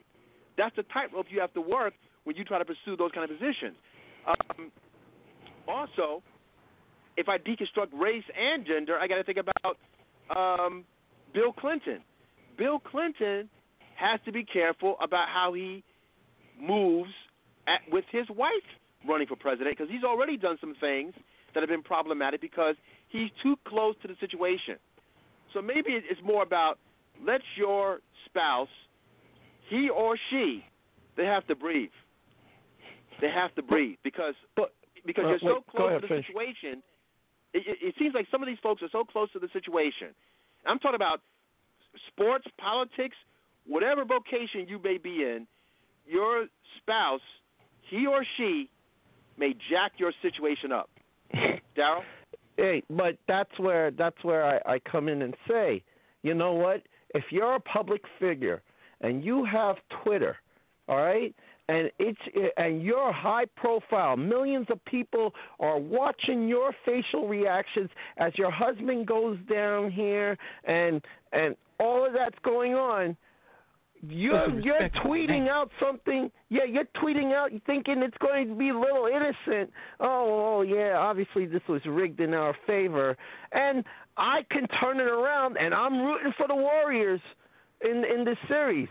[0.57, 1.93] That's the tightrope you have to work
[2.23, 3.75] when you try to pursue those kind of positions.
[4.25, 4.71] Um,
[5.67, 6.23] also,
[7.17, 9.75] if I deconstruct race and gender, I got to think about
[10.33, 10.85] um,
[11.33, 11.99] Bill Clinton.
[12.57, 13.49] Bill Clinton
[13.95, 15.83] has to be careful about how he
[16.57, 17.11] moves
[17.67, 18.69] at, with his wife
[19.05, 21.13] running for president because he's already done some things
[21.53, 22.75] that have been problematic because
[23.09, 24.75] he's too close to the situation.
[25.53, 26.77] So maybe it's more about
[27.25, 28.69] let your spouse,
[29.69, 30.63] he or she,
[31.17, 31.89] they have to breathe.
[33.21, 34.35] They have to breathe because
[35.05, 36.27] because uh, you're so wait, close ahead, to the finish.
[36.27, 36.83] situation.
[37.53, 40.09] It, it, it seems like some of these folks are so close to the situation.
[40.65, 41.21] I'm talking about
[42.07, 43.15] sports, politics,
[43.65, 45.47] whatever vocation you may be in.
[46.05, 46.45] Your
[46.77, 47.21] spouse,
[47.89, 48.69] he or she,
[49.37, 50.89] may jack your situation up.
[51.77, 52.03] Daryll.
[52.59, 55.81] Hey, but that's where that's where I, I come in and say,
[56.23, 56.81] you know what?
[57.15, 58.61] If you're a public figure
[58.99, 60.35] and you have Twitter,
[60.89, 61.33] all right,
[61.69, 62.19] and it's
[62.57, 69.07] and you're high profile, millions of people are watching your facial reactions as your husband
[69.07, 73.15] goes down here, and and all of that's going on.
[74.07, 76.31] You're you're respect for the tweeting out something.
[76.49, 79.71] Yeah, you're tweeting out thinking it's going to be a little innocent.
[79.99, 83.17] Oh, oh yeah, obviously this was rigged in our favor,
[83.51, 83.83] and
[84.17, 87.21] I can turn it around, and I'm rooting for the Warriors
[87.81, 88.89] in in this series.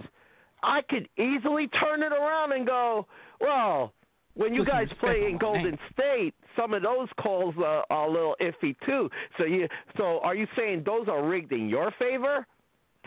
[0.62, 3.06] I could easily turn it around and go,
[3.40, 3.92] well,
[4.34, 5.76] when you guys play in Golden.
[5.92, 9.10] State, some of those calls uh, are a little iffy too.
[9.36, 12.46] So you, so are you saying those are rigged in your favor?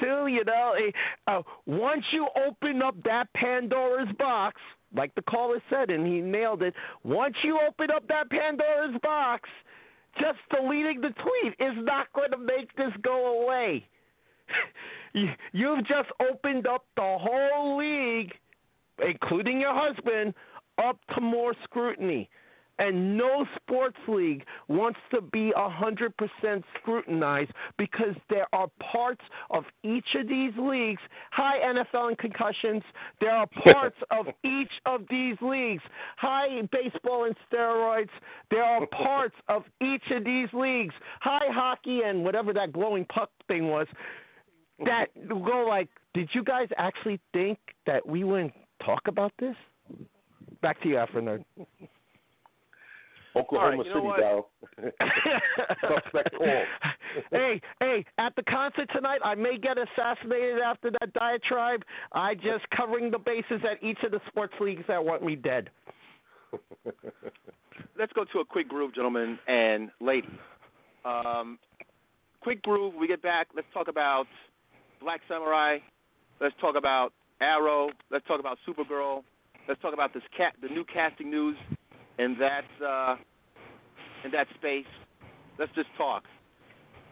[0.02, 0.92] Too, you know, eh,
[1.28, 4.60] uh, once you open up that Pandora's box,
[4.96, 6.74] like the caller said, and he nailed it.
[7.04, 9.48] Once you open up that Pandora's box,
[10.20, 13.86] just deleting the tweet is not going to make this go away.
[15.54, 18.32] You've just opened up the whole league,
[19.06, 20.34] including your husband,
[20.84, 22.30] up to more scrutiny.
[22.82, 29.22] And no sports league wants to be 100% scrutinized because there are parts
[29.52, 31.00] of each of these leagues.
[31.30, 32.82] Hi, NFL and concussions.
[33.20, 35.84] There are parts of each of these leagues.
[36.18, 38.10] Hi, baseball and steroids.
[38.50, 40.96] There are parts of each of these leagues.
[41.20, 43.86] Hi, hockey and whatever that glowing puck thing was.
[44.84, 48.54] That go like, did you guys actually think that we wouldn't
[48.84, 49.56] talk about this?
[50.64, 51.44] Back to you, Afronerd.
[53.36, 54.20] Oklahoma All right, you know City, what?
[54.20, 54.50] Dal.
[56.04, 56.48] Suspect call.
[57.32, 61.84] hey, hey, at the concert tonight, I may get assassinated after that diatribe.
[62.12, 65.70] I just covering the bases at each of the sports leagues that want me dead.
[67.98, 70.32] Let's go to a quick groove, gentlemen and ladies.
[71.06, 71.60] Um,
[72.42, 72.94] quick groove.
[73.00, 73.48] We get back.
[73.56, 74.26] Let's talk about
[75.02, 75.78] Black Samurai.
[76.40, 77.90] Let's talk about Arrow.
[78.10, 79.24] Let's talk about Supergirl.
[79.68, 81.56] Let's talk about this cat, the new casting news,
[82.22, 83.16] and that uh,
[84.24, 84.86] in that space.
[85.58, 86.24] Let's just talk.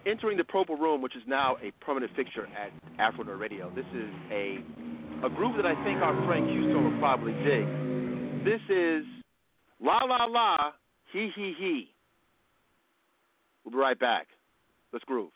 [0.06, 3.72] Entering the Purple Room, which is now a permanent fixture at Afro Radio.
[3.76, 4.60] This is a
[5.26, 7.66] a groove that I think our friend Houston will probably dig.
[8.46, 9.04] This is
[9.82, 10.72] La La La,
[11.12, 11.90] He He He.
[13.64, 14.28] We'll be right back.
[14.94, 15.32] Let's groove.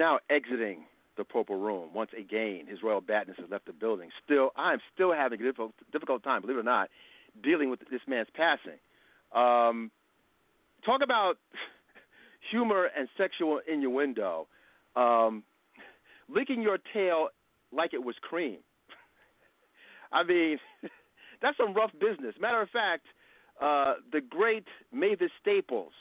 [0.00, 0.78] Now exiting
[1.18, 1.90] the Purple Room.
[1.94, 4.08] Once again, His Royal Badness has left the building.
[4.24, 6.88] Still, I'm still having a difficult, difficult time, believe it or not,
[7.44, 8.80] dealing with this man's passing.
[9.32, 9.90] Um,
[10.84, 11.34] talk about
[12.50, 14.48] humor and sexual innuendo.
[14.96, 15.44] Um,
[16.28, 17.28] licking your tail
[17.70, 18.58] like it was cream.
[20.12, 20.58] I mean,
[21.42, 22.34] that's some rough business.
[22.40, 23.04] Matter of fact,
[23.60, 25.92] uh, the great Mavis Staples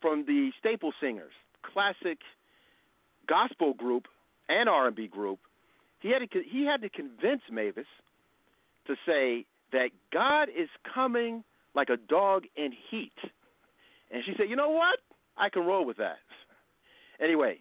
[0.00, 1.32] from the Staple Singers,
[1.64, 2.18] classic
[3.28, 4.06] gospel group
[4.48, 5.38] and R&B group,
[6.00, 7.86] he had to he had to convince Mavis
[8.86, 11.44] to say that God is coming
[11.74, 13.12] like a dog in heat.
[14.10, 15.00] And she said, "You know what?
[15.36, 16.18] I can roll with that."
[17.20, 17.58] Anyway,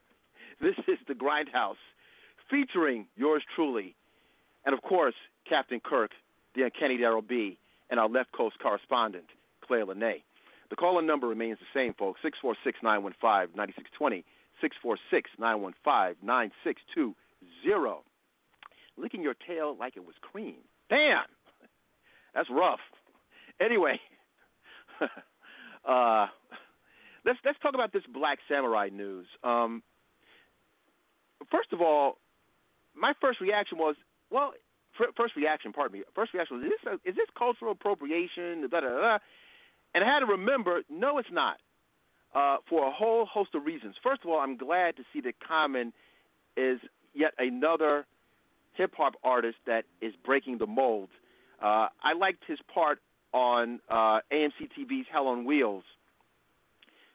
[0.62, 1.76] this is the Grindhouse
[2.48, 3.94] featuring yours truly
[4.64, 5.14] and of course,
[5.48, 6.10] Captain Kirk,
[6.54, 7.58] the uncanny Daryll B,
[7.90, 9.26] and our left coast correspondent,
[9.66, 10.22] Claire Lanay.
[10.70, 14.24] The call in number remains the same, folks 646 915 9620,
[14.64, 18.00] 646 915 9620.
[18.96, 20.64] Licking your tail like it was cream.
[20.88, 21.28] Damn!
[22.34, 22.80] That's rough.
[23.60, 24.00] Anyway,
[25.84, 26.26] uh,
[27.26, 29.26] let's let's talk about this Black Samurai news.
[29.42, 29.82] Um,
[31.50, 32.16] first of all,
[32.96, 33.96] my first reaction was,
[34.30, 34.52] well,
[35.16, 38.64] first reaction, pardon me, first reaction was, is this, a, is this cultural appropriation?
[38.64, 41.58] And I had to remember, no, it's not,
[42.34, 43.94] uh, for a whole host of reasons.
[44.02, 45.92] First of all, I'm glad to see that Common
[46.56, 46.80] is
[47.14, 48.06] yet another
[48.74, 51.08] hip hop artist that is breaking the mold.
[51.62, 53.00] Uh, I liked his part
[53.32, 55.84] on uh, AMC TV's Hell on Wheels,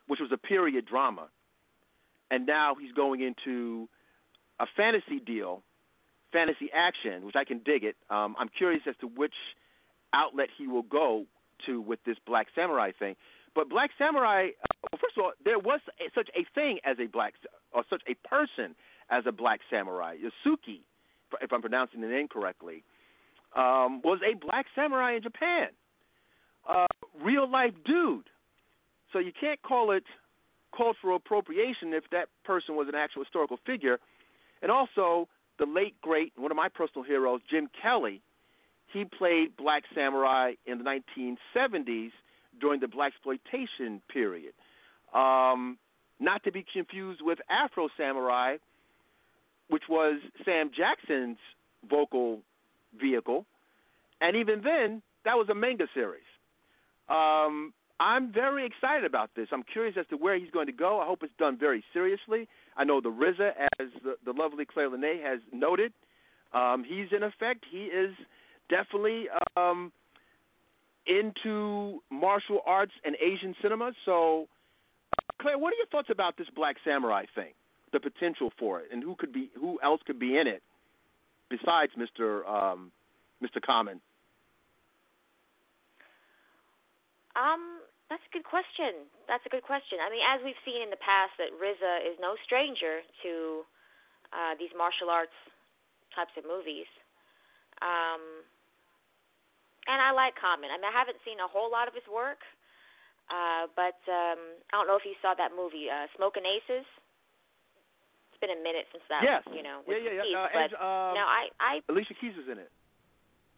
[0.08, 1.28] which was a period drama.
[2.32, 3.90] And now he's going into
[4.60, 5.64] a fantasy deal
[6.32, 7.96] fantasy action, which I can dig it.
[8.10, 9.34] Um, I'm curious as to which
[10.14, 11.26] outlet he will go
[11.66, 13.16] to with this Black Samurai thing.
[13.56, 15.80] But Black Samurai, uh, well, first of all, there was
[16.16, 17.34] such a thing as a black
[17.72, 18.76] or such a person
[19.10, 20.16] as a Black Samurai.
[20.18, 20.82] Yasuke,
[21.42, 22.84] if I'm pronouncing the name correctly,
[23.56, 25.70] um, was a Black Samurai in Japan.
[26.68, 26.86] Uh,
[27.24, 28.30] real life dude.
[29.12, 30.04] So you can't call it
[30.76, 33.98] cultural appropriation if that person was an actual historical figure.
[34.62, 35.28] And also,
[35.58, 38.22] the late great one of my personal heroes, Jim Kelly.
[38.94, 42.12] He played Black Samurai in the 1970s
[42.60, 44.54] during the blaxploitation period.
[45.14, 45.78] Um,
[46.20, 48.58] not to be confused with Afro Samurai,
[49.70, 51.38] which was Sam Jackson's
[51.90, 52.42] vocal
[53.00, 53.46] vehicle,
[54.22, 56.24] and even then, that was a manga series.
[57.10, 59.48] Um, I'm very excited about this.
[59.52, 61.00] I'm curious as to where he's going to go.
[61.00, 62.48] I hope it's done very seriously.
[62.78, 65.92] I know the RZA, as the, the lovely Claire Lanay has noted,
[66.54, 67.66] um, he's in effect.
[67.70, 68.12] He is
[68.70, 69.26] definitely
[69.58, 69.92] um,
[71.08, 73.92] into martial arts and Asian cinema.
[74.06, 74.48] So,
[75.42, 77.54] Claire, what are your thoughts about this Black Samurai thing?
[77.92, 80.62] The potential for it, and who could be, who else could be in it
[81.50, 82.48] besides Mr.
[82.48, 82.92] Um,
[83.42, 83.62] Mr.
[83.62, 84.00] Common?
[87.36, 89.10] Um, that's a good question.
[89.26, 89.98] That's a good question.
[90.02, 93.64] I mean, as we've seen in the past, that RZA is no stranger to
[94.34, 95.36] uh, these martial arts
[96.14, 96.90] types of movies.
[97.82, 98.44] Um,
[99.88, 100.74] and I like Common.
[100.74, 102.42] I mean, I haven't seen a whole lot of his work,
[103.30, 104.40] uh, but um,
[104.74, 106.88] I don't know if you saw that movie, uh, Smoking Aces.
[108.34, 109.24] It's been a minute since that.
[109.24, 109.46] Yes.
[109.52, 109.86] You know.
[109.86, 110.26] Yeah, yeah, yeah.
[110.26, 111.74] Keith, Uh, but and, um, no, I, I.
[111.88, 112.72] Alicia Keys is in it.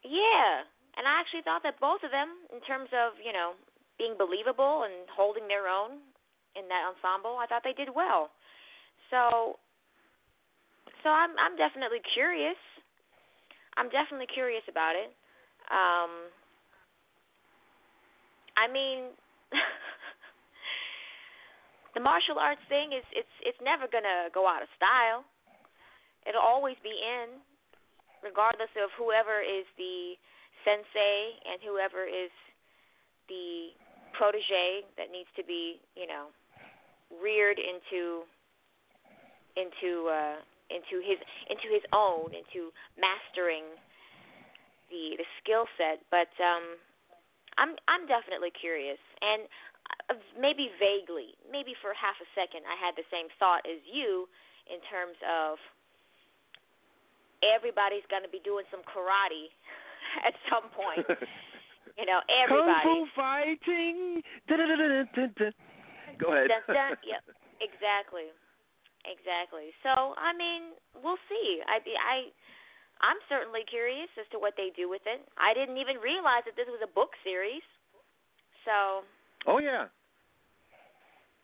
[0.01, 0.65] Yeah,
[0.97, 3.53] and I actually thought that both of them, in terms of you know
[4.01, 6.01] being believable and holding their own
[6.57, 8.33] in that ensemble, I thought they did well.
[9.13, 9.61] So,
[11.05, 12.57] so I'm I'm definitely curious.
[13.77, 15.13] I'm definitely curious about it.
[15.71, 16.27] Um,
[18.59, 19.15] I mean,
[21.95, 25.23] the martial arts thing is it's it's never gonna go out of style.
[26.27, 27.41] It'll always be in,
[28.21, 30.19] regardless of whoever is the
[30.67, 32.29] sensei and whoever is
[33.31, 33.73] the
[34.13, 36.29] protege that needs to be, you know,
[37.09, 38.27] reared into
[39.55, 40.37] into uh
[40.67, 41.17] into his
[41.47, 43.65] into his own, into mastering
[44.91, 46.03] the the skill set.
[46.11, 46.77] But um
[47.57, 49.47] I'm I'm definitely curious and
[50.11, 54.27] uh, maybe vaguely, maybe for half a second I had the same thought as you
[54.69, 55.57] in terms of
[57.41, 59.49] everybody's going to be doing some karate
[60.27, 61.07] at some point.
[61.99, 62.87] You know, everybody.
[62.87, 64.23] Kung Fu fighting.
[64.47, 66.47] Go ahead.
[66.47, 67.23] Dun, dun, yep,
[67.59, 68.31] exactly,
[69.03, 69.75] exactly.
[69.83, 71.59] So I mean, we'll see.
[71.67, 72.31] I I
[73.01, 75.21] I'm certainly curious as to what they do with it.
[75.37, 77.65] I didn't even realize that this was a book series.
[78.65, 79.03] So.
[79.47, 79.89] Oh yeah.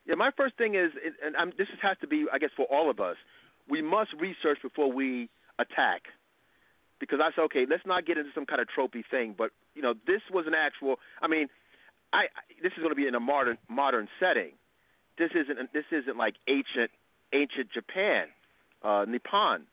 [0.06, 0.92] Yeah, my first thing is,
[1.26, 3.18] and I'm, this has to be, I guess, for all of us.
[3.68, 5.30] We must research before we
[5.60, 6.04] attack,
[7.00, 9.36] because I said, okay, let's not get into some kind of tropey thing.
[9.38, 10.96] But you know, this was an actual.
[11.22, 11.48] I mean,
[12.14, 14.52] I, I this is going to be in a modern modern setting.
[15.18, 16.92] This isn't this isn't like ancient
[17.34, 18.28] ancient Japan,
[18.84, 19.64] uh, Nippon,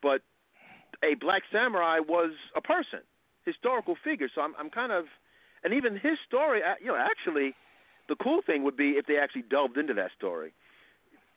[0.00, 0.20] but
[1.04, 3.00] a black samurai was a person,
[3.44, 4.28] historical figure.
[4.34, 5.06] So I'm I'm kind of,
[5.64, 7.54] and even his story, uh, you know, actually,
[8.08, 10.52] the cool thing would be if they actually delved into that story,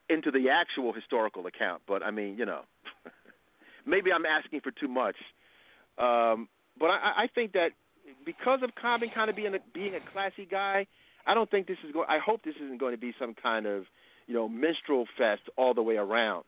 [0.10, 1.82] into the actual historical account.
[1.88, 2.62] But I mean, you know,
[3.86, 5.16] maybe I'm asking for too much.
[5.98, 6.50] Um,
[6.80, 7.70] but I, I think that
[8.26, 10.88] because of Common kind of being a, being a classy guy,
[11.26, 12.08] I don't think this is going.
[12.10, 13.86] I hope this isn't going to be some kind of
[14.28, 16.44] you know minstrel fest all the way around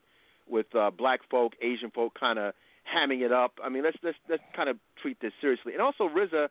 [0.47, 2.53] with uh, black folk, Asian folk kind of
[2.93, 3.53] hamming it up.
[3.63, 5.73] I mean, let's let's let's kind of treat this seriously.
[5.73, 6.47] And also RZA,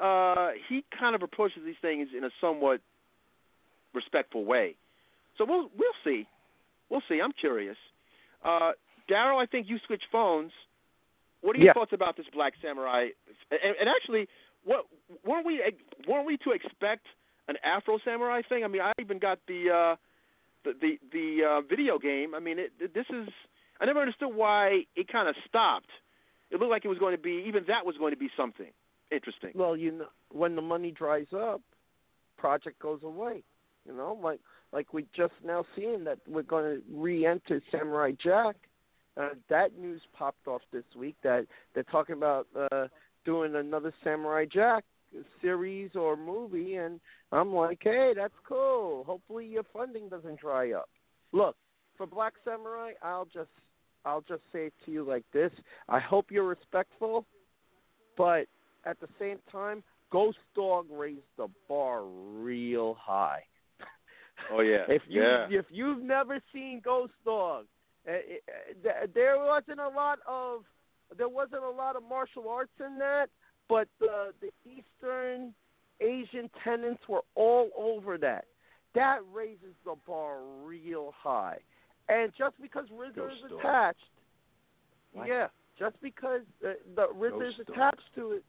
[0.00, 2.80] uh, he kind of approaches these things in a somewhat
[3.94, 4.74] respectful way.
[5.38, 6.26] So we'll we'll see,
[6.88, 7.20] we'll see.
[7.20, 7.76] I'm curious.
[8.44, 8.72] Uh,
[9.10, 10.52] Daryll, I think you switched phones.
[11.42, 11.72] What are your Yeah.
[11.72, 13.08] thoughts about this Black Samurai?
[13.50, 14.28] And, and actually,
[14.64, 14.86] what
[15.24, 15.62] weren't we
[16.06, 17.06] weren't we to expect
[17.48, 18.64] an Afro Samurai thing?
[18.64, 19.96] I mean, I even got the uh,
[20.64, 22.34] the the, the uh, video game.
[22.34, 23.28] I mean, it, it, this is
[23.80, 25.90] I never understood why it kind of stopped.
[26.50, 28.70] It looked like it was going to be even that was going to be something
[29.10, 29.52] interesting.
[29.54, 31.62] Well, you know, when the money dries up,
[32.36, 33.42] project goes away.
[33.86, 34.40] You know, like
[34.72, 38.56] like we just now seeing that we're going to re-enter Samurai Jack.
[39.16, 42.86] Uh, that news popped off this week that they're talking about uh,
[43.24, 44.84] doing another Samurai Jack
[45.42, 47.00] series or movie, and
[47.32, 49.02] I'm like, hey, that's cool.
[49.04, 50.88] Hopefully your funding doesn't dry up.
[51.32, 51.56] Look,
[51.96, 53.50] for Black Samurai, I'll just
[54.04, 55.52] I'll just say it to you like this.
[55.88, 57.26] I hope you're respectful,
[58.16, 58.46] but
[58.84, 63.42] at the same time, Ghost Dog raised the bar real high.
[64.52, 65.46] Oh yeah, If you yeah.
[65.50, 67.66] if you've never seen Ghost Dog,
[68.08, 70.62] uh, uh, there wasn't a lot of
[71.16, 73.26] there wasn't a lot of martial arts in that,
[73.68, 75.54] but the the Eastern
[76.00, 78.46] Asian tenants were all over that.
[78.94, 81.58] That raises the bar real high.
[82.10, 83.98] And just because RZA Ghost is attached,
[85.12, 85.28] What?
[85.28, 85.46] yeah,
[85.78, 88.44] just because uh, the RZA Ghost is attached to it,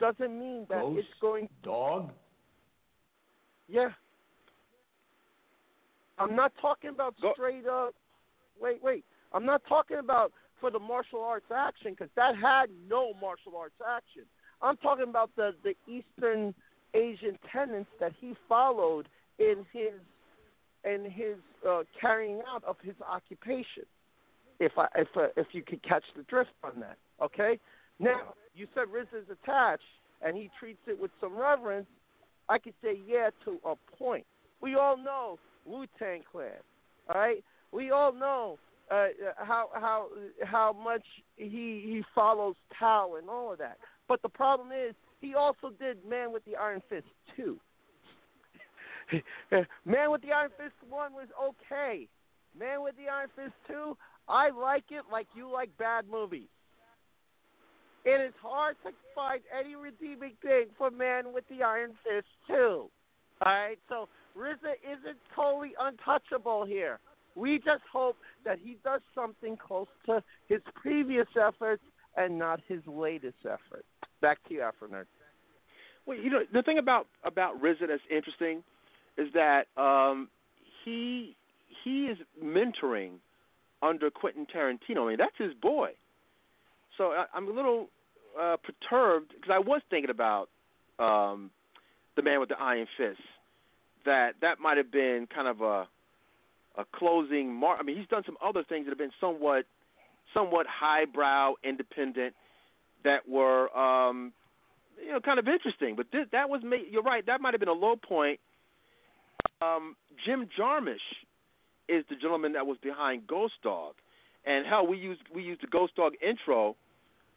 [0.00, 1.48] doesn't mean that Ghost it's going.
[1.62, 2.10] Dog?
[3.68, 3.90] Yeah.
[6.18, 7.94] I'm not talking about Go- straight up.
[8.60, 9.04] Wait, wait.
[9.32, 13.74] I'm not talking about for the martial arts action because that had no martial arts
[13.88, 14.22] action.
[14.60, 16.52] I'm talking about the the Eastern
[16.94, 19.08] Asian tenets that he followed
[19.38, 19.92] in his
[20.84, 23.84] in his uh, carrying out of his occupation.
[24.60, 27.58] If I if uh, if you could catch the drift on that, okay.
[28.00, 29.82] Now you said RZA is attached
[30.22, 31.86] and he treats it with some reverence.
[32.48, 34.24] I could say yeah to a point.
[34.60, 36.50] We all know Wu Tang Clan,
[37.08, 37.44] all right?
[37.72, 38.58] We all know
[38.90, 40.08] uh, how how
[40.44, 41.04] how much
[41.36, 43.78] he he follows Tao and all of that.
[44.08, 47.06] But the problem is he also did Man with the Iron Fist
[47.36, 47.58] too.
[49.84, 52.08] Man with the Iron Fist one was okay.
[52.58, 53.96] Man with the Iron Fist two,
[54.28, 56.48] I like it like you like bad movies.
[58.04, 62.88] It is hard to find any redeeming thing for Man with the Iron Fist two.
[63.40, 66.98] All right, so RZA isn't totally untouchable here.
[67.34, 71.82] We just hope that he does something close to his previous efforts
[72.16, 73.84] and not his latest effort.
[74.20, 74.88] Back to you, Afro
[76.04, 78.64] Well, you know, the thing about about RZA that's interesting
[79.18, 80.28] is that um,
[80.84, 81.36] he
[81.84, 83.12] he is mentoring
[83.82, 85.06] under Quentin Tarantino.
[85.06, 85.90] I mean, that's his boy.
[86.96, 87.88] So I, I'm a little
[88.40, 90.48] uh, perturbed because I was thinking about
[90.98, 91.50] um,
[92.16, 93.20] the man with the iron fist.
[94.04, 95.88] That that might have been kind of a
[96.78, 97.78] a closing mark.
[97.80, 99.64] I mean, he's done some other things that have been somewhat
[100.34, 102.34] somewhat highbrow, independent,
[103.04, 104.32] that were um,
[105.04, 105.96] you know kind of interesting.
[105.96, 107.24] But this, that was ma- you're right.
[107.26, 108.40] That might have been a low point.
[109.60, 110.96] Um, Jim Jarmusch
[111.88, 113.94] is the gentleman that was behind Ghost Dog,
[114.44, 116.76] and hell, we used we used the Ghost Dog intro.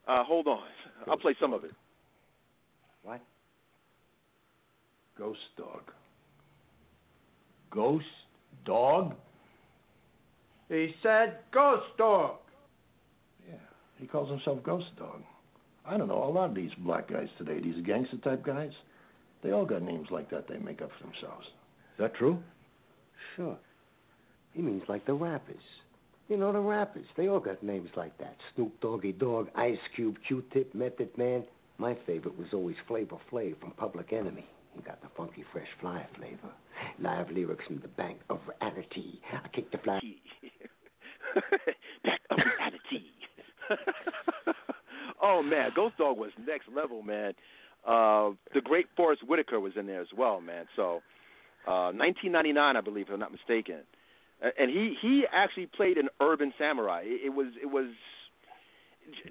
[0.07, 0.64] Uh, hold on,
[1.07, 1.72] I'll play some of it.
[3.03, 3.22] What?
[5.18, 5.91] Ghost Dog.
[7.72, 8.06] Ghost
[8.65, 9.15] Dog?
[10.72, 12.38] He said ghost dog.
[13.45, 13.56] Yeah,
[13.98, 15.22] he calls himself Ghost Dog.
[15.85, 18.72] I don't know, a lot of these black guys today, these gangster type guys,
[19.43, 21.45] they all got names like that they make up for themselves.
[21.94, 22.40] Is that true?
[23.36, 23.58] Sure.
[24.54, 25.64] He means like the rappers.
[26.28, 27.06] You know, the rappers.
[27.18, 28.36] They all got names like that.
[28.56, 31.44] Snoop Doggy Dogg, Ice Cube, Q-Tip, Method Man.
[31.78, 34.46] My favorite was always Flavor Flav from Public Enemy.
[34.76, 36.54] He got the funky, fresh fly flavor.
[37.00, 39.20] Live lyrics from the bank of reality.
[39.34, 40.00] I kick the fly.
[42.04, 43.06] Back of reality.
[45.22, 47.34] oh man, Ghost Dog was next level, man.
[47.86, 50.66] Uh, the great Forest Whitaker was in there as well, man.
[50.76, 51.02] So,
[51.68, 53.84] uh, 1999, I believe, if I'm not mistaken,
[54.42, 57.04] and he he actually played an urban samurai.
[57.06, 57.88] It, it was it was.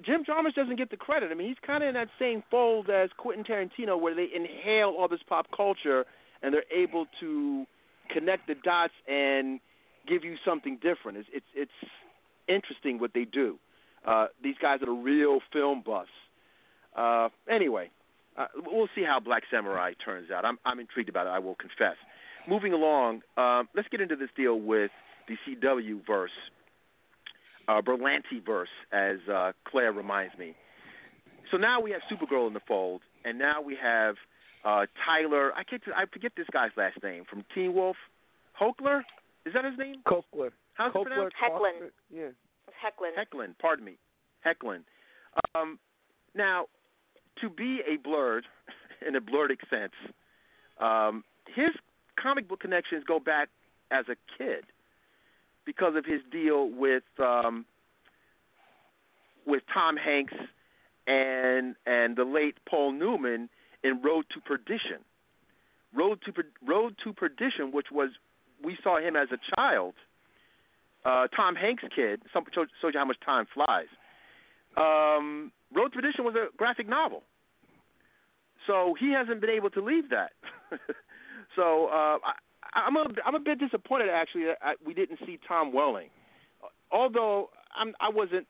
[0.05, 1.31] Jim Jarmusch doesn't get the credit.
[1.31, 4.93] I mean, he's kind of in that same fold as Quentin Tarantino, where they inhale
[4.97, 6.05] all this pop culture
[6.43, 7.65] and they're able to
[8.13, 9.59] connect the dots and
[10.07, 11.17] give you something different.
[11.17, 11.91] It's it's, it's
[12.47, 13.57] interesting what they do.
[14.05, 16.09] Uh, these guys are the real film buffs.
[16.95, 17.89] Uh, anyway,
[18.37, 20.45] uh, we'll see how Black Samurai turns out.
[20.45, 21.29] I'm I'm intrigued about it.
[21.29, 21.97] I will confess.
[22.47, 24.91] Moving along, um, let's get into this deal with
[25.27, 26.31] the CW verse,
[27.67, 30.55] uh, Berlanti verse, as uh, Claire reminds me.
[31.51, 34.15] So now we have Supergirl in the fold, and now we have
[34.63, 35.51] uh, Tyler.
[35.53, 35.81] I can't.
[35.95, 37.97] I forget this guy's last name from Teen Wolf.
[38.59, 39.01] Hochler,
[39.45, 40.01] is that his name?
[40.05, 40.51] Cochler.
[40.73, 41.35] How's it pronounced?
[41.41, 41.89] Hoechlin.
[42.13, 42.29] Yeah.
[42.67, 43.11] It's Hoechlin.
[43.17, 43.97] Hoechlin, pardon me,
[44.45, 44.81] Hoechlin.
[45.55, 45.79] Um,
[46.35, 46.65] now,
[47.41, 48.41] to be a blerd,
[49.07, 49.93] in a blerd sense,
[50.79, 51.23] um,
[51.55, 51.71] his
[52.19, 53.49] comic book connections go back
[53.91, 54.63] as a kid
[55.65, 57.65] because of his deal with um,
[59.45, 60.33] with Tom Hanks
[61.07, 63.49] and and the late Paul Newman
[63.83, 65.03] in Road to Perdition.
[65.93, 66.33] Road to
[66.65, 68.09] Road to Perdition, which was
[68.63, 69.93] we saw him as a child
[71.05, 72.21] uh, Tom Hanks kid.
[72.33, 73.87] Some shows, you how much time flies.
[74.77, 77.23] Um, Road to Perdition was a graphic novel,
[78.67, 80.31] so he hasn't been able to leave that.
[81.55, 82.33] so uh, I,
[82.73, 86.09] I'm a I'm a bit disappointed actually that I, we didn't see Tom Welling,
[86.91, 88.47] although I'm I wasn't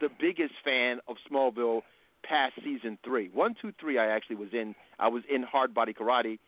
[0.00, 1.82] the biggest fan of Smallville
[2.22, 3.30] past season three.
[3.32, 3.98] One, two, three.
[3.98, 4.74] I actually was in.
[4.98, 6.38] I was in Hard Body Karate,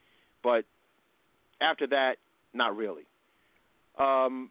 [0.43, 0.65] but
[1.61, 2.16] after that,
[2.53, 3.05] not really.
[3.99, 4.51] Um,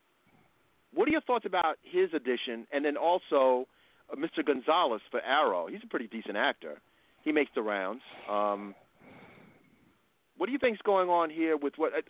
[0.94, 3.68] what are your thoughts about his addition, and then also
[4.12, 4.46] uh, Mr.
[4.46, 5.68] Gonzalez for Arrow?
[5.68, 6.82] He's a pretty decent actor.
[7.24, 8.02] He makes the rounds.
[8.30, 8.76] Um,
[10.42, 11.94] what do you think's going on here with what?
[11.94, 12.02] Uh,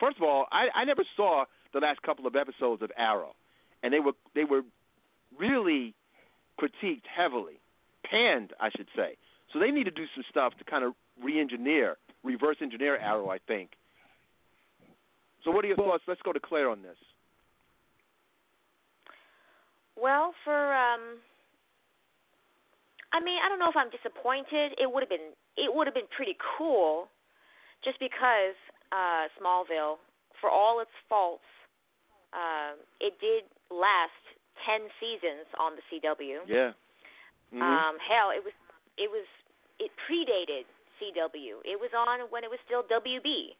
[0.00, 1.44] first of all, I, I never saw
[1.74, 3.34] the last couple of episodes of Arrow,
[3.82, 4.62] and they were they were
[5.38, 5.92] really
[6.58, 7.60] critiqued heavily,
[8.02, 9.18] panned, I should say.
[9.52, 13.28] So they need to do some stuff to kind of re-engineer, reverse engineer Arrow.
[13.28, 13.72] I think.
[15.44, 16.04] So what are your thoughts?
[16.08, 16.96] Let's go to Claire on this.
[19.94, 21.20] Well, for um
[23.12, 24.72] I mean, I don't know if I'm disappointed.
[24.80, 27.10] It would have been it would have been pretty cool
[27.84, 28.56] just because
[28.92, 30.00] uh Smallville,
[30.40, 31.46] for all its faults,
[32.32, 34.16] um it did last
[34.66, 36.46] 10 seasons on the CW.
[36.48, 36.72] Yeah.
[37.52, 37.60] Mhm.
[37.62, 38.54] Um hell, it was
[38.96, 39.26] it was
[39.78, 40.64] it predated
[41.00, 41.60] CW.
[41.64, 43.54] It was on when it was still WB.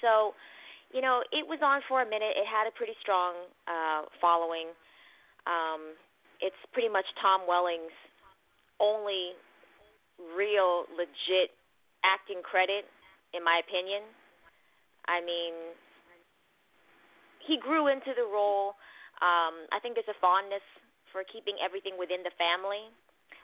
[0.00, 0.34] So,
[0.94, 2.32] you know, it was on for a minute.
[2.36, 3.34] It had a pretty strong
[3.68, 4.68] uh following.
[5.46, 5.94] Um
[6.40, 7.92] it's pretty much Tom Welling's
[8.80, 9.36] only
[10.36, 11.52] real legit
[12.04, 12.88] acting credit
[13.32, 14.02] in my opinion.
[15.06, 15.74] I mean,
[17.46, 18.76] he grew into the role.
[19.20, 20.64] Um, I think there's a fondness
[21.10, 22.88] for keeping everything within the family,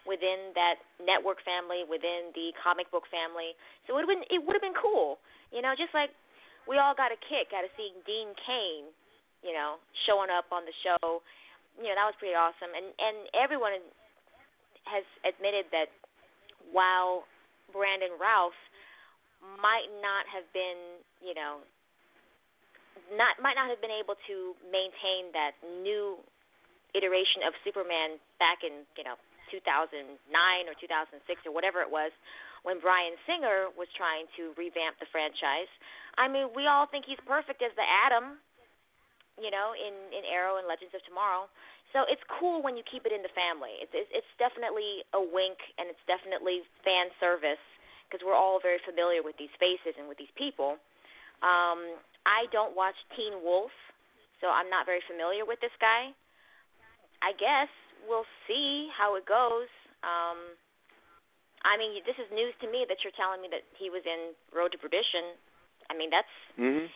[0.06, 3.56] within that network family, within the comic book family.
[3.90, 5.18] So it would it would have been cool,
[5.50, 6.14] you know, just like
[6.70, 8.90] we all got a kick out of seeing Dean Kane,
[9.42, 11.22] you know, showing up on the show.
[11.76, 13.76] You know, that was pretty awesome, and and everyone
[14.86, 15.90] has admitted that
[16.70, 17.26] while
[17.74, 18.56] Brandon Routh
[19.40, 21.62] might not have been, you know,
[23.14, 25.54] not might not have been able to maintain that
[25.84, 26.18] new
[26.96, 29.20] iteration of Superman back in, you know,
[29.52, 30.02] 2009
[30.66, 32.10] or 2006 or whatever it was
[32.66, 35.70] when Bryan Singer was trying to revamp the franchise.
[36.18, 38.42] I mean, we all think he's perfect as the Atom,
[39.38, 41.46] you know, in in Arrow and Legends of Tomorrow.
[41.94, 43.78] So it's cool when you keep it in the family.
[43.78, 47.62] It's it's, it's definitely a wink and it's definitely fan service
[48.06, 50.78] because we're all very familiar with these faces and with these people.
[51.44, 53.74] Um, I don't watch Teen Wolf,
[54.40, 56.14] so I'm not very familiar with this guy.
[57.20, 57.68] I guess
[58.06, 59.68] we'll see how it goes.
[60.06, 60.54] Um,
[61.66, 64.36] I mean, this is news to me that you're telling me that he was in
[64.54, 65.34] Road to Perdition.
[65.90, 66.86] I mean, that's Mm-hmm.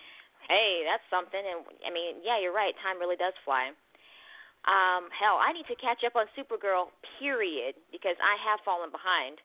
[0.49, 1.41] hey, that's something.
[1.43, 2.73] And I mean, yeah, you're right.
[2.81, 3.74] Time really does fly.
[4.69, 6.93] Um, hell, I need to catch up on Supergirl.
[7.19, 9.41] Period, because I have fallen behind.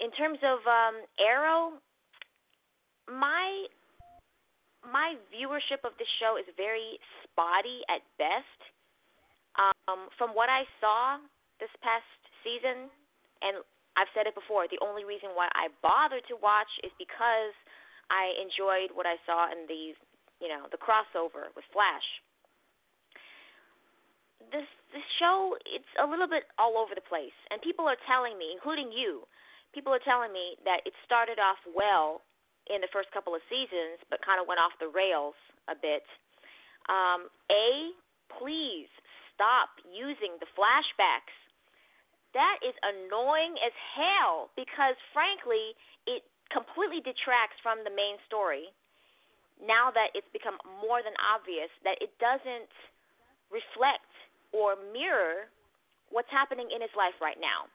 [0.00, 1.80] In terms of um, Arrow,
[3.08, 3.66] my
[4.84, 8.60] my viewership of the show is very spotty at best.
[9.56, 11.16] Um, from what I saw
[11.58, 12.06] this past
[12.44, 12.92] season,
[13.40, 13.64] and
[13.96, 17.56] I've said it before, the only reason why I bothered to watch is because
[18.12, 19.96] I enjoyed what I saw in the,
[20.44, 22.04] you know, the crossover with Flash.
[24.52, 28.36] This this show it's a little bit all over the place, and people are telling
[28.38, 29.24] me, including you,
[29.76, 32.24] people are telling me that it started off well
[32.72, 35.36] in the first couple of seasons, but kind of went off the rails
[35.68, 36.08] a bit.
[36.88, 37.92] Um, a,
[38.40, 38.88] please
[39.36, 41.36] stop using the flashbacks.
[42.32, 45.76] That is annoying as hell because, frankly,
[46.08, 48.72] it completely detracts from the main story.
[49.60, 52.72] Now that it's become more than obvious that it doesn't
[53.52, 54.08] reflect
[54.56, 55.52] or mirror
[56.08, 57.68] what's happening in his life right now.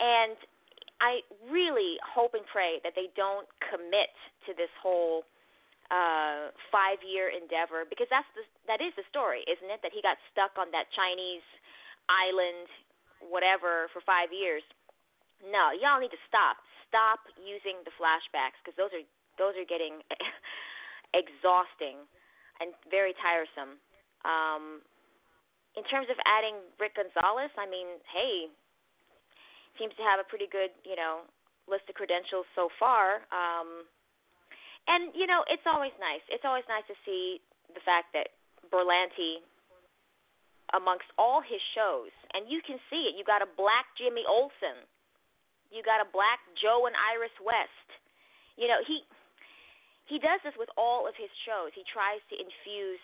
[0.00, 0.36] And
[1.00, 4.14] I really hope and pray that they don't commit
[4.46, 5.26] to this whole
[5.92, 9.84] uh five year endeavor because that's the that is the story, isn't it?
[9.84, 11.44] That he got stuck on that Chinese
[12.08, 12.68] island
[13.24, 14.60] whatever for 5 years.
[15.40, 16.60] No, y'all need to stop.
[16.88, 19.04] Stop using the flashbacks because those are
[19.36, 20.00] those are getting
[21.20, 22.06] exhausting
[22.62, 23.76] and very tiresome.
[24.24, 24.80] Um
[25.74, 28.46] in terms of adding Rick Gonzalez, I mean, hey,
[29.78, 31.26] seems to have a pretty good, you know,
[31.66, 33.24] list of credentials so far.
[33.32, 33.88] Um,
[34.86, 36.24] and you know, it's always nice.
[36.28, 37.40] It's always nice to see
[37.72, 38.36] the fact that
[38.68, 39.40] Berlanti,
[40.76, 43.16] amongst all his shows, and you can see it.
[43.16, 44.84] You got a black Jimmy Olsen,
[45.72, 47.88] you got a black Joe and Iris West.
[48.60, 49.02] You know, he
[50.04, 51.72] he does this with all of his shows.
[51.72, 53.00] He tries to infuse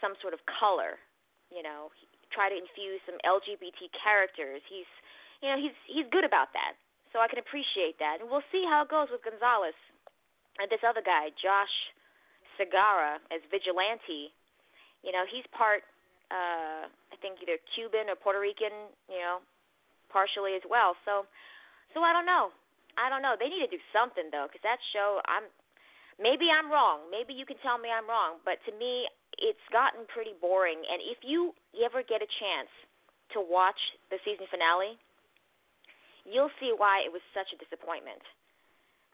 [0.00, 0.96] some sort of color.
[1.52, 4.64] You know, he, try to infuse some LGBT characters.
[4.66, 4.88] He's
[5.42, 6.76] you know, he's he's good about that.
[7.14, 8.18] So I can appreciate that.
[8.18, 9.78] And we'll see how it goes with Gonzalez
[10.58, 11.70] and this other guy, Josh
[12.58, 14.34] Segarra, as vigilante.
[15.06, 15.86] You know, he's part
[16.30, 19.38] uh I think either Cuban or Puerto Rican, you know,
[20.10, 20.98] partially as well.
[21.06, 21.26] So
[21.94, 22.50] so I don't know.
[22.98, 23.34] I don't know.
[23.38, 25.46] They need to do something though cuz that show I'm
[26.18, 27.10] maybe I'm wrong.
[27.10, 29.06] Maybe you can tell me I'm wrong, but to me
[29.38, 32.70] it's gotten pretty boring and if you ever get a chance
[33.34, 33.78] to watch
[34.10, 34.98] the season finale,
[36.24, 38.20] you'll see why it was such a disappointment.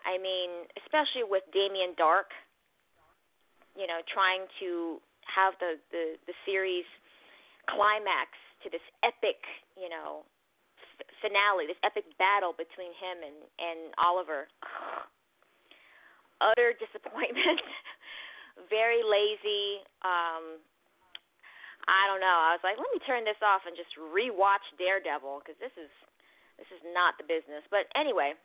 [0.07, 2.33] I mean, especially with Damien Darhk,
[3.77, 6.89] you know, trying to have the the, the series
[7.69, 8.33] climax
[8.65, 9.39] to this epic,
[9.77, 10.25] you know,
[10.99, 14.49] f- finale, this epic battle between him and and Oliver.
[16.41, 17.61] Utter disappointment.
[18.73, 19.85] Very lazy.
[20.03, 20.63] Um
[21.89, 22.39] I don't know.
[22.39, 25.89] I was like, let me turn this off and just rewatch Daredevil because this is
[26.61, 27.65] this is not the business.
[27.73, 28.37] But anyway,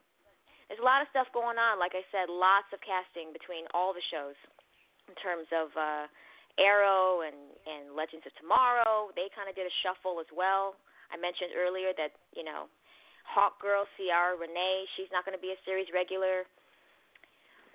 [0.72, 1.78] there's a lot of stuff going on.
[1.78, 4.40] Like I said, lots of casting between all the shows
[5.12, 6.08] in terms of uh,
[6.56, 7.36] Arrow and
[7.68, 9.12] and Legends of Tomorrow.
[9.14, 10.80] They kind of did a shuffle as well.
[11.12, 12.72] I mentioned earlier that you know
[13.28, 16.48] Hawk Girl Ciara Renee, she's not going to be a series regular.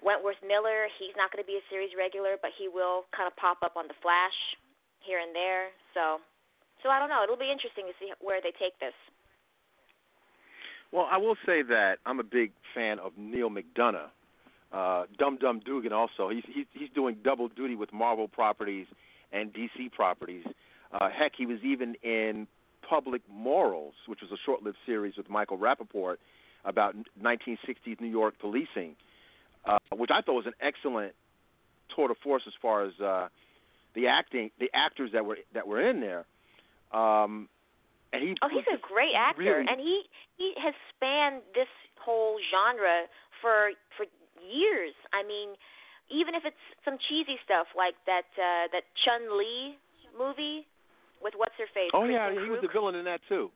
[0.00, 3.36] Wentworth Miller, he's not going to be a series regular, but he will kind of
[3.36, 4.38] pop up on the Flash
[5.04, 5.68] here and there.
[5.92, 6.24] So,
[6.80, 7.20] so I don't know.
[7.20, 8.96] It'll be interesting to see where they take this.
[10.92, 14.08] Well, I will say that I'm a big fan of Neal McDonough,
[14.72, 15.92] uh, Dum Dum Dugan.
[15.92, 18.86] Also, he's he's he's doing double duty with Marvel properties
[19.32, 20.44] and DC properties.
[20.92, 22.48] Uh, heck, he was even in
[22.88, 26.16] Public Morals, which was a short-lived series with Michael Rapaport
[26.64, 28.96] about 1960s New York policing,
[29.64, 31.14] uh, which I thought was an excellent
[31.94, 33.28] tour de force as far as uh,
[33.94, 36.26] the acting, the actors that were that were in there.
[36.92, 37.48] Um,
[38.12, 40.02] and he oh, he's a great actor, really, and he
[40.36, 43.06] he has spanned this whole genre
[43.40, 44.06] for for
[44.40, 44.94] years.
[45.12, 45.54] I mean,
[46.10, 49.78] even if it's some cheesy stuff like that uh, that Chun Li
[50.16, 50.66] movie
[51.22, 51.92] with what's her face.
[51.94, 53.50] Oh yeah, Kristen he was the villain in that too.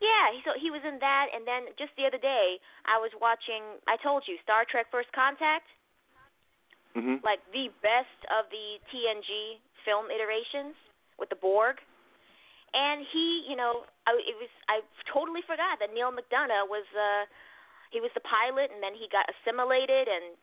[0.00, 3.12] Yeah, he so he was in that, and then just the other day I was
[3.20, 3.80] watching.
[3.88, 5.68] I told you Star Trek: First Contact,
[6.96, 7.22] Mm-hmm.
[7.22, 10.74] like the best of the TNG film iterations
[11.22, 11.78] with the Borg.
[12.70, 14.80] And he, you know, I, it was I
[15.10, 17.26] totally forgot that Neal McDonough was uh
[17.90, 20.38] he was the pilot, and then he got assimilated, and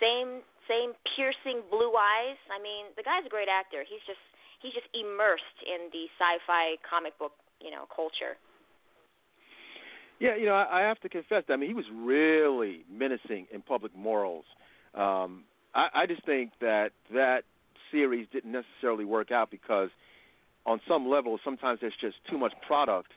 [0.00, 2.40] same same piercing blue eyes.
[2.48, 3.84] I mean, the guy's a great actor.
[3.84, 4.22] He's just
[4.64, 8.40] he's just immersed in the sci-fi comic book, you know, culture.
[10.20, 11.44] Yeah, you know, I, I have to confess.
[11.50, 14.44] I mean, he was really menacing in Public Morals.
[14.94, 15.44] Um,
[15.74, 17.42] I, I just think that that
[17.90, 19.90] series didn't necessarily work out because,
[20.66, 23.10] on some level, sometimes there's just too much product.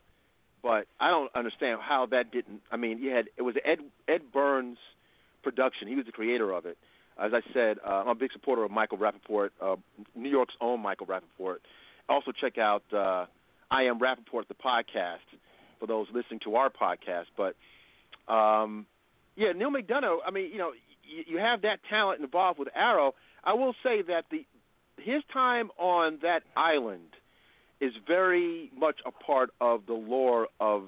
[0.64, 2.62] But I don't understand how that didn't.
[2.72, 4.78] I mean, you had it was Ed Ed Burns
[5.44, 5.88] production.
[5.88, 6.78] He was the creator of it.
[7.20, 9.76] As I said, uh, I'm a big supporter of Michael Rapaport, uh,
[10.16, 11.58] New York's own Michael Rapaport.
[12.10, 13.26] Also, check out uh,
[13.72, 15.26] I Am Rapaport, the podcast,
[15.80, 17.26] for those listening to our podcast.
[17.36, 17.56] But
[18.32, 18.86] um,
[19.36, 20.18] yeah, Neal McDonough.
[20.26, 20.72] I mean, you know,
[21.04, 23.14] you, you have that talent involved with Arrow.
[23.44, 24.46] I will say that the
[24.98, 27.10] his time on that island
[27.80, 30.84] is very much a part of the lore of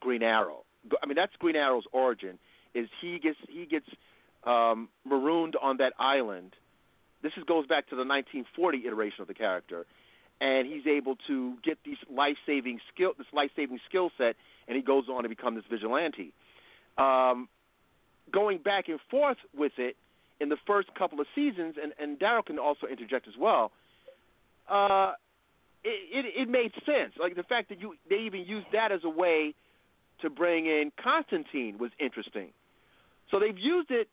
[0.00, 0.64] Green Arrow.
[1.02, 2.38] I mean, that's Green Arrow's origin.
[2.74, 3.86] Is he gets he gets
[4.44, 6.54] um, marooned on that island.
[7.22, 9.86] This is, goes back to the 1940 iteration of the character,
[10.40, 14.34] and he's able to get these life-saving skill, this life-saving skill set,
[14.66, 16.32] and he goes on to become this vigilante.
[16.98, 17.48] Um,
[18.32, 19.96] going back and forth with it
[20.40, 23.70] in the first couple of seasons, and, and Daryll can also interject as well.
[24.68, 25.12] Uh,
[25.84, 27.14] it, it, made sense.
[27.18, 29.54] Like the fact that you they even used that as a way
[30.20, 32.50] to bring in Constantine was interesting.
[33.30, 34.08] So they've used it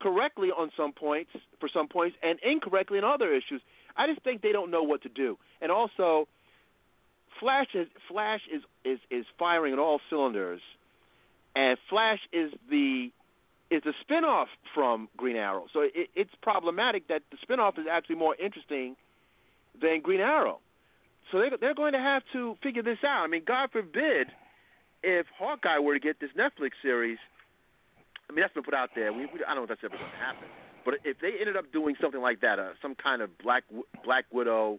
[0.00, 3.62] correctly on some points for some points and incorrectly in other issues.
[3.96, 5.38] I just think they don't know what to do.
[5.60, 6.28] And also,
[7.38, 10.60] Flash is Flash is is is firing on all cylinders,
[11.56, 13.10] and Flash is the
[13.70, 15.66] is the spinoff from Green Arrow.
[15.72, 18.96] So it, it's problematic that the spinoff is actually more interesting
[19.80, 20.58] than Green Arrow.
[21.32, 23.24] So they, they're going to have to figure this out.
[23.24, 24.28] I mean, God forbid
[25.02, 27.18] if Hawkeye were to get this Netflix series
[28.30, 29.12] I mean, that's been put out there.
[29.12, 30.46] We, we I don't know if that's ever going to happen.
[30.86, 33.66] But if they ended up doing something like that, uh, some kind of Black
[34.06, 34.78] Black Widow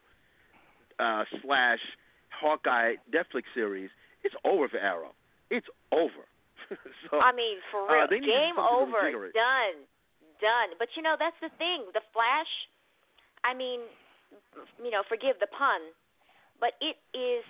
[1.03, 1.84] uh, slash
[2.32, 3.91] Hawkeye Netflix series,
[4.23, 5.11] it's over for Arrow.
[5.52, 6.23] It's over.
[7.11, 9.84] so, I mean, for uh, real, they need to do game over, done,
[10.40, 10.69] done.
[10.80, 11.91] But you know, that's the thing.
[11.91, 12.49] The Flash.
[13.44, 13.84] I mean,
[14.80, 15.91] you know, forgive the pun,
[16.61, 17.43] but it is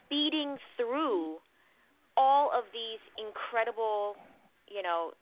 [0.00, 1.42] speeding through
[2.16, 4.16] all of these incredible,
[4.70, 5.12] you know,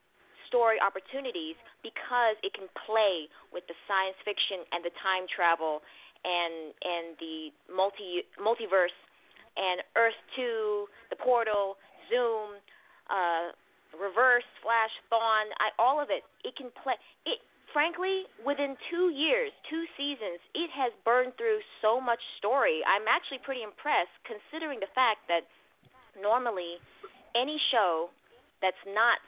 [0.47, 5.83] story opportunities because it can play with the science fiction and the time travel
[6.23, 8.95] and and the multi multiverse
[9.57, 11.75] and Earth Two, the Portal,
[12.11, 12.61] Zoom,
[13.11, 13.55] uh,
[13.95, 16.23] Reverse, Flash, Thawne, I, all of it.
[16.43, 16.95] It can play.
[17.27, 17.39] It
[17.75, 22.81] frankly, within two years, two seasons, it has burned through so much story.
[22.87, 25.45] I'm actually pretty impressed, considering the fact that
[26.17, 26.79] normally
[27.35, 28.15] any show
[28.63, 29.19] that's not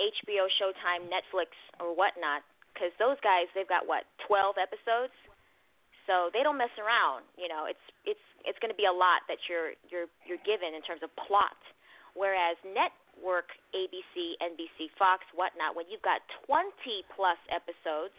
[0.00, 2.40] HBO, Showtime, Netflix, or whatnot,
[2.72, 5.12] because those guys they've got what 12 episodes,
[6.08, 7.28] so they don't mess around.
[7.36, 10.72] You know, it's it's it's going to be a lot that you're you're you're given
[10.72, 11.60] in terms of plot.
[12.16, 12.56] Whereas
[13.16, 16.70] network, ABC, NBC, Fox, whatnot, when you've got 20
[17.16, 18.14] plus episodes,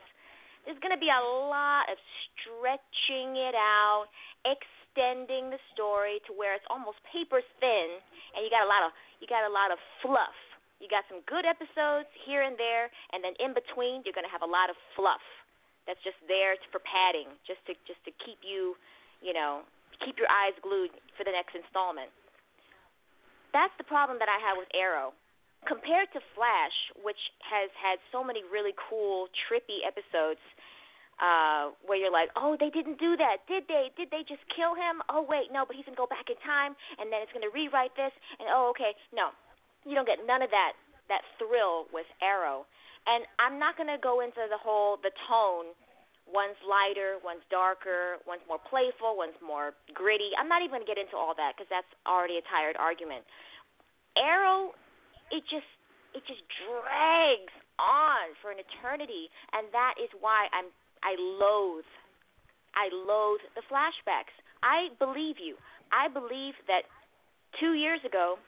[0.66, 1.98] there's going to be a lot of
[2.38, 4.06] stretching it out,
[4.46, 7.90] extending the story to where it's almost paper thin,
[8.38, 10.38] and you got a lot of you got a lot of fluff.
[10.78, 14.34] You got some good episodes here and there, and then in between, you're going to
[14.34, 15.22] have a lot of fluff
[15.86, 18.78] that's just there for padding, just to just to keep you,
[19.18, 19.66] you know,
[20.06, 22.14] keep your eyes glued for the next installment.
[23.54, 25.14] That's the problem that I have with Arrow.
[25.68, 26.74] Compared to Flash,
[27.06, 30.42] which has had so many really cool, trippy episodes,
[31.22, 33.94] uh, where you're like, oh, they didn't do that, did they?
[33.94, 35.06] Did they just kill him?
[35.06, 37.94] Oh, wait, no, but he's gonna go back in time, and then it's gonna rewrite
[37.94, 38.10] this,
[38.42, 39.30] and oh, okay, no,
[39.86, 40.74] you don't get none of that
[41.14, 42.66] that thrill with Arrow.
[43.06, 45.76] And I'm not gonna go into the whole the tone.
[46.32, 50.32] One's lighter, one's darker, one's more playful, one's more gritty.
[50.40, 53.28] I'm not even gonna get into all that because that's already a tired argument.
[54.16, 54.72] Arrow,
[55.32, 55.68] it just
[56.16, 60.72] it just drags on for an eternity, and that is why I'm
[61.04, 61.88] I loathe
[62.76, 64.32] I loathe the flashbacks.
[64.64, 65.60] I believe you.
[65.92, 66.88] I believe that
[67.60, 68.40] two years ago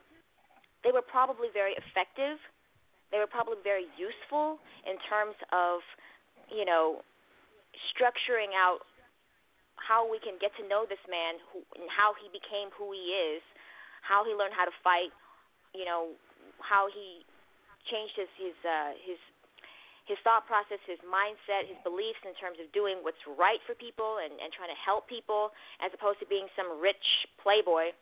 [0.83, 2.39] they were probably very effective.
[3.11, 5.79] They were probably very useful in terms of,
[6.51, 7.03] you know,
[7.91, 8.85] structuring out
[9.75, 13.11] how we can get to know this man who, and how he became who he
[13.35, 13.43] is,
[14.05, 15.11] how he learned how to fight,
[15.75, 16.15] you know,
[16.63, 17.25] how he
[17.91, 19.19] changed his his uh, his
[20.07, 24.19] his thought process, his mindset, his beliefs in terms of doing what's right for people
[24.19, 27.03] and, and trying to help people as opposed to being some rich
[27.39, 27.95] playboy.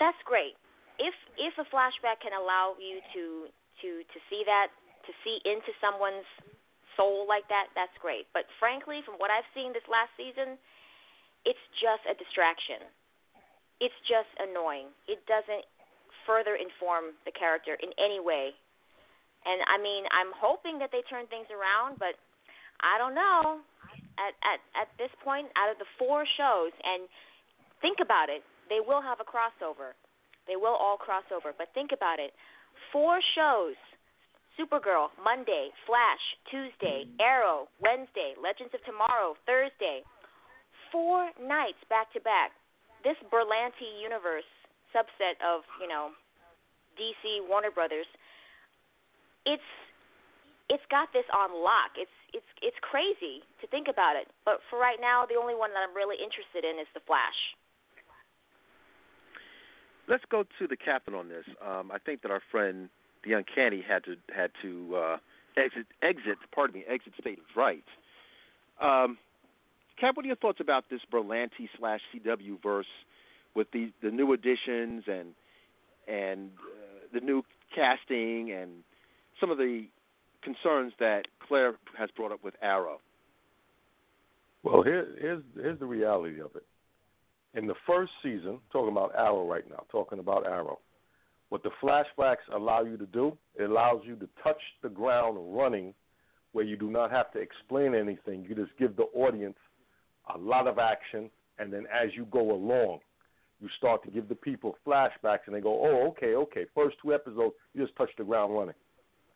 [0.00, 0.56] That's great.
[0.96, 3.52] If if a flashback can allow you to
[3.84, 4.72] to to see that,
[5.04, 6.28] to see into someone's
[6.96, 8.26] soul like that, that's great.
[8.32, 10.56] But frankly, from what I've seen this last season,
[11.44, 12.82] it's just a distraction.
[13.78, 14.90] It's just annoying.
[15.06, 15.64] It doesn't
[16.24, 18.56] further inform the character in any way.
[19.46, 22.18] And I mean, I'm hoping that they turn things around, but
[22.82, 23.62] I don't know.
[24.18, 27.06] At at at this point, out of the four shows, and
[27.84, 28.42] think about it,
[28.72, 29.94] they will have a crossover.
[30.48, 31.52] They will all cross over.
[31.52, 32.32] But think about it.
[32.90, 33.76] Four shows
[34.56, 40.00] Supergirl, Monday, Flash, Tuesday, Arrow, Wednesday, Legends of Tomorrow, Thursday.
[40.90, 42.56] Four nights back to back.
[43.04, 44.48] This Berlanti universe
[44.96, 46.16] subset of, you know,
[46.96, 48.08] DC Warner Brothers,
[49.44, 49.70] it's
[50.66, 51.94] it's got this on lock.
[51.94, 54.26] It's it's it's crazy to think about it.
[54.48, 57.36] But for right now, the only one that I'm really interested in is the Flash.
[60.08, 61.44] let's go to the captain on this.
[61.64, 62.88] Um, I think that our friend
[63.26, 65.16] the uncanny had to had to uh,
[65.56, 66.38] exit exit.
[66.54, 67.84] Pardon me, exit stage right.
[68.80, 69.18] Um,
[70.00, 72.86] Cap, what are your thoughts about this Berlanti slash CW verse
[73.54, 75.34] with the the new additions and
[76.06, 77.42] and uh, the new
[77.74, 78.70] casting and
[79.40, 79.86] some of the
[80.42, 83.00] concerns that Claire has brought up with Arrow?
[84.62, 86.64] Well, here, here's here's the reality of it.
[87.54, 90.78] In the first season, talking about Arrow right now, talking about Arrow,
[91.48, 95.94] what the flashbacks allow you to do, it allows you to touch the ground running,
[96.52, 98.44] where you do not have to explain anything.
[98.48, 99.58] You just give the audience
[100.34, 103.00] a lot of action, and then as you go along,
[103.60, 107.14] you start to give the people flashbacks, and they go, "Oh, okay, okay." First two
[107.14, 108.74] episodes, you just touch the ground running.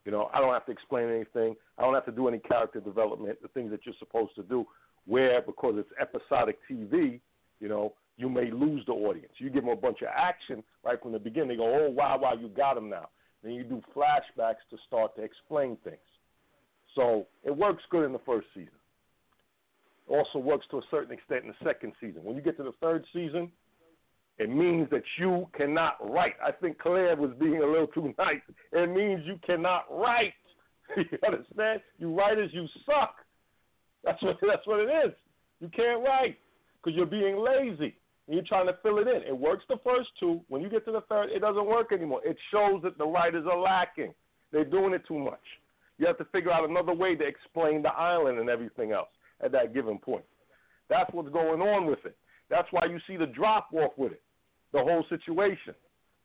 [0.04, 1.56] You know, I don't have to explain anything.
[1.78, 4.66] I don't have to do any character development, the things that you're supposed to do.
[5.06, 7.20] Where because it's episodic TV,
[7.60, 9.32] you know, you may lose the audience.
[9.38, 11.48] You give them a bunch of action right from the beginning.
[11.48, 13.09] They go, "Oh, wow, wow, you got them now."
[13.42, 15.97] Then you do flashbacks to start to explain things.
[16.94, 18.74] So it works good in the first season.
[20.06, 22.22] It Also works to a certain extent in the second season.
[22.22, 23.51] When you get to the third season,
[24.38, 26.34] it means that you cannot write.
[26.44, 28.42] I think Claire was being a little too nice.
[28.72, 30.34] It means you cannot write.
[30.97, 31.80] you understand?
[31.98, 33.16] You writers, you suck.
[34.05, 35.14] That's what that's what it is.
[35.60, 36.38] You can't write
[36.82, 37.94] because you're being lazy
[38.35, 39.23] you're trying to fill it in.
[39.27, 40.40] It works the first two.
[40.48, 42.20] When you get to the third, it doesn't work anymore.
[42.24, 44.15] It shows that the writers are lacking.
[44.52, 45.40] They're doing it too much.
[45.98, 49.09] You have to figure out another way to explain the island and everything else
[49.43, 50.24] at that given point.
[50.89, 52.16] That's what's going on with it.
[52.48, 54.23] That's why you see the drop off with it,
[54.73, 55.74] the whole situation.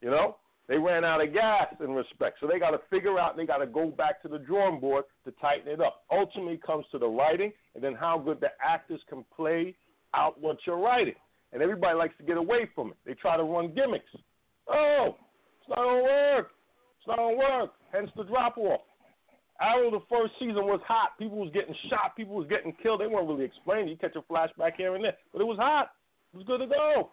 [0.01, 0.37] You know,
[0.67, 3.37] they ran out of gas in respect, so they got to figure out.
[3.37, 6.03] They got to go back to the drawing board to tighten it up.
[6.11, 9.75] Ultimately, comes to the writing, and then how good the actors can play
[10.13, 11.15] out what you're writing.
[11.55, 12.97] And everybody likes to get away from it.
[13.05, 14.11] They try to run gimmicks.
[14.67, 15.15] Oh,
[15.61, 16.51] it's not gonna work.
[16.99, 17.71] It's not gonna work.
[17.93, 18.81] Hence the drop off.
[19.61, 21.17] Arrow, the first season was hot.
[21.17, 22.13] People was getting shot.
[22.17, 22.99] People was getting killed.
[22.99, 23.87] They weren't really explaining.
[23.87, 25.91] You catch a flashback here and there, but it was hot.
[26.33, 27.11] It was good to go.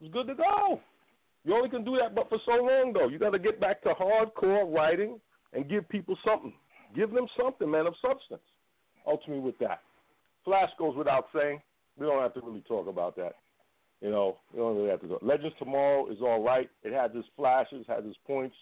[0.00, 0.80] It was good to go.
[1.44, 3.06] You only can do that, but for so long though.
[3.06, 5.20] You got to get back to hardcore writing
[5.52, 6.52] and give people something.
[6.96, 8.42] Give them something, man, of substance.
[9.06, 9.82] Ultimately, with that,
[10.44, 11.62] Flash goes without saying.
[11.96, 13.34] We don't have to really talk about that.
[14.02, 15.06] You know, don't really have to.
[15.06, 15.18] Go.
[15.22, 16.68] Legends Tomorrow is all right.
[16.82, 18.56] It has its flashes, has its points.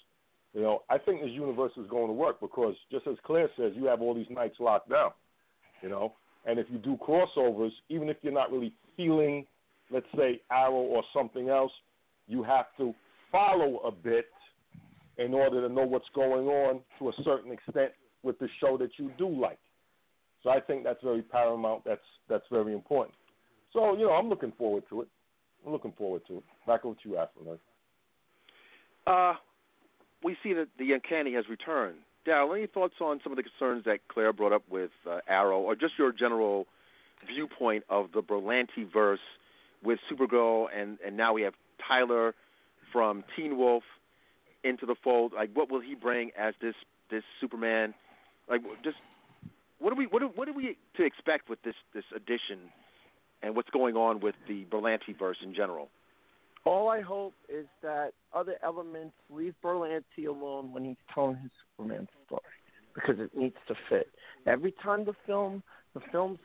[0.53, 3.73] You know, I think this universe is going to work because, just as Claire says,
[3.75, 5.13] you have all these nights locked down.
[5.81, 6.13] You know,
[6.45, 9.47] and if you do crossovers, even if you're not really feeling,
[9.91, 11.73] let's say, Arrow or something else,
[12.27, 12.95] you have to
[13.33, 14.27] follow a bit
[15.17, 17.93] in order to know what's going on to a certain extent
[18.23, 19.59] with the show that you do like.
[20.43, 21.85] So I think that's very paramount.
[21.87, 23.15] That's that's very important.
[23.73, 25.09] So you know, I'm looking forward to it.
[25.65, 26.45] I'm looking forward to it.
[26.67, 27.59] Back over to you, Afro.
[29.07, 29.35] Uh,
[30.23, 31.97] we see that the uncanny has returned.
[32.27, 35.61] Daryll, any thoughts on some of the concerns that Claire brought up with uh, Arrow,
[35.61, 36.67] or just your general
[37.27, 39.21] viewpoint of the Berlanti verse
[39.83, 41.55] with Supergirl, and and now we have
[41.87, 42.35] Tyler
[42.93, 43.83] from Teen Wolf
[44.65, 45.33] into the fold.
[45.33, 46.75] Like, what will he bring as this
[47.11, 47.95] this Superman?
[48.49, 48.97] Like, just
[49.79, 52.71] what do we what are, what are we to expect with this this addition,
[53.43, 55.89] and what's going on with the Berlanti verse in general?
[56.65, 62.07] All I hope is that other elements leave Berlanti alone when he's telling his Superman
[62.27, 62.43] story
[62.95, 64.09] because it needs to fit.
[64.47, 65.63] Every time the film
[65.95, 66.39] the films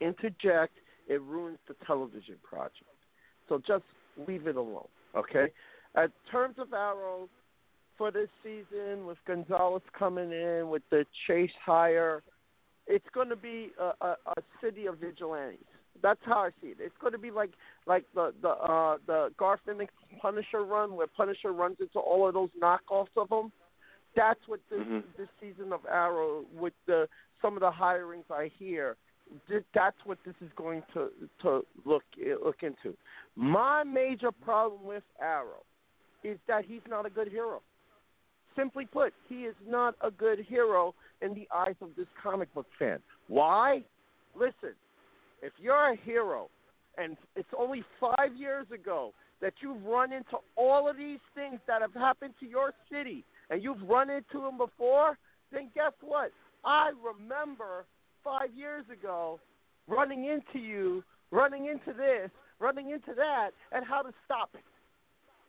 [0.00, 0.74] interject,
[1.08, 2.84] it ruins the television project.
[3.48, 3.84] So just
[4.28, 5.48] leave it alone, okay?
[5.96, 7.28] In terms of Arrow,
[7.96, 12.22] for this season, with Gonzalez coming in, with the Chase hire,
[12.86, 15.58] it's going to be a, a, a city of vigilantes.
[16.02, 16.76] That's how I see it.
[16.80, 17.50] It's going to be like
[17.86, 19.88] like the the uh, the Garth Ennis
[20.20, 23.52] Punisher run, where Punisher runs into all of those knockoffs of him.
[24.16, 25.00] That's what this Mm-hmm.
[25.16, 27.08] this season of Arrow, with the
[27.40, 28.96] some of the hirings I hear,
[29.48, 31.10] th- that's what this is going to
[31.42, 32.02] to look
[32.44, 32.96] look into.
[33.36, 35.64] My major problem with Arrow
[36.22, 37.60] is that he's not a good hero.
[38.56, 42.66] Simply put, he is not a good hero in the eyes of this comic book
[42.78, 43.00] fan.
[43.28, 43.82] Why?
[44.34, 44.74] Listen,
[45.44, 46.48] if you're a hero
[46.96, 49.12] and it's only five years ago
[49.42, 53.62] that you've run into all of these things that have happened to your city and
[53.62, 55.18] you've run into them before,
[55.52, 56.30] then guess what?
[56.64, 57.84] I remember
[58.22, 59.38] five years ago
[59.86, 64.64] running into you, running into this, running into that, and how to stop it.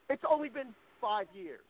[0.09, 1.61] It's only been five years.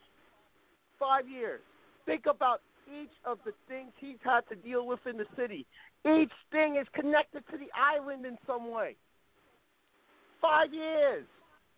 [0.99, 1.61] Five years.
[2.07, 5.65] Think about each of the things he's had to deal with in the city.
[6.05, 8.95] Each thing is connected to the island in some way.
[10.39, 11.25] Five years.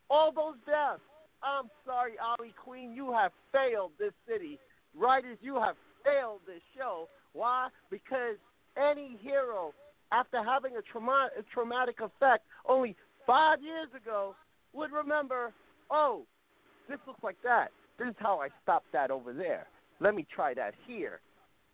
[0.10, 1.02] All those deaths.
[1.44, 4.60] I'm sorry, Ollie Queen, you have failed this city.
[4.96, 7.08] Writers, you have failed this show.
[7.34, 7.70] Why?
[7.90, 8.36] Because
[8.76, 9.74] any hero,
[10.12, 12.96] after having a, trauma- a traumatic effect only
[13.26, 14.36] five years ago,
[14.74, 15.54] would remember,
[15.92, 16.24] oh,
[16.90, 17.68] this looks like that.
[18.00, 19.68] This is how I stopped that over there.
[20.00, 21.20] Let me try that here.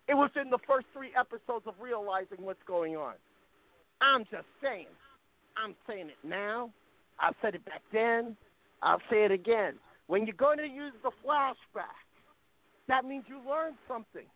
[0.08, 3.14] It was in the first three episodes of realizing what's going on.
[4.00, 4.92] I'm just saying.
[5.56, 6.70] I'm saying it now.
[7.18, 8.36] I've said it back then.
[8.82, 9.74] I'll say it again.
[10.06, 12.04] When you're going to use the flashback,
[12.88, 14.26] that means you learned something.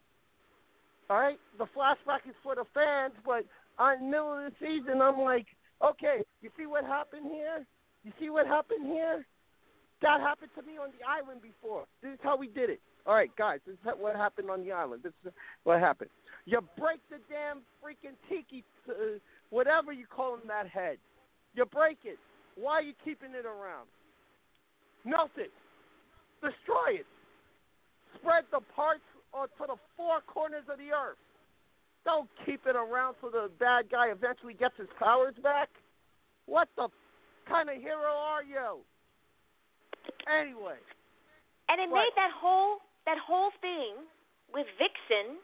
[1.10, 1.38] All right?
[1.58, 3.44] The flashback is for the fans, but
[3.78, 5.46] on the middle of the season, I'm like,
[5.84, 7.66] okay, you see what happened here?
[8.04, 9.26] You see what happened here?
[10.00, 11.84] That happened to me on the island before.
[12.02, 12.80] This is how we did it.
[13.08, 15.02] All right, guys, this is what happened on the island.
[15.02, 15.32] This is
[15.64, 16.10] what happened.
[16.44, 19.16] You break the damn freaking tiki, uh,
[19.48, 20.98] whatever you call in that head.
[21.54, 22.18] You break it.
[22.54, 23.88] Why are you keeping it around?
[25.06, 25.50] Melt it.
[26.42, 27.06] Destroy it.
[28.20, 29.00] Spread the parts
[29.32, 31.16] to the four corners of the earth.
[32.04, 35.68] Don't keep it around so the bad guy eventually gets his powers back.
[36.44, 36.88] What the
[37.48, 38.80] kind of hero are you?
[40.28, 40.76] Anyway.
[41.68, 42.04] And it What?
[42.04, 44.04] made that whole that whole thing
[44.52, 45.40] with Vixen.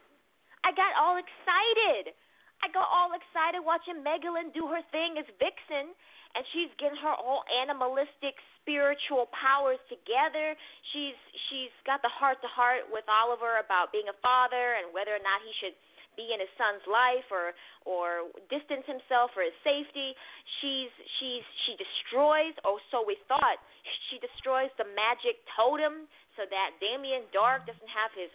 [0.68, 2.12] I got all excited.
[2.60, 5.96] I got all excited watching Megalyn do her thing as Vixen,
[6.36, 10.52] and she's getting her all animalistic spiritual powers together.
[10.92, 11.16] She's
[11.48, 15.24] she's got the heart to heart with Oliver about being a father and whether or
[15.24, 15.76] not he should
[16.16, 17.52] be in his son's life or
[17.84, 20.16] or distance himself for his safety.
[20.60, 23.60] She's she's she destroys or so we thought
[24.08, 28.30] she destroys the magic totem so that Damien Darhk doesn't have his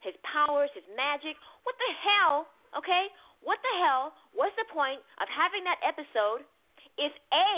[0.00, 1.36] his powers, his magic.
[1.68, 2.48] What the hell?
[2.72, 3.12] Okay?
[3.44, 6.44] What the hell was the point of having that episode
[6.96, 7.52] if A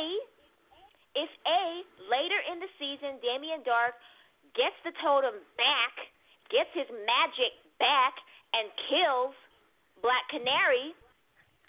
[1.12, 1.62] if A
[2.09, 3.94] later in the season Damien Darhk
[4.56, 5.94] gets the totem back,
[6.48, 8.16] gets his magic back
[8.56, 9.36] and kills
[10.01, 10.97] Black Canary,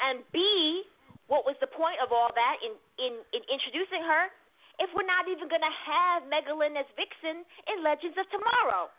[0.01, 0.83] and B,
[1.27, 4.31] what was the point of all that in in, in introducing her
[4.79, 8.89] if we're not even going to have Megalyn as Vixen in Legends of Tomorrow?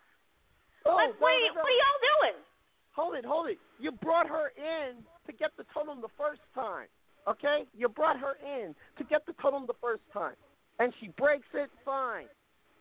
[0.87, 2.37] Oh, like, what, no, are you, no, what are y'all doing?
[2.95, 3.59] Hold it, hold it.
[3.81, 6.87] You brought her in to get the totem the first time.
[7.27, 7.65] Okay?
[7.75, 10.37] You brought her in to get the totem the first time.
[10.79, 12.27] And she breaks it, fine.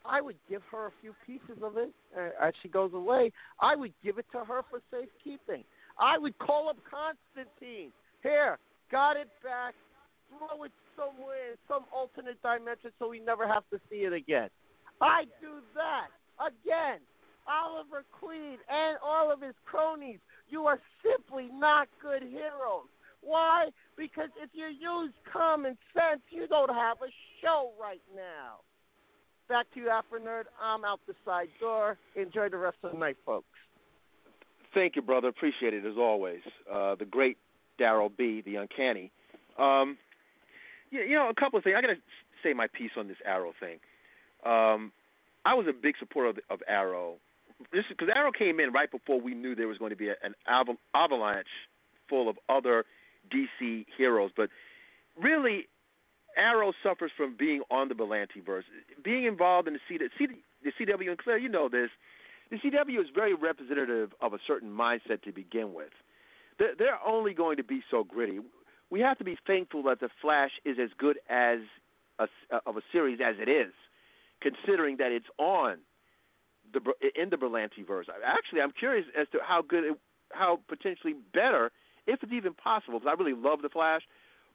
[0.05, 3.31] I would give her a few pieces of it uh, as she goes away.
[3.61, 5.63] I would give it to her for safekeeping.
[5.97, 7.91] I would call up Constantine.
[8.21, 8.59] Here,
[8.91, 9.75] got it back.
[10.29, 14.49] Throw it somewhere in some alternate dimension so we never have to see it again.
[15.01, 16.09] I do that
[16.39, 16.99] again.
[17.47, 22.87] Oliver Queen and all of his cronies, you are simply not good heroes.
[23.21, 23.69] Why?
[23.97, 27.11] Because if you use common sense, you don't have a
[27.41, 28.59] show right now.
[29.49, 30.43] Back to you, Afronerd.
[30.61, 31.97] I'm out the side door.
[32.15, 33.47] Enjoy the rest of the night, folks.
[34.73, 35.27] Thank you, brother.
[35.27, 36.39] Appreciate it as always.
[36.71, 37.37] Uh, the great
[37.79, 39.11] Daryll B, the uncanny.
[39.59, 39.97] Um,
[41.01, 41.75] you, know, a couple of things.
[41.77, 42.01] I got to
[42.43, 43.79] say my piece on this Arrow thing.
[44.45, 44.91] Um,
[45.45, 47.15] I was a big supporter of, of Arrow.
[47.71, 50.15] This because Arrow came in right before we knew there was going to be a,
[50.23, 51.47] an aval- avalanche
[52.09, 52.85] full of other
[53.33, 54.31] DC heroes.
[54.35, 54.49] But
[55.21, 55.67] really,
[56.35, 58.65] Arrow suffers from being on the Berlanti verse,
[59.03, 60.27] being involved in the, C- C-
[60.63, 61.09] the CW.
[61.09, 61.89] And Claire, you know this.
[62.51, 65.89] The CW is very representative of a certain mindset to begin with.
[66.59, 68.39] They're, they're only going to be so gritty.
[68.93, 71.57] We have to be thankful that the Flash is as good as
[72.19, 72.27] a,
[72.67, 73.73] of a series as it is,
[74.39, 75.77] considering that it's on
[76.71, 76.79] the
[77.19, 78.05] in the Berlanti verse.
[78.23, 79.97] Actually, I'm curious as to how good, it,
[80.31, 81.71] how potentially better,
[82.05, 82.99] if it's even possible.
[82.99, 84.03] Because I really love the Flash,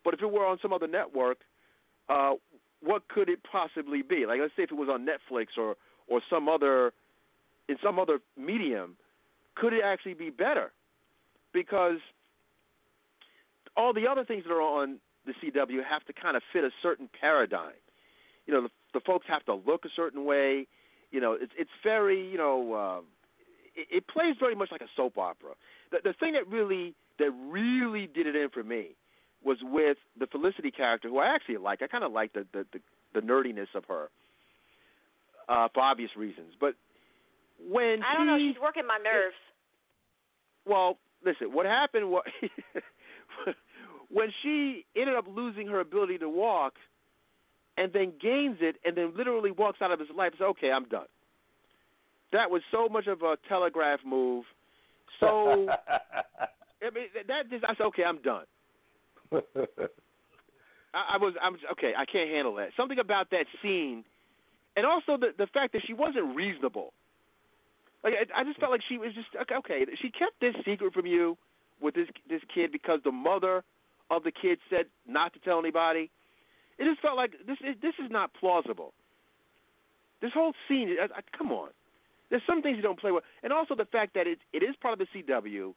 [0.04, 1.38] but if it were on some other network,
[2.08, 2.34] uh,
[2.80, 4.24] what could it possibly be?
[4.24, 5.74] Like, let's say if it was on Netflix or
[6.06, 6.92] or some other
[7.68, 8.98] in some other medium,
[9.56, 10.70] could it actually be better?
[11.52, 11.98] Because
[13.78, 16.70] all the other things that are on the CW have to kind of fit a
[16.82, 17.78] certain paradigm.
[18.46, 20.66] You know, the, the folks have to look a certain way.
[21.10, 23.00] You know, it's it's very you know, uh,
[23.76, 25.52] it, it plays very much like a soap opera.
[25.92, 28.96] The the thing that really that really did it in for me
[29.44, 31.80] was with the Felicity character, who I actually like.
[31.80, 32.80] I kind of like the, the the
[33.14, 34.08] the nerdiness of her
[35.48, 36.52] uh, for obvious reasons.
[36.60, 36.74] But
[37.70, 38.38] when I don't know.
[38.38, 39.36] She's working my nerves.
[40.66, 42.24] well, listen, what happened was
[44.10, 46.74] when she ended up losing her ability to walk
[47.76, 50.70] and then gains it and then literally walks out of his life, and says, okay,
[50.70, 51.06] I'm done.
[52.32, 54.44] That was so much of a telegraph move.
[55.20, 55.68] So,
[56.82, 58.44] I mean, that just, I said, okay, I'm done.
[60.94, 61.92] I, I was, I'm okay.
[61.96, 62.68] I can't handle that.
[62.76, 64.04] Something about that scene,
[64.76, 66.92] and also the the fact that she wasn't reasonable.
[68.02, 69.54] Like I, I just felt like she was just okay.
[69.56, 71.36] okay she kept this secret from you
[71.80, 73.64] with this this kid because the mother
[74.10, 76.10] of the kids said not to tell anybody.
[76.78, 78.92] It just felt like this is this is not plausible.
[80.20, 81.70] This whole scene, I, I, come on.
[82.30, 84.74] There's some things you don't play with, and also the fact that it it is
[84.80, 85.74] part of the CW,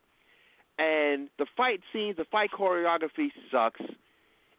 [0.80, 3.82] and the fight scenes, the fight choreography sucks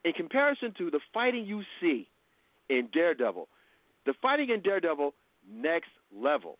[0.04, 2.08] in comparison to the fighting you see
[2.68, 3.48] in Daredevil.
[4.06, 5.14] The fighting in Daredevil,
[5.50, 6.58] next level.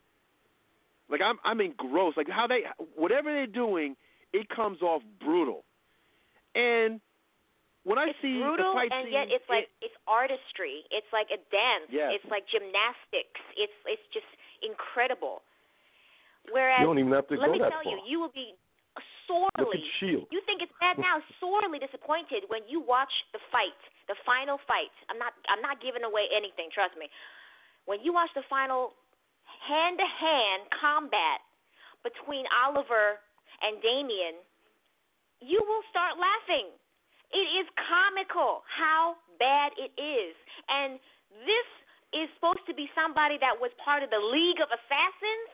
[1.09, 2.17] Like I'm I'm engrossed.
[2.17, 2.61] Like how they
[2.97, 3.97] whatever they're doing,
[4.33, 5.65] it comes off brutal.
[6.55, 7.01] And
[7.85, 10.87] when I it's see brutal the fight and scene, yet it's like it's artistry.
[10.95, 11.91] It's like a dance.
[11.91, 12.19] Yes.
[12.21, 13.41] It's like gymnastics.
[13.59, 14.29] It's it's just
[14.63, 15.43] incredible.
[16.51, 17.93] Whereas You don't even have to let go me that tell far.
[17.93, 18.59] you, you will be
[19.31, 19.83] sorely.
[20.03, 23.79] You think it's bad now, sorely disappointed when you watch the fight,
[24.11, 24.93] the final fight.
[25.09, 27.07] I'm not I'm not giving away anything, trust me.
[27.87, 28.95] When you watch the final
[29.67, 31.43] hand to hand combat
[32.03, 33.23] between Oliver
[33.63, 34.43] and Damien,
[35.43, 36.71] you will start laughing.
[37.35, 40.35] It is comical how bad it is.
[40.71, 41.01] And
[41.43, 41.69] this
[42.15, 45.51] is supposed to be somebody that was part of the League of Assassins.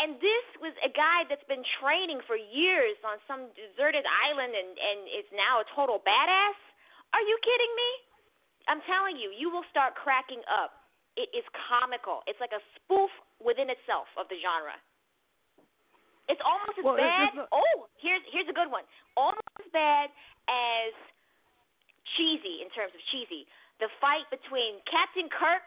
[0.00, 4.72] And this was a guy that's been training for years on some deserted island and,
[4.72, 6.58] and is now a total badass.
[7.12, 7.90] Are you kidding me?
[8.72, 10.88] I'm telling you, you will start cracking up.
[11.20, 12.24] It is comical.
[12.24, 14.80] It's like a spoof within itself of the genre.
[16.32, 17.28] It's almost as Well, bad.
[17.28, 18.84] it's not- oh, here's here's a good one.
[19.16, 20.08] Almost as bad
[20.48, 20.92] as
[22.16, 23.44] cheesy in terms of cheesy.
[23.80, 25.62] The fight between Captain Kirk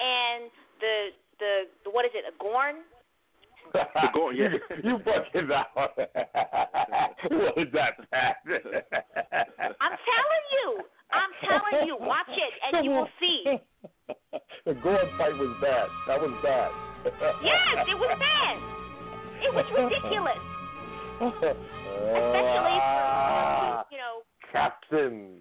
[0.00, 0.50] and
[0.80, 0.96] the
[1.40, 1.52] the,
[1.84, 2.24] the what is it?
[2.28, 2.84] A Gorn?
[3.72, 4.48] The Gorn, yeah.
[4.52, 5.72] you, you fucking out.
[5.74, 8.36] what is that, Pat?
[9.80, 10.84] I'm telling you.
[11.10, 11.96] I'm telling you.
[11.98, 13.38] Watch it and you will see.
[14.66, 15.88] the Gorn fight was bad.
[16.06, 16.70] That was bad.
[17.42, 18.83] Yes, it was bad.
[19.48, 20.38] It was ridiculous.
[21.20, 24.22] Especially Ah, for you know
[24.52, 25.38] Captain.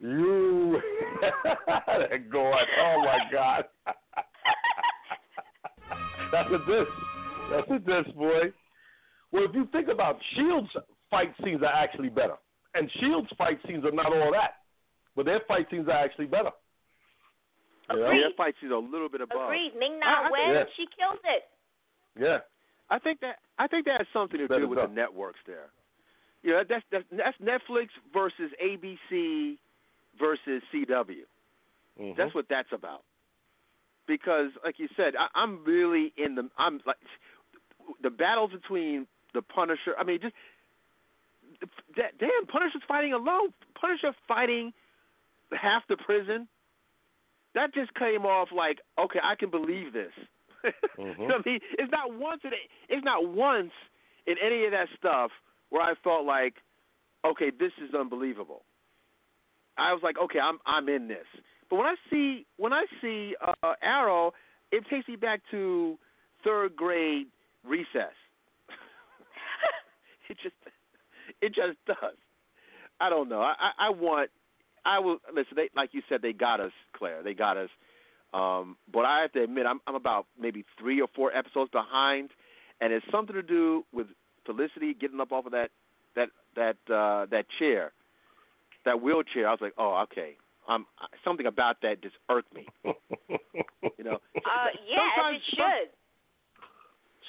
[0.00, 0.80] You.
[1.86, 2.66] that Gorn.
[2.80, 3.64] Oh my God.
[6.32, 6.88] That's a diss.
[7.50, 8.52] That's a diss, boy.
[9.32, 10.70] Well, if you think about Shield's
[11.10, 12.36] fight scenes are actually better,
[12.74, 14.54] and Shield's fight scenes are not all that,
[15.14, 16.50] but their fight scenes are actually better.
[17.90, 18.10] You know?
[18.10, 19.42] Yeah, that fight scene's are a little bit above.
[19.44, 19.72] agreed.
[19.78, 20.64] Ming I- I Na Wen, Yeah.
[20.76, 21.44] she kills it.
[22.18, 22.38] Yeah.
[22.92, 25.70] I think that I think that has something to do with the networks there.
[26.42, 29.56] You know, that's that's that's Netflix versus ABC
[30.20, 31.24] versus CW.
[31.98, 32.16] Mhm.
[32.16, 33.02] That's what that's about.
[34.06, 36.98] Because, like you said, I, I'm really in the I'm like
[38.02, 39.94] the battles between the Punisher.
[39.98, 40.34] I mean, just
[41.96, 43.54] that, damn, Punisher's fighting alone.
[43.80, 44.74] Punisher fighting
[45.58, 46.46] half the prison.
[47.54, 50.12] That just came off like, okay, I can believe this.
[50.98, 51.18] Mhm.
[51.18, 51.60] you know I mean?
[51.78, 52.52] It's not once in
[52.88, 53.72] it's not once
[54.26, 55.30] in any of that stuff
[55.70, 56.54] where I felt like,
[57.24, 58.62] okay, this is unbelievable.
[59.78, 61.26] I was like, okay, I'm I'm in this.
[61.70, 64.32] But when I see when I see uh, Arrow,
[64.70, 65.98] it takes me back to
[66.44, 67.26] third grade
[67.64, 68.14] recess.
[70.28, 70.54] it just
[71.40, 72.16] it just does.
[73.00, 73.40] I don't know.
[73.40, 74.30] I I, I want
[74.84, 75.54] I will listen.
[75.56, 77.22] They like you said, they got us, Claire.
[77.22, 77.70] They got us.
[78.32, 82.30] Um, but I have to admit, I'm I'm about maybe three or four episodes behind,
[82.80, 84.06] and it's something to do with
[84.46, 85.70] Felicity getting up off of that
[86.16, 87.92] that that uh, that chair,
[88.84, 89.48] that wheelchair.
[89.48, 90.36] I was like, oh, okay.
[90.68, 90.86] Um,
[91.24, 92.66] something about that just irked me.
[93.98, 95.88] You know, Uh, yeah, as it should.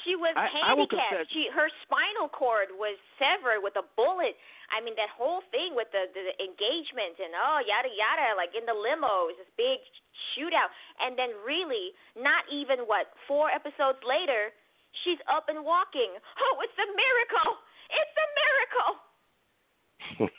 [0.06, 0.90] She was I- I handicapped.
[0.90, 4.36] confess- she her spinal cord was severed with a bullet.
[4.74, 8.66] I mean, that whole thing with the, the engagement and oh yada yada, like in
[8.66, 9.80] the limo, it was this big
[10.36, 14.54] shootout, and then really, not even what four episodes later,
[15.06, 16.12] she's up and walking.
[16.18, 17.52] Oh, it's a miracle!
[17.94, 18.92] It's a miracle!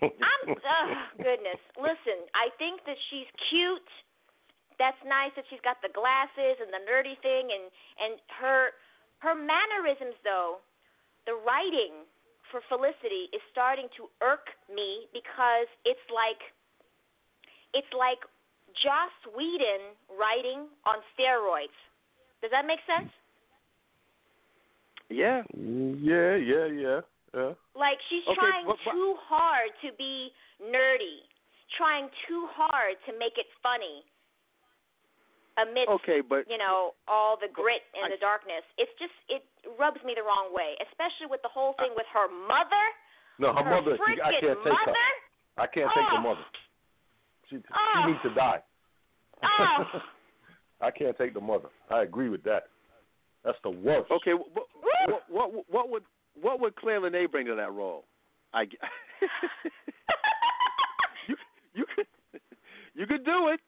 [0.02, 0.86] I'm oh,
[1.18, 1.60] goodness.
[1.76, 3.90] Listen, I think that she's cute.
[4.78, 7.70] That's nice that she's got the glasses and the nerdy thing and
[8.02, 8.74] and her
[9.22, 10.58] her mannerisms though,
[11.24, 12.04] the writing
[12.50, 16.42] for Felicity is starting to irk me because it's like
[17.72, 18.20] it's like
[18.82, 21.74] Joss Whedon writing on steroids.
[22.42, 23.10] Does that make sense?
[25.10, 25.42] yeah.
[25.54, 27.00] Yeah, yeah, yeah,
[27.34, 27.52] yeah.
[27.76, 30.32] Like she's Okay, trying but- but- too hard to be
[30.62, 31.22] nerdy,
[31.76, 34.04] trying too hard to make it funny.
[35.56, 39.44] Amidst Okay, but you know all the grit and I- the darkness, it's just it
[39.78, 42.86] rubs me the wrong way, especially with the whole thing with her mother.
[43.38, 43.94] No, her, mother.
[44.02, 44.92] I can't take mother.
[44.92, 45.14] her.
[45.62, 46.20] I can't take the Oh.
[46.20, 46.44] mother.
[47.54, 47.92] She, Oh.
[47.92, 48.06] she ah.
[48.06, 48.62] needs to die.
[49.42, 49.84] Oh,
[50.80, 51.68] I can't take the mother.
[51.90, 52.64] I agree with that.
[53.44, 54.10] That's the worst.
[54.10, 54.48] Okay, what
[55.06, 56.02] what what, what would
[56.40, 58.04] what would Claire Lanay bring to that role?
[58.52, 58.62] I
[61.28, 61.36] you
[61.74, 62.06] you could
[62.94, 63.60] you could do it.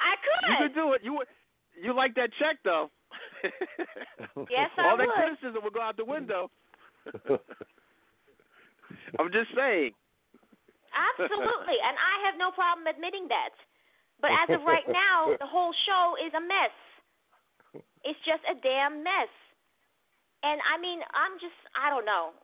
[0.00, 0.48] I could.
[0.48, 1.02] You could do it.
[1.04, 1.26] You would
[1.80, 2.90] you like that check though?
[4.50, 6.50] Yes, I All that criticism would go out the window.
[9.18, 9.92] I'm just saying.
[10.98, 13.54] Absolutely, and I have no problem admitting that.
[14.18, 16.74] But as of right now, the whole show is a mess.
[18.02, 19.30] It's just a damn mess.
[20.42, 22.34] And I mean, I'm just, I don't know.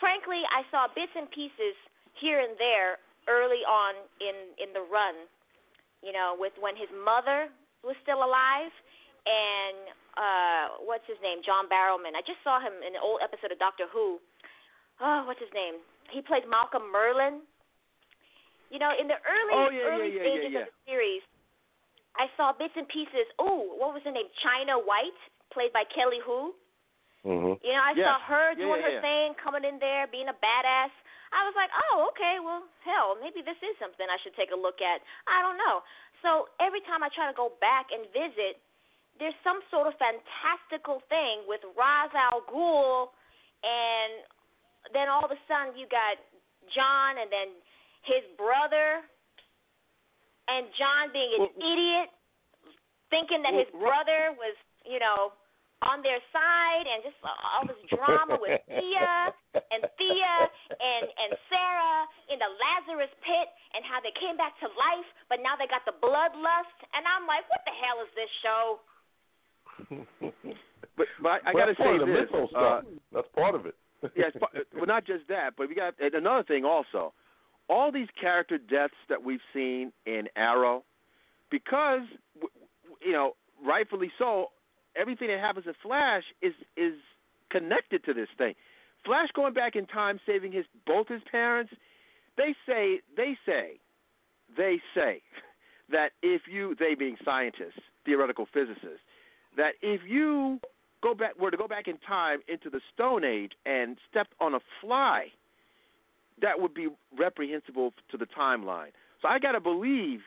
[0.00, 1.76] Frankly, I saw bits and pieces
[2.20, 5.26] here and there early on in in the run.
[6.04, 7.48] You know, with when his mother
[7.80, 8.72] was still alive,
[9.24, 9.78] and
[10.16, 12.12] uh what's his name, John Barrowman.
[12.12, 14.20] I just saw him in an old episode of Doctor Who.
[15.00, 15.80] Oh, what's his name?
[16.12, 17.44] He played Malcolm Merlyn.
[18.70, 21.22] You know, in the early Oh, yeah, early yeah, yeah, stages yeah, of the series,
[22.18, 23.28] I saw bits and pieces.
[23.38, 24.26] Oh, what was her name?
[24.42, 25.16] China White,
[25.52, 26.52] played by Kelly Hu.
[27.26, 27.58] Mm-hmm.
[27.62, 28.06] You know, I Yes.
[28.06, 29.06] saw her Yeah, doing yeah, her yeah.
[29.06, 30.94] thing, coming in there, being a badass.
[31.34, 34.58] I was like, oh, okay, well, hell, maybe this is something I should take a
[34.58, 35.02] look at.
[35.26, 35.82] I don't know.
[36.22, 38.62] So every time I try to go back and visit,
[39.18, 43.10] there's some sort of fantastical thing with Ra's al Ghul,
[43.66, 44.22] and
[44.94, 46.14] then all of a sudden you got
[46.70, 47.48] John, and then
[48.06, 49.02] his brother,
[50.48, 52.08] and John being an idiot,
[53.10, 54.54] thinking that his brother was,
[54.86, 55.34] you know,
[55.84, 59.12] on their side, and just all this drama with Thea
[59.54, 60.34] and Thea
[60.72, 61.94] and and Sara
[62.32, 63.46] in the Lazarus pit,
[63.76, 67.28] and how they came back to life, but now they got the bloodlust, and I'm
[67.28, 68.64] like, what the hell is this show?
[70.96, 72.08] But but I, I Well, got to say this.
[72.08, 72.84] mythos uh, stuff.
[73.12, 73.74] That's part of it.
[74.16, 77.12] yes, but well, not just that, but we got another thing also.
[77.68, 80.84] All these character deaths that we've seen in Arrow,
[81.50, 82.02] because
[83.04, 83.32] you know,
[83.64, 84.46] rightfully so,
[84.96, 86.94] everything that happens in Flash is is
[87.50, 88.54] connected to this thing.
[89.04, 91.72] Flash going back in time, saving his both his parents.
[92.36, 93.78] They say they say
[94.56, 95.22] they say
[95.90, 99.04] that if you they being scientists, theoretical physicists,
[99.56, 100.60] that if you
[101.02, 104.54] go back were to go back in time into the Stone Age and stepped on
[104.54, 105.26] a fly,
[106.40, 106.88] that would be
[107.18, 108.90] reprehensible to the timeline.
[109.22, 110.20] So I gotta believe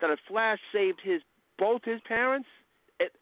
[0.00, 1.22] that if Flash saved his
[1.58, 2.48] both his parents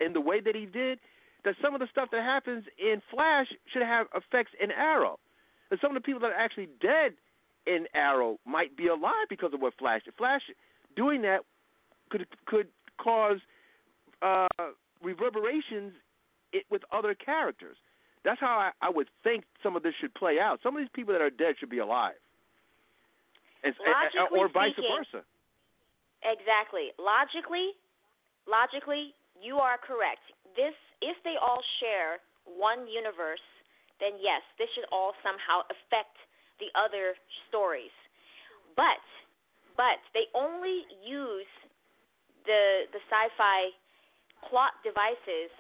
[0.00, 0.98] in the way that he did,
[1.44, 5.18] that some of the stuff that happens in Flash should have effects in Arrow.
[5.70, 7.12] And some of the people that are actually dead
[7.66, 10.14] in Arrow might be alive because of what Flash did.
[10.16, 10.42] Flash
[10.96, 11.40] doing that
[12.10, 13.38] could could cause
[14.22, 14.46] uh,
[15.02, 15.92] reverberations
[16.52, 17.76] it, with other characters.
[18.24, 20.60] That's how I, I would think some of this should play out.
[20.62, 22.20] Some of these people that are dead should be alive,
[23.64, 25.24] and, Logically or vice speaking- versa.
[26.20, 26.92] Exactly.
[27.00, 27.72] Logically,
[28.44, 30.20] logically, you are correct.
[30.52, 33.40] This, if they all share one universe,
[34.04, 36.12] then yes, this should all somehow affect
[36.60, 37.16] the other
[37.48, 37.92] stories.
[38.76, 39.00] But,
[39.80, 41.48] but they only use
[42.44, 43.72] the the sci-fi
[44.48, 45.52] plot devices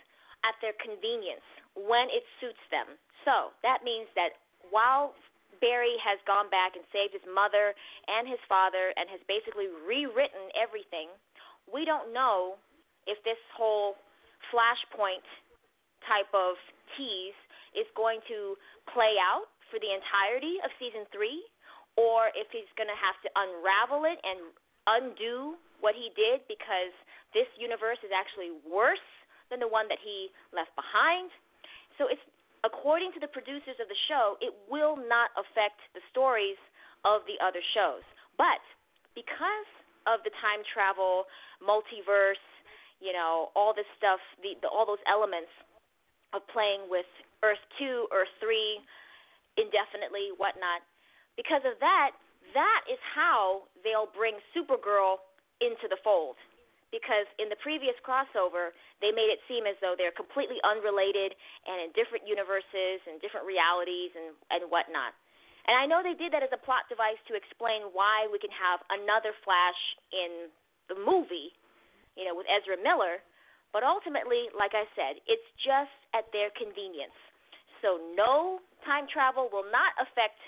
[0.44, 1.44] at their convenience
[1.76, 2.98] when it suits them.
[3.24, 4.38] So that means that
[4.70, 5.14] while
[5.60, 7.76] Barry has gone back and saved his mother
[8.08, 11.12] and his father and has basically rewritten everything,
[11.68, 12.56] we don't know
[13.06, 14.00] if this whole
[14.48, 15.24] flashpoint
[16.08, 16.56] type of
[16.96, 17.36] tease
[17.76, 18.56] is going to
[18.90, 21.46] play out for the entirety of season three,
[21.94, 24.50] or if he's going to have to unravel it and
[24.90, 26.90] undo what he did because
[27.36, 29.04] this universe is actually worse
[29.52, 31.30] than the one that he left behind.
[32.00, 32.24] So it's
[32.64, 36.56] according to the producers of the show, it will not affect the stories
[37.04, 38.00] of the other shows.
[38.40, 38.64] But
[39.12, 39.68] because
[40.08, 41.28] of the time travel,
[41.60, 42.40] multiverse,
[43.04, 45.52] you know, all this stuff, the, the all those elements
[46.32, 47.08] of playing with
[47.44, 48.80] Earth 2, Earth 3,
[49.60, 50.80] indefinitely, whatnot,
[51.36, 52.16] because of that,
[52.56, 55.20] that is how they'll bring Supergirl
[55.60, 56.40] into the fold.
[56.90, 61.86] Because in the previous crossover, they made it seem as though they're completely unrelated and
[61.86, 65.14] in different universes and different realities and, and whatnot.
[65.70, 68.50] And I know they did that as a plot device to explain why we can
[68.50, 69.78] have another Flash
[70.10, 70.50] in
[70.90, 71.54] the movie,
[72.18, 73.22] you know, with Ezra Miller.
[73.70, 77.14] But ultimately, like I said, it's just at their convenience.
[77.86, 80.42] So no time travel will not affect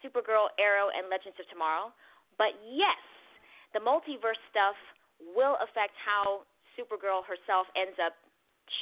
[0.00, 1.92] Supergirl, Arrow, and Legends of Tomorrow.
[2.40, 2.98] But yes,
[3.76, 4.78] the multiverse stuff
[5.34, 6.44] will affect how
[6.74, 8.16] Supergirl herself ends up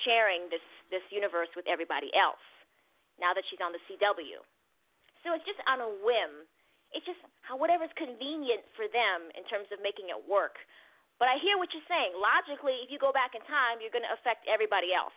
[0.06, 2.42] sharing this this universe with everybody else.
[3.20, 4.40] Now that she's on the CW,
[5.22, 6.48] so it's just on a whim.
[6.90, 10.58] It's just how whatever's convenient for them in terms of making it work.
[11.20, 12.16] But I hear what you're saying.
[12.16, 15.14] Logically, if you go back in time, you're going to affect everybody else.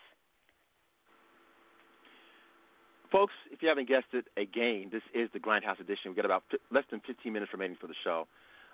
[3.09, 6.11] Folks, if you haven't guessed it, again, this is the Grindhouse edition.
[6.11, 8.27] We've got about fi- less than 15 minutes remaining for the show.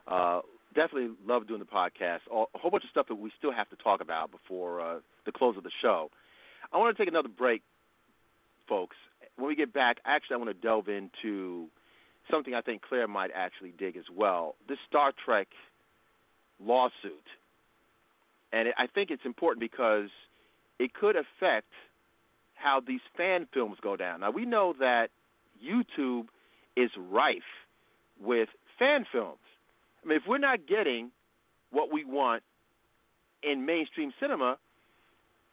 [0.07, 0.41] Uh,
[0.75, 2.19] definitely love doing the podcast.
[2.31, 5.31] A whole bunch of stuff that we still have to talk about before uh, the
[5.31, 6.09] close of the show.
[6.71, 7.61] I want to take another break,
[8.67, 8.95] folks.
[9.35, 11.67] When we get back, actually, I want to delve into
[12.29, 14.55] something I think Claire might actually dig as well.
[14.67, 15.47] This Star Trek
[16.63, 17.25] lawsuit.
[18.51, 20.09] And I think it's important because
[20.79, 21.67] it could affect
[22.55, 24.21] how these fan films go down.
[24.21, 25.09] Now, we know that
[25.63, 26.27] YouTube
[26.75, 27.41] is rife
[28.21, 29.37] with fan films.
[30.03, 31.11] I mean, if we're not getting
[31.71, 32.43] what we want
[33.43, 34.57] in mainstream cinema,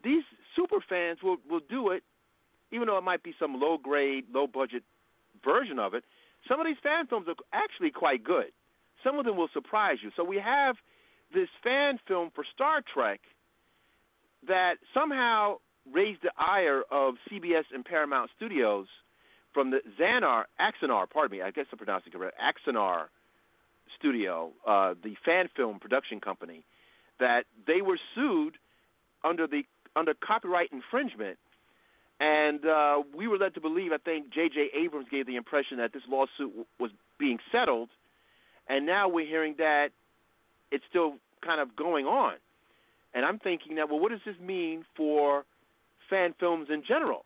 [0.02, 0.23] these
[0.55, 2.02] super fans will, will do it,
[2.73, 4.82] even though it might be some low grade, low budget
[5.44, 6.05] version of it.
[6.48, 8.52] Some of these fan films are actually quite good.
[9.05, 10.10] Some of them will surprise you.
[10.16, 10.77] So we have
[11.35, 13.20] this fan film for Star Trek
[14.47, 15.56] that somehow
[15.93, 18.86] raised the ire of CBS and Paramount Studios
[19.52, 23.06] from the Xanar, Axanar, pardon me, I guess I'm pronouncing it correct, Axanar
[23.98, 26.64] Studio, uh, the fan film production company,
[27.18, 28.56] that they were sued
[29.24, 29.62] under the
[29.94, 31.39] under copyright infringement,
[32.20, 33.92] and uh, we were led to believe.
[33.92, 34.68] I think J.J.
[34.75, 37.89] Abrams gave the impression that this lawsuit w- was being settled,
[38.68, 39.89] and now we're hearing that
[40.70, 42.34] it's still kind of going on.
[43.15, 45.44] And I'm thinking that, well, what does this mean for
[46.10, 47.25] fan films in general?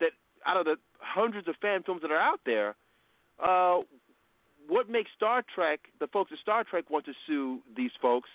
[0.00, 0.12] That
[0.46, 2.74] out of the hundreds of fan films that are out there,
[3.42, 3.80] uh,
[4.68, 8.28] what makes Star Trek, the folks at Star Trek want to sue these folks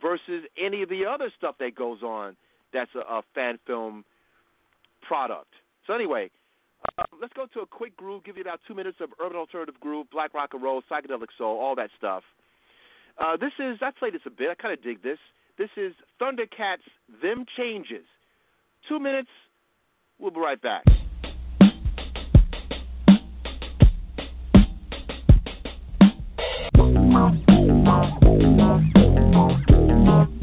[0.00, 2.36] versus any of the other stuff that goes on
[2.72, 4.04] that's a, a fan film
[5.06, 5.52] product?
[5.86, 6.30] So, anyway,
[6.98, 9.78] uh, let's go to a quick groove, give you about two minutes of urban alternative
[9.80, 12.22] groove, black rock and roll, psychedelic soul, all that stuff.
[13.18, 15.18] Uh, this is, I played this a bit, I kind of dig this.
[15.58, 16.82] This is Thundercat's
[17.22, 18.04] Them Changes.
[18.88, 19.30] Two minutes,
[20.18, 20.84] we'll be right back.
[27.16, 27.48] Thank
[30.30, 30.35] you.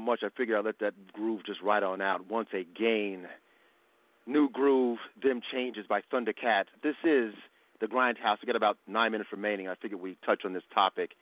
[0.00, 2.28] Much, I figured I'd let that groove just ride on out.
[2.28, 3.26] Once again,
[4.26, 6.64] new groove, them changes by Thundercat.
[6.82, 7.34] This is
[7.80, 8.36] the Grindhouse.
[8.42, 9.68] We got about nine minutes remaining.
[9.68, 11.12] I figured we touch on this topic.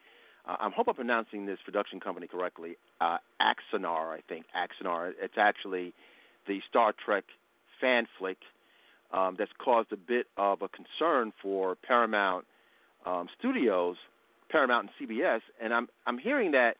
[0.47, 2.77] Uh, I hope I'm pronouncing this production company correctly.
[3.01, 4.47] Uh, Axanar, I think.
[4.57, 5.13] Axanar.
[5.21, 5.93] It's actually
[6.47, 7.25] the Star Trek
[7.81, 8.39] fan flick
[9.13, 12.45] um, that's caused a bit of a concern for Paramount
[13.07, 13.97] um, Studios,
[14.51, 15.41] Paramount and CBS.
[15.63, 16.77] And I'm I'm hearing that.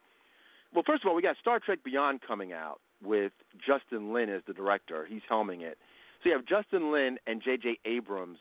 [0.75, 3.33] Well, first of all, we got Star Trek Beyond coming out with
[3.65, 5.07] Justin Lin as the director.
[5.09, 5.79] He's helming it.
[6.23, 7.79] So you have Justin Lin and J.J.
[7.85, 8.39] Abrams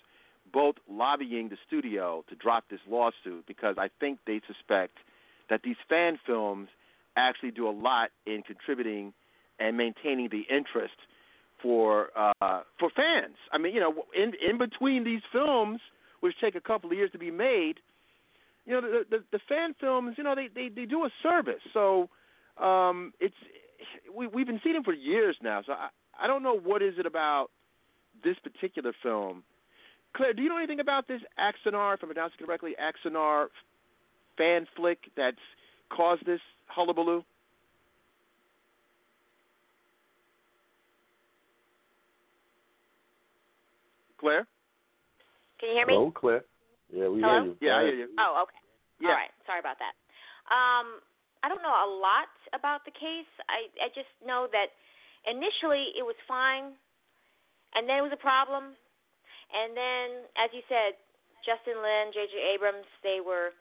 [0.51, 4.97] both lobbying the studio to drop this lawsuit because I think they suspect
[5.49, 6.69] that these fan films
[7.15, 9.13] actually do a lot in contributing
[9.59, 10.95] and maintaining the interest
[11.61, 13.35] for uh, for fans.
[13.51, 15.79] I mean, you know, in in between these films,
[16.19, 17.75] which take a couple of years to be made,
[18.65, 21.61] you know, the the, the fan films, you know, they, they they do a service.
[21.73, 22.09] So
[22.61, 23.35] um, it's
[24.15, 25.61] we we've been seeing them for years now.
[25.65, 27.47] So I I don't know what is it about
[28.23, 29.43] this particular film.
[30.15, 33.47] Claire, do you know anything about this Axanar, if I'm pronouncing it correctly, Axanar
[34.37, 35.37] fan flick that's
[35.95, 37.23] caused this hullabaloo?
[44.19, 44.47] Claire?
[45.59, 45.93] Can you hear me?
[45.93, 46.43] Hello, Claire.
[46.91, 47.33] Yeah, we Hello?
[47.33, 47.57] hear you.
[47.61, 48.07] Yeah, I hear you.
[48.17, 48.57] Oh, okay.
[48.99, 49.09] Yeah.
[49.09, 49.29] All right.
[49.45, 49.93] Sorry about that.
[50.49, 51.01] Um,
[51.47, 53.31] I don't know a lot about the case.
[53.47, 54.75] I I just know that
[55.23, 56.75] initially it was fine,
[57.71, 58.75] and then it was a problem,
[59.55, 60.99] and then, as you said,
[61.47, 62.35] Justin Lin, J.J.
[62.35, 63.55] Abrams, they were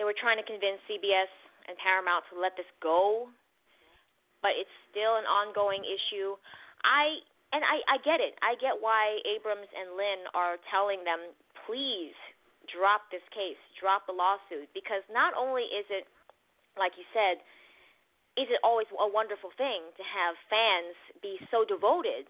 [0.00, 1.28] they were trying to convince CBS
[1.68, 3.28] and Paramount to let this go,
[4.40, 6.32] but it's still an ongoing issue.
[6.80, 7.20] I
[7.52, 8.40] and I I get it.
[8.40, 11.20] I get why Abrams and Lin are telling them,
[11.68, 12.16] please
[12.72, 16.08] drop this case, drop the lawsuit, because not only is it,
[16.78, 17.42] like you said,
[18.40, 22.28] is it always a wonderful thing to have fans be so devoted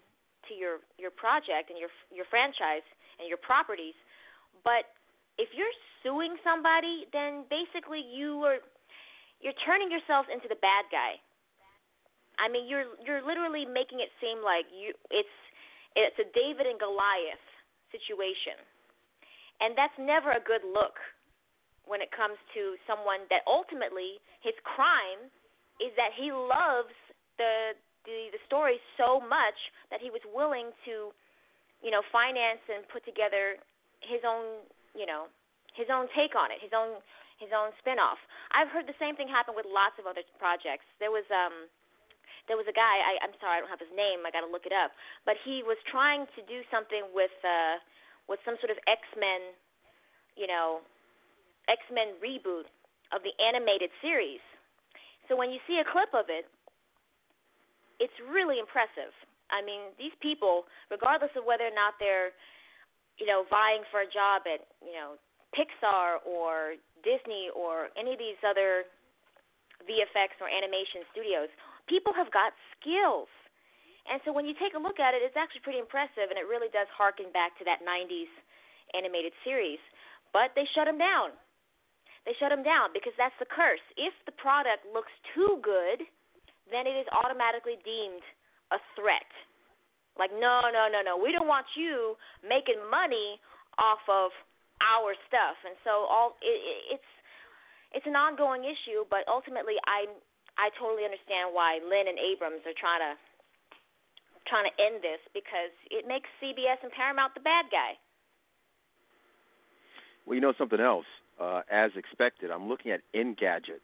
[0.51, 2.83] to your your project and your your franchise
[3.23, 3.95] and your properties,
[4.67, 4.91] but
[5.39, 5.73] if you're
[6.03, 8.59] suing somebody, then basically you are
[9.39, 11.19] you're turning yourself into the bad guy.
[12.39, 15.37] I mean, you're you're literally making it seem like you it's
[15.95, 17.47] it's a David and Goliath
[17.95, 18.59] situation.
[19.63, 20.99] And that's never a good look
[21.87, 25.29] when it comes to someone that ultimately his crime
[25.83, 26.95] is that he loves
[27.39, 29.59] the the the story so much
[29.91, 31.11] that he was willing to
[31.83, 33.59] you know finance and put together
[34.03, 34.63] his own
[34.95, 35.27] you know
[35.75, 37.01] his own take on it, his own
[37.41, 38.21] his own spin-off.
[38.55, 40.87] I've heard the same thing happen with lots of other projects.
[41.03, 41.67] There was um
[42.51, 44.51] there was a guy, I I'm sorry I don't have his name, I got to
[44.51, 44.95] look it up,
[45.27, 47.83] but he was trying to do something with uh
[48.31, 49.51] with some sort of X-Men,
[50.39, 50.87] you know,
[51.69, 52.67] X-Men reboot
[53.15, 54.41] of the animated series.
[55.29, 56.49] So when you see a clip of it,
[58.01, 59.15] it's really impressive.
[59.53, 62.33] I mean, these people, regardless of whether or not they're,
[63.21, 65.21] you know, vying for a job at, you know,
[65.53, 68.89] Pixar or Disney or any of these other
[69.85, 71.53] VFX or animation studios,
[71.87, 73.29] people have got skills.
[74.09, 76.49] And so when you take a look at it, it's actually pretty impressive, and it
[76.51, 78.33] really does harken back to that 90s
[78.97, 79.79] animated series.
[80.33, 81.37] But they shut them down.
[82.25, 83.83] They shut them down because that's the curse.
[83.99, 86.07] If the product looks too good,
[86.71, 88.23] then it is automatically deemed
[88.71, 89.27] a threat.
[90.15, 91.19] Like, no, no, no, no.
[91.19, 93.41] We don't want you making money
[93.81, 94.31] off of
[94.85, 95.57] our stuff.
[95.65, 97.11] And so all it, it's
[97.93, 100.07] it's an ongoing issue, but ultimately I
[100.61, 103.13] I totally understand why Lin and Abrams are trying to
[104.51, 107.97] trying to end this because it makes CBS and Paramount the bad guy.
[110.27, 111.09] Well, you know something else.
[111.43, 113.83] Uh, as expected, I'm looking at Engadget,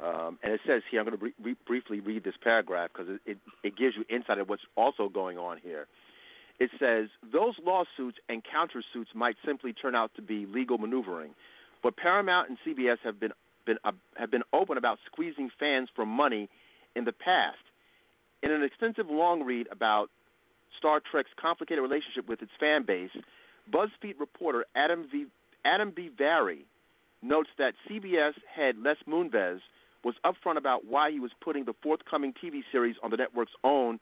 [0.00, 1.00] um, and it says here.
[1.00, 4.48] I'm going to briefly read this paragraph because it, it, it gives you insight of
[4.48, 5.86] what's also going on here.
[6.60, 11.34] It says those lawsuits and countersuits might simply turn out to be legal maneuvering,
[11.82, 13.32] but Paramount and CBS have been
[13.66, 16.48] been uh, have been open about squeezing fans for money
[16.94, 17.58] in the past.
[18.44, 20.10] In an extensive long read about
[20.78, 23.10] Star Trek's complicated relationship with its fan base,
[23.72, 25.26] BuzzFeed reporter Adam v.
[25.64, 26.08] Adam B.
[26.16, 26.66] Vary
[27.24, 29.60] notes that CBS head Les Moonves
[30.04, 33.98] was upfront about why he was putting the forthcoming TV series on the network's own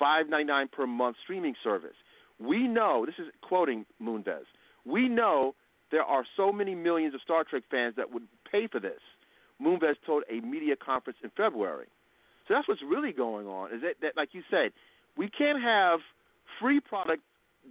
[0.00, 1.94] $5.99 per month streaming service.
[2.40, 4.46] We know, this is quoting Moonves,
[4.84, 5.54] we know
[5.90, 9.00] there are so many millions of Star Trek fans that would pay for this.
[9.62, 11.86] Moonves told a media conference in February.
[12.48, 13.72] So that's what's really going on.
[13.72, 14.72] Is that, that like you said,
[15.16, 16.00] we can't have
[16.60, 17.22] free product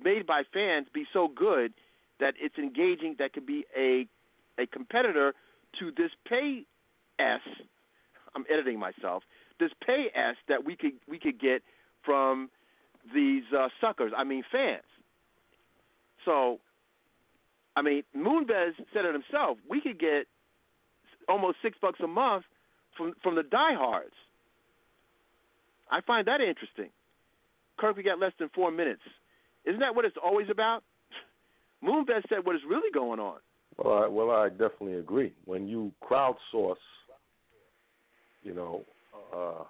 [0.02, 1.74] made by fans be so good
[2.20, 4.08] that it's engaging that could be a
[4.60, 5.34] a competitor
[5.80, 6.64] to this pay
[7.20, 7.42] s
[8.36, 9.24] I'm editing myself
[9.60, 11.62] this pay s that we could we could get
[12.04, 12.50] from
[13.14, 14.12] these uh, suckers.
[14.16, 14.84] I mean fans.
[16.26, 16.60] So,
[17.76, 19.58] I mean Moonves said it himself.
[19.70, 20.26] We could get
[21.30, 22.46] almost six bucks a month
[22.98, 24.16] from from the diehards.
[25.92, 26.90] I find that interesting.
[27.78, 29.02] Kirk, we got less than four minutes.
[29.66, 30.84] Isn't that what it's always about?
[31.84, 33.38] Moonves said what is really going on.
[33.78, 35.34] Well, I, well, I definitely agree.
[35.46, 36.76] When you crowdsource,
[38.44, 38.84] you know,
[39.36, 39.64] uh,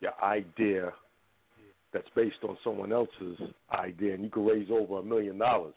[0.00, 0.92] your idea
[1.92, 3.38] that's based on someone else's
[3.72, 5.74] idea, and you can raise over a million dollars,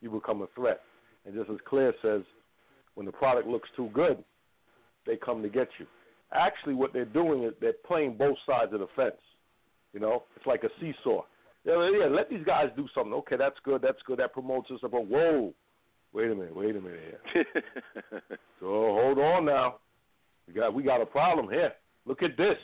[0.00, 0.80] you become a threat.
[1.24, 2.22] And just as Claire says,
[2.94, 4.22] when the product looks too good,
[5.06, 5.86] they come to get you.
[6.32, 9.14] Actually, what they're doing is they're playing both sides of the fence.
[9.92, 11.22] You know, it's like a seesaw.
[11.64, 13.12] Yeah, yeah, let these guys do something.
[13.14, 13.82] Okay, that's good.
[13.82, 14.18] That's good.
[14.18, 14.78] That promotes us.
[14.82, 15.52] But whoa,
[16.12, 16.54] wait a minute.
[16.54, 17.44] Wait a minute here.
[18.60, 19.76] so hold on now.
[20.46, 21.72] We got we got a problem here.
[22.04, 22.56] Look at this.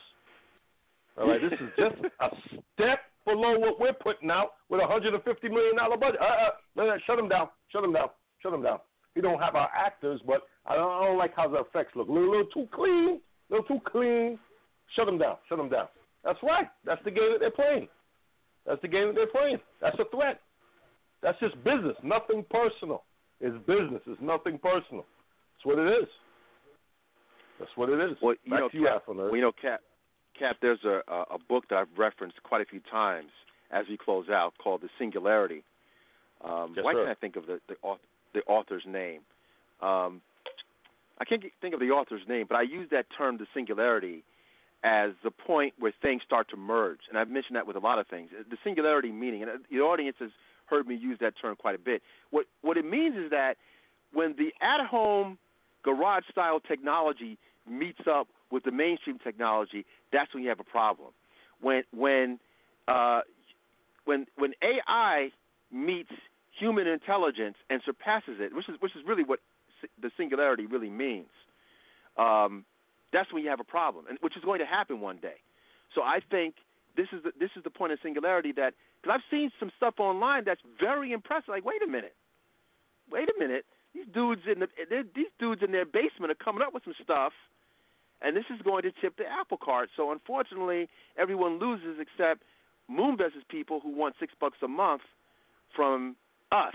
[1.19, 2.29] All right, this is just a
[2.75, 6.21] step below what we're putting out with a hundred and fifty million dollar budget.
[6.21, 7.49] Uh, uh, shut them down.
[7.71, 8.09] Shut them down.
[8.43, 8.79] Shut them down.
[9.15, 12.09] We don't have our actors, but I don't, I don't like how the effects look.
[12.09, 13.21] A little, little too clean.
[13.51, 14.39] A little too clean.
[14.97, 15.37] Shut them down.
[15.49, 15.89] Shut them down.
[16.25, 16.69] That's right.
[16.85, 17.89] That's the game that they're playing.
[18.67, 19.59] That's the game that they're playing.
[19.81, 20.41] That's a threat.
[21.23, 21.97] That's just business.
[22.03, 23.05] Nothing personal.
[23.43, 24.01] It's business.
[24.07, 25.05] It's nothing personal.
[25.57, 26.09] That's what it is.
[27.59, 28.17] That's what it is.
[28.23, 29.81] Well, you Back know, you, Cap, well, you know, Cap,
[30.39, 33.29] Cap, there's a, a book that I've referenced quite a few times
[33.71, 35.65] as we close out called The Singularity.
[36.45, 37.05] Um, Yes, why sir.
[37.05, 38.01] can't I think of the the, author,
[38.35, 39.21] the author's name?
[39.81, 40.21] Um,
[41.19, 44.25] I can't get- think of the author's name, but I use that term, the singularity,
[44.85, 46.99] as the point where things start to merge.
[47.09, 48.31] And I've mentioned that with a lot of things.
[48.33, 50.31] The singularity meaning, and the audience has
[50.73, 52.03] heard me use that term quite a bit.
[52.31, 53.57] What what it means is that
[54.13, 55.39] when the at-home
[55.83, 61.11] garage-style technology meets up with the mainstream technology, that's when you have a problem.
[61.61, 62.39] When when
[62.89, 63.21] uh,
[64.05, 65.31] when when AI
[65.71, 66.13] meets
[66.59, 69.41] human intelligence and surpasses it, which is which is really what
[70.01, 71.33] the singularity really means.
[72.17, 72.65] Um,
[73.13, 75.37] that's when you have a problem, and which is going to happen one day.
[75.95, 76.55] So I think
[76.97, 79.95] this is the, this is the point of singularity that because I've seen some stuff
[79.99, 81.49] online that's very impressive.
[81.49, 82.15] Like, wait a minute,
[83.11, 83.65] wait a minute,
[83.95, 84.69] these dudes in the
[85.15, 87.33] these dudes in their basement are coming up with some stuff,
[88.23, 89.91] and this is going to tip the apple cart.
[89.97, 92.43] So unfortunately, everyone loses except
[92.91, 95.03] Moonves's people who want six bucks a month
[95.75, 96.17] from
[96.51, 96.75] us.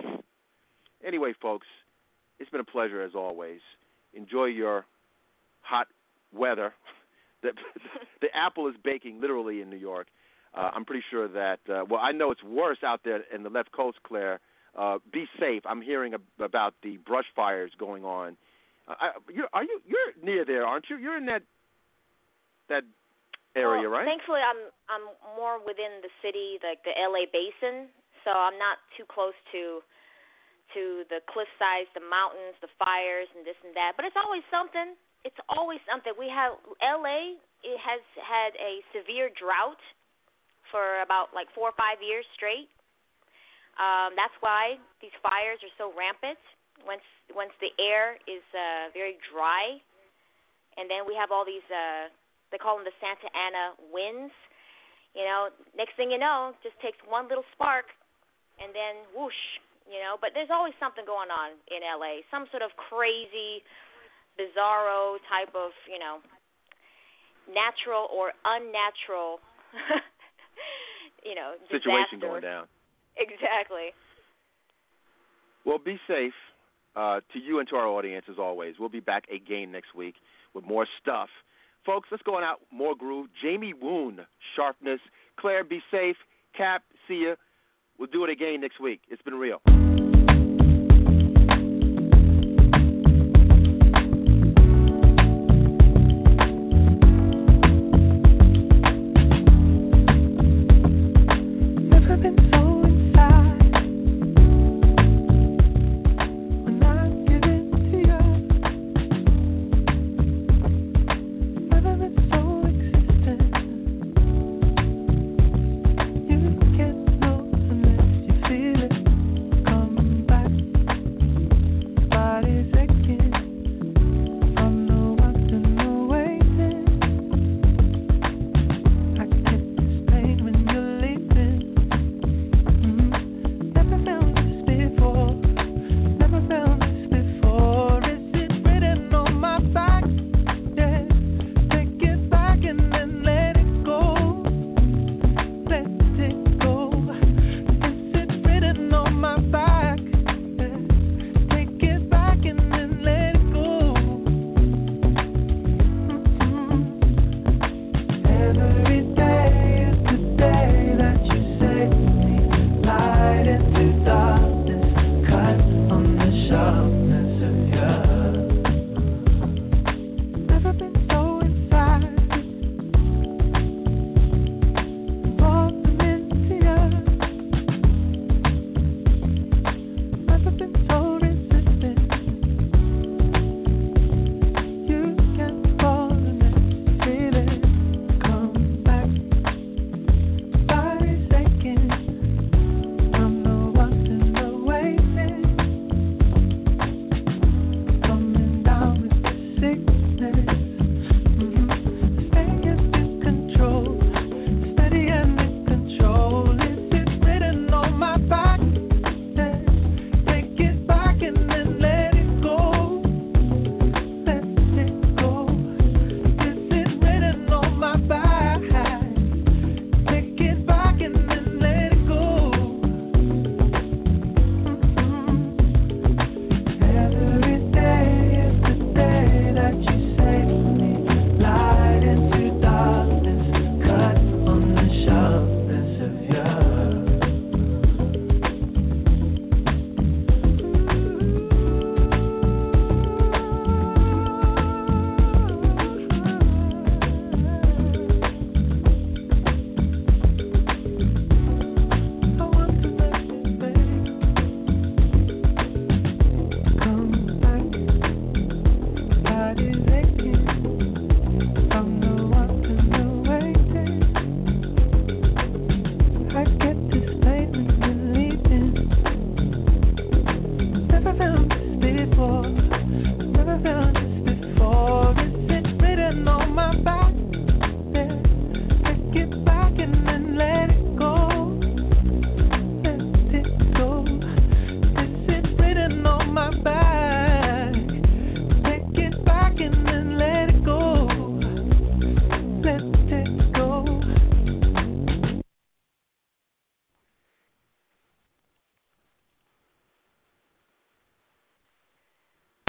[1.06, 1.68] Anyway, folks,
[2.40, 3.60] it's been a pleasure as always.
[4.14, 4.86] Enjoy your
[5.62, 5.88] hot
[6.34, 6.74] weather.
[7.44, 7.52] The,
[8.20, 10.08] the apple is baking literally in New York.
[10.54, 13.50] Uh, I'm pretty sure that, uh, well, I know it's worse out there in the
[13.50, 14.40] left coast, Claire.
[14.78, 15.64] Uh, be safe.
[15.66, 18.38] I'm hearing ab- about the brush fires going on.
[18.88, 19.82] Uh, I, you're, are you?
[19.86, 20.98] You're near there, aren't you?
[20.98, 21.42] You're in that
[22.70, 22.84] that
[23.56, 24.06] area, well, right?
[24.06, 27.90] Thankfully, I'm I'm more within the city, like the LA basin,
[28.24, 29.82] so I'm not too close to
[30.78, 33.98] to the cliff sides, the mountains, the fires, and this and that.
[33.98, 34.94] But it's always something.
[35.26, 36.14] It's always something.
[36.20, 37.42] We have LA.
[37.66, 39.82] It has had a severe drought
[40.72, 42.70] for about like four or five years straight.
[43.78, 46.42] Um, that's why these fires are so rampant.
[46.86, 49.78] Once once the air is uh, very dry,
[50.78, 52.10] and then we have all these uh,
[52.50, 54.34] they call them the Santa Ana winds.
[55.14, 57.90] You know, next thing you know, just takes one little spark,
[58.62, 59.42] and then whoosh.
[59.90, 62.22] You know, but there's always something going on in LA.
[62.30, 63.64] Some sort of crazy,
[64.36, 66.20] bizarro type of you know,
[67.46, 69.40] natural or unnatural.
[71.24, 72.28] you know, Situation disaster.
[72.28, 72.66] going down.
[73.18, 73.92] Exactly.
[75.66, 76.34] Well, be safe
[76.96, 78.76] uh, to you and to our audience as always.
[78.80, 80.16] We'll be back again next week
[80.54, 81.30] with more stuff.
[81.86, 82.60] Folks, let's go on out.
[82.72, 83.28] More groove.
[83.42, 84.20] Jamie Woon,
[84.56, 85.00] sharpness.
[85.40, 86.16] Claire, be safe.
[86.56, 87.36] Cap, see ya.
[87.98, 89.02] We'll do it again next week.
[89.10, 89.62] It's been real.